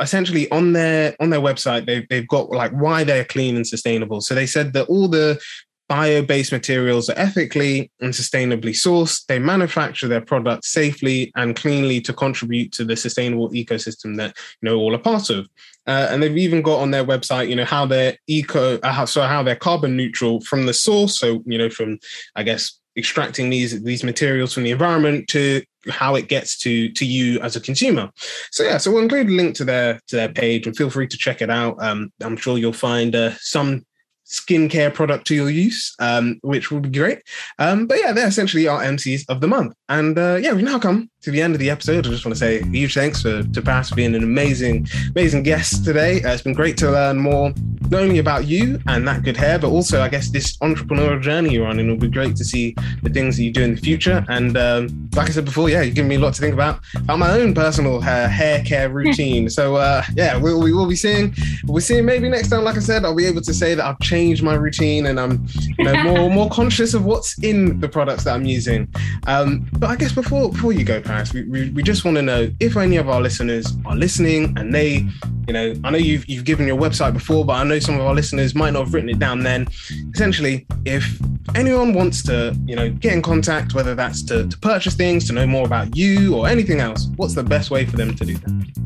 essentially 0.00 0.48
on 0.52 0.74
their 0.74 1.16
on 1.18 1.30
their 1.30 1.40
website 1.40 1.86
they've, 1.86 2.06
they've 2.08 2.28
got 2.28 2.50
like 2.50 2.70
why 2.70 3.02
they're 3.02 3.24
clean 3.24 3.56
and 3.56 3.66
sustainable. 3.66 4.20
So 4.20 4.36
they 4.36 4.46
said 4.46 4.72
that 4.74 4.86
all 4.86 5.08
the 5.08 5.40
bio-based 5.88 6.52
materials 6.52 7.10
are 7.10 7.18
ethically 7.18 7.90
and 8.00 8.12
sustainably 8.12 8.74
sourced. 8.74 9.26
They 9.26 9.40
manufacture 9.40 10.06
their 10.06 10.20
products 10.20 10.72
safely 10.72 11.32
and 11.34 11.56
cleanly 11.56 12.00
to 12.02 12.12
contribute 12.12 12.70
to 12.72 12.84
the 12.84 12.96
sustainable 12.96 13.50
ecosystem 13.50 14.16
that 14.18 14.36
you 14.60 14.68
know 14.68 14.76
all 14.76 14.94
are 14.94 14.98
part 15.12 15.30
of 15.30 15.48
uh, 15.86 16.08
and 16.10 16.22
they've 16.22 16.36
even 16.36 16.62
got 16.62 16.80
on 16.80 16.90
their 16.90 17.04
website, 17.04 17.48
you 17.48 17.56
know, 17.56 17.64
how 17.64 17.86
they're 17.86 18.16
eco, 18.26 18.78
uh, 18.78 19.06
so 19.06 19.22
how 19.22 19.42
they're 19.42 19.56
carbon 19.56 19.96
neutral 19.96 20.40
from 20.40 20.66
the 20.66 20.74
source. 20.74 21.18
So, 21.18 21.42
you 21.46 21.58
know, 21.58 21.70
from 21.70 21.98
I 22.36 22.42
guess 22.42 22.78
extracting 22.96 23.50
these 23.50 23.82
these 23.82 24.04
materials 24.04 24.52
from 24.52 24.62
the 24.62 24.70
environment 24.70 25.28
to 25.28 25.62
how 25.90 26.14
it 26.14 26.28
gets 26.28 26.56
to 26.58 26.88
to 26.90 27.04
you 27.04 27.40
as 27.40 27.56
a 27.56 27.60
consumer. 27.60 28.10
So 28.50 28.62
yeah, 28.62 28.78
so 28.78 28.90
we'll 28.90 29.02
include 29.02 29.28
a 29.28 29.32
link 29.32 29.56
to 29.56 29.64
their 29.64 30.00
to 30.08 30.16
their 30.16 30.32
page 30.32 30.66
and 30.66 30.76
feel 30.76 30.90
free 30.90 31.08
to 31.08 31.18
check 31.18 31.42
it 31.42 31.50
out. 31.50 31.82
Um, 31.82 32.12
I'm 32.20 32.36
sure 32.36 32.58
you'll 32.58 32.72
find 32.72 33.14
uh, 33.14 33.32
some 33.38 33.84
skincare 34.26 34.92
product 34.92 35.26
to 35.26 35.34
your 35.34 35.50
use, 35.50 35.94
um, 35.98 36.38
which 36.42 36.70
will 36.70 36.80
be 36.80 36.88
great. 36.88 37.20
Um, 37.58 37.86
but 37.86 37.98
yeah, 38.00 38.12
they're 38.12 38.26
essentially 38.26 38.66
our 38.66 38.82
MCs 38.82 39.24
of 39.28 39.40
the 39.40 39.48
month. 39.48 39.74
And 39.88 40.18
uh, 40.18 40.38
yeah, 40.40 40.52
we've 40.52 40.64
now 40.64 40.78
come 40.78 41.10
to 41.24 41.30
the 41.30 41.40
end 41.40 41.54
of 41.54 41.58
the 41.58 41.70
episode. 41.70 42.06
I 42.06 42.10
just 42.10 42.24
want 42.24 42.34
to 42.34 42.38
say 42.38 42.60
a 42.60 42.66
huge 42.66 42.92
thanks 42.92 43.22
for, 43.22 43.42
to 43.42 43.62
Paris 43.62 43.88
for 43.88 43.96
being 43.96 44.14
an 44.14 44.22
amazing, 44.22 44.86
amazing 45.10 45.42
guest 45.42 45.82
today. 45.82 46.22
Uh, 46.22 46.34
it's 46.34 46.42
been 46.42 46.52
great 46.52 46.76
to 46.78 46.90
learn 46.90 47.18
more, 47.18 47.52
not 47.88 48.02
only 48.02 48.18
about 48.18 48.46
you 48.46 48.78
and 48.88 49.08
that 49.08 49.22
good 49.22 49.36
hair, 49.36 49.58
but 49.58 49.68
also, 49.68 50.02
I 50.02 50.08
guess, 50.10 50.28
this 50.28 50.58
entrepreneurial 50.58 51.22
journey 51.22 51.54
you're 51.54 51.66
on. 51.66 51.78
And 51.78 51.88
it'll 51.88 52.00
be 52.00 52.08
great 52.08 52.36
to 52.36 52.44
see 52.44 52.74
the 53.02 53.08
things 53.08 53.38
that 53.38 53.42
you 53.42 53.52
do 53.52 53.62
in 53.62 53.74
the 53.74 53.80
future. 53.80 54.24
And 54.28 54.56
um, 54.58 55.08
like 55.14 55.30
I 55.30 55.32
said 55.32 55.46
before, 55.46 55.70
yeah, 55.70 55.80
you've 55.80 55.94
given 55.94 56.10
me 56.10 56.16
a 56.16 56.18
lot 56.18 56.34
to 56.34 56.40
think 56.42 56.52
about 56.52 56.80
about 56.96 57.18
my 57.18 57.30
own 57.30 57.54
personal 57.54 57.98
uh, 57.98 58.28
hair 58.28 58.62
care 58.62 58.90
routine. 58.90 59.48
so 59.48 59.76
uh, 59.76 60.02
yeah, 60.14 60.36
we, 60.36 60.54
we 60.54 60.74
will 60.74 60.88
be 60.88 60.96
seeing, 60.96 61.34
we'll 61.64 61.80
seeing 61.80 62.04
maybe 62.04 62.28
next 62.28 62.48
time, 62.48 62.64
like 62.64 62.76
I 62.76 62.80
said, 62.80 63.04
I'll 63.04 63.16
be 63.16 63.26
able 63.26 63.40
to 63.42 63.54
say 63.54 63.74
that 63.74 63.84
I've 63.84 64.00
changed 64.00 64.42
my 64.42 64.54
routine 64.54 65.06
and 65.06 65.18
I'm 65.18 65.46
you 65.78 65.84
know, 65.84 66.02
more 66.02 66.30
more 66.34 66.50
conscious 66.50 66.92
of 66.92 67.06
what's 67.06 67.38
in 67.42 67.80
the 67.80 67.88
products 67.88 68.24
that 68.24 68.34
I'm 68.34 68.44
using. 68.44 68.88
Um, 69.26 69.66
but 69.78 69.88
I 69.88 69.96
guess 69.96 70.12
before 70.12 70.50
before 70.50 70.74
you 70.74 70.84
go, 70.84 71.00
Paris, 71.14 71.32
we, 71.32 71.44
we, 71.44 71.70
we 71.70 71.82
just 71.84 72.04
want 72.04 72.16
to 72.16 72.22
know 72.22 72.50
if 72.58 72.76
any 72.76 72.96
of 72.96 73.08
our 73.08 73.20
listeners 73.20 73.72
are 73.86 73.94
listening 73.94 74.52
and 74.58 74.74
they, 74.74 75.06
you 75.46 75.52
know, 75.52 75.72
I 75.84 75.90
know 75.90 75.98
you've 75.98 76.28
you've 76.28 76.44
given 76.44 76.66
your 76.66 76.76
website 76.76 77.12
before, 77.12 77.44
but 77.44 77.52
I 77.52 77.62
know 77.62 77.78
some 77.78 77.94
of 77.94 78.00
our 78.00 78.14
listeners 78.14 78.56
might 78.56 78.72
not 78.72 78.86
have 78.86 78.94
written 78.94 79.10
it 79.10 79.20
down 79.20 79.44
then. 79.44 79.68
Essentially, 80.12 80.66
if 80.84 81.20
anyone 81.54 81.92
wants 81.92 82.20
to, 82.24 82.58
you 82.66 82.74
know, 82.74 82.90
get 82.90 83.12
in 83.12 83.22
contact, 83.22 83.74
whether 83.74 83.94
that's 83.94 84.24
to, 84.24 84.48
to 84.48 84.58
purchase 84.58 84.96
things, 84.96 85.24
to 85.28 85.32
know 85.32 85.46
more 85.46 85.64
about 85.64 85.94
you 85.94 86.34
or 86.34 86.48
anything 86.48 86.80
else, 86.80 87.08
what's 87.14 87.36
the 87.36 87.44
best 87.44 87.70
way 87.70 87.86
for 87.86 87.96
them 87.96 88.16
to 88.16 88.24
do 88.24 88.34
that? 88.34 88.83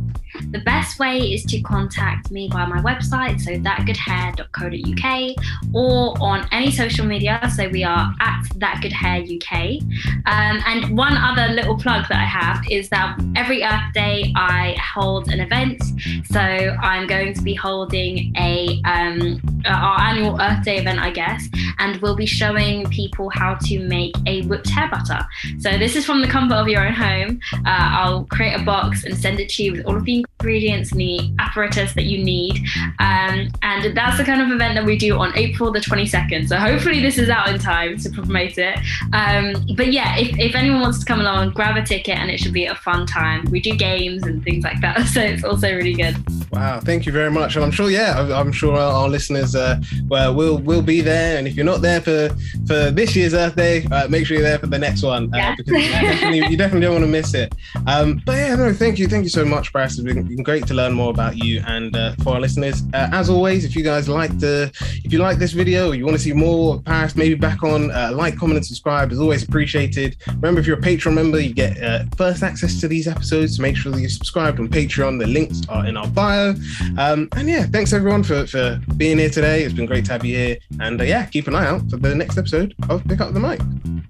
The 0.51 0.61
best 0.61 0.99
way 0.99 1.19
is 1.19 1.45
to 1.45 1.61
contact 1.61 2.31
me 2.31 2.49
via 2.49 2.67
my 2.67 2.81
website, 2.81 3.41
so 3.41 3.53
thatgoodhair.co.uk, 3.53 5.37
or 5.75 6.17
on 6.23 6.49
any 6.53 6.71
social 6.71 7.05
media. 7.05 7.41
So 7.55 7.69
we 7.69 7.85
are 7.85 8.15
at 8.21 8.43
thatgoodhairuk. 8.55 9.83
Um, 10.27 10.63
and 10.67 10.97
one 10.97 11.17
other 11.17 11.53
little 11.53 11.77
plug 11.77 12.09
that 12.09 12.19
I 12.19 12.25
have 12.25 12.65
is 12.71 12.89
that 12.89 13.19
every 13.37 13.63
Earth 13.63 13.93
Day 13.93 14.33
I 14.37 14.77
hold 14.95 15.29
an 15.29 15.41
event. 15.41 15.83
So 16.31 16.41
I'm 16.41 17.07
going 17.07 17.35
to 17.35 17.43
be 17.43 17.55
holding 17.55 18.35
a 18.37 18.81
um, 18.85 19.41
our 19.67 20.01
annual 20.01 20.41
Earth 20.41 20.65
Day 20.65 20.79
event, 20.79 20.99
I 20.99 21.11
guess, 21.11 21.47
and 21.79 22.01
we'll 22.01 22.17
be 22.17 22.27
showing 22.27 22.89
people 22.91 23.29
how 23.31 23.55
to 23.67 23.81
make 23.81 24.15
a 24.27 24.43
whipped 24.47 24.71
hair 24.71 24.89
butter. 24.91 25.27
So 25.59 25.77
this 25.79 25.97
is 25.97 26.07
from 26.07 26.21
the 26.21 26.29
comfort 26.29 26.55
of 26.55 26.69
your 26.69 26.87
own 26.87 26.95
home. 26.95 27.41
Uh, 27.55 27.61
I'll 27.67 28.25
create 28.25 28.55
a 28.55 28.65
box 28.65 29.05
and 29.05 29.17
send 29.17 29.41
it 29.41 29.49
to 29.51 29.63
you 29.63 29.73
with 29.73 29.85
all 29.87 29.97
of 29.97 30.05
the 30.05 30.25
ingredients 30.41 30.93
and 30.93 31.01
the 31.01 31.35
apparatus 31.39 31.93
that 31.95 32.05
you 32.05 32.23
need. 32.23 32.65
Um, 33.01 33.51
and 33.63 33.97
that's 33.97 34.19
the 34.19 34.25
kind 34.25 34.41
of 34.41 34.51
event 34.51 34.75
that 34.77 34.85
we 34.85 34.97
do 34.97 35.19
on 35.19 35.37
April 35.37 35.73
the 35.73 35.81
22nd. 35.81 36.49
So 36.49 36.57
hopefully 36.57 37.01
this 37.01 37.19
is 37.19 37.29
out 37.29 37.49
in 37.49 37.59
time 37.59 37.99
to 37.99 38.11
promote 38.11 38.57
it. 38.57 38.79
Um, 39.13 39.55
but 39.77 39.93
yeah, 39.93 40.17
if, 40.17 40.39
if 40.39 40.55
anyone 40.55 40.81
wants 40.81 41.01
to 41.01 41.05
come 41.05 41.21
along, 41.21 41.51
grab 41.51 41.77
a 41.77 41.85
ticket 41.85 42.17
and 42.17 42.31
it 42.31 42.39
should 42.39 42.53
be 42.53 42.67
a 42.67 42.75
fun 42.77 43.07
time. 43.07 43.45
We 43.51 43.61
do 43.61 43.75
games 43.75 44.25
and 44.25 44.43
things 44.45 44.65
like 44.65 44.81
that. 44.81 44.99
So 45.19 45.23
it's 45.23 45.43
also 45.43 45.75
really 45.75 45.95
good. 45.95 46.17
Wow, 46.53 46.81
thank 46.81 47.07
you 47.07 47.13
very 47.13 47.31
much. 47.31 47.57
And 47.57 47.65
I'm 47.65 47.71
sure, 47.71 47.91
yeah, 47.91 48.21
I'm 48.21 48.53
sure 48.53 48.77
our 48.77 49.09
listeners 49.09 49.55
uh, 49.55 49.81
well, 50.07 50.35
will 50.35 50.59
will 50.59 50.83
be 50.83 51.01
there. 51.01 51.39
And 51.39 51.49
if 51.49 51.57
you're 51.57 51.65
not 51.65 51.81
there 51.81 52.01
for 52.01 52.29
for 52.67 52.91
this 52.91 53.17
year's 53.17 53.33
Earth 53.33 53.57
Day, 53.57 53.85
uh, 53.91 54.07
make 54.09 54.27
sure 54.27 54.37
you're 54.37 54.47
there 54.47 54.59
for 54.59 54.67
the 54.67 54.79
next 54.79 55.03
one 55.03 55.33
uh, 55.35 55.37
yeah. 55.37 55.55
because 55.57 55.73
you 55.73 55.89
definitely, 55.89 56.39
you 56.51 56.57
definitely 56.57 56.81
don't 56.83 56.95
want 56.95 57.05
to 57.05 57.11
miss 57.11 57.35
it. 57.35 57.55
Um, 57.87 58.23
but 58.25 58.37
yeah, 58.37 58.55
no, 58.55 58.73
thank 58.73 58.99
you, 58.99 59.09
thank 59.09 59.25
you 59.25 59.31
so 59.31 59.45
much, 59.45 59.73
Paris. 59.73 59.99
It's 59.99 60.03
been 60.03 60.28
been 60.29 60.43
great 60.43 60.67
to 60.69 60.75
learn 60.75 60.93
more 60.93 61.11
about 61.11 61.37
you. 61.37 61.63
And 61.67 61.95
uh, 61.97 62.15
for 62.23 62.35
our 62.35 62.41
listeners, 62.41 62.83
uh, 62.95 63.09
as 63.13 63.29
always, 63.29 63.65
if 63.65 63.75
you 63.75 63.83
guys 63.83 64.09
like 64.09 64.39
the, 64.39 64.71
if 65.05 65.13
you 65.13 65.19
like 65.19 65.39
this 65.39 65.53
video, 65.53 65.89
or 65.89 65.95
you 65.95 66.05
want 66.05 66.17
to 66.17 66.23
see 66.23 66.33
more 66.33 66.77
of 66.77 66.85
Paris, 66.85 67.17
maybe 67.17 67.35
back 67.35 67.63
on, 67.63 67.91
uh, 67.91 68.11
like, 68.15 68.37
comment, 68.37 68.59
and 68.59 68.67
subscribe 68.67 69.13
is 69.13 69.21
always 69.21 69.43
appreciated. 69.43 70.17
Remember, 70.27 70.61
if 70.61 70.67
you're 70.67 70.79
a 70.79 70.83
Patreon 70.83 71.15
member, 71.15 71.41
you 71.41 71.55
get 71.55 71.83
uh, 71.83 72.05
first 72.17 72.43
access 72.43 72.81
to 72.81 72.89
these 72.89 73.09
episodes. 73.09 73.57
So 73.57 73.63
make 73.63 73.77
sure 73.77 73.93
that 73.93 74.01
you're 74.01 74.11
subscribed 74.11 74.61
on 74.61 74.69
Patreon. 74.69 75.19
The 75.19 75.27
links 75.27 75.63
are 75.69 75.87
in 75.87 75.97
our 75.97 76.09
bio. 76.09 76.55
Um, 76.99 77.29
and 77.33 77.49
yeah, 77.49 77.65
thanks 77.65 77.93
everyone 77.93 78.23
for 78.23 78.47
for 78.47 78.81
being 78.97 79.19
here 79.19 79.31
today. 79.31 79.63
It's 79.63 79.75
been 79.75 79.87
great 79.87 80.05
to 80.07 80.13
have 80.13 80.25
you 80.25 80.37
here. 80.37 80.59
And 80.81 81.01
uh, 81.01 81.05
yeah, 81.05 81.27
keep 81.27 81.49
an 81.49 81.55
eye 81.55 81.67
out 81.67 81.89
for 81.91 81.97
the 81.97 82.15
next 82.15 82.39
episode 82.39 82.75
of 82.89 83.05
Pick 83.05 83.21
Up 83.21 83.33
the 83.33 83.41
Mic. 83.41 83.61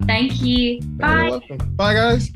Thank 0.05 0.41
you. 0.41 0.81
Bye. 0.81 1.39
Bye, 1.75 1.93
guys. 1.93 2.31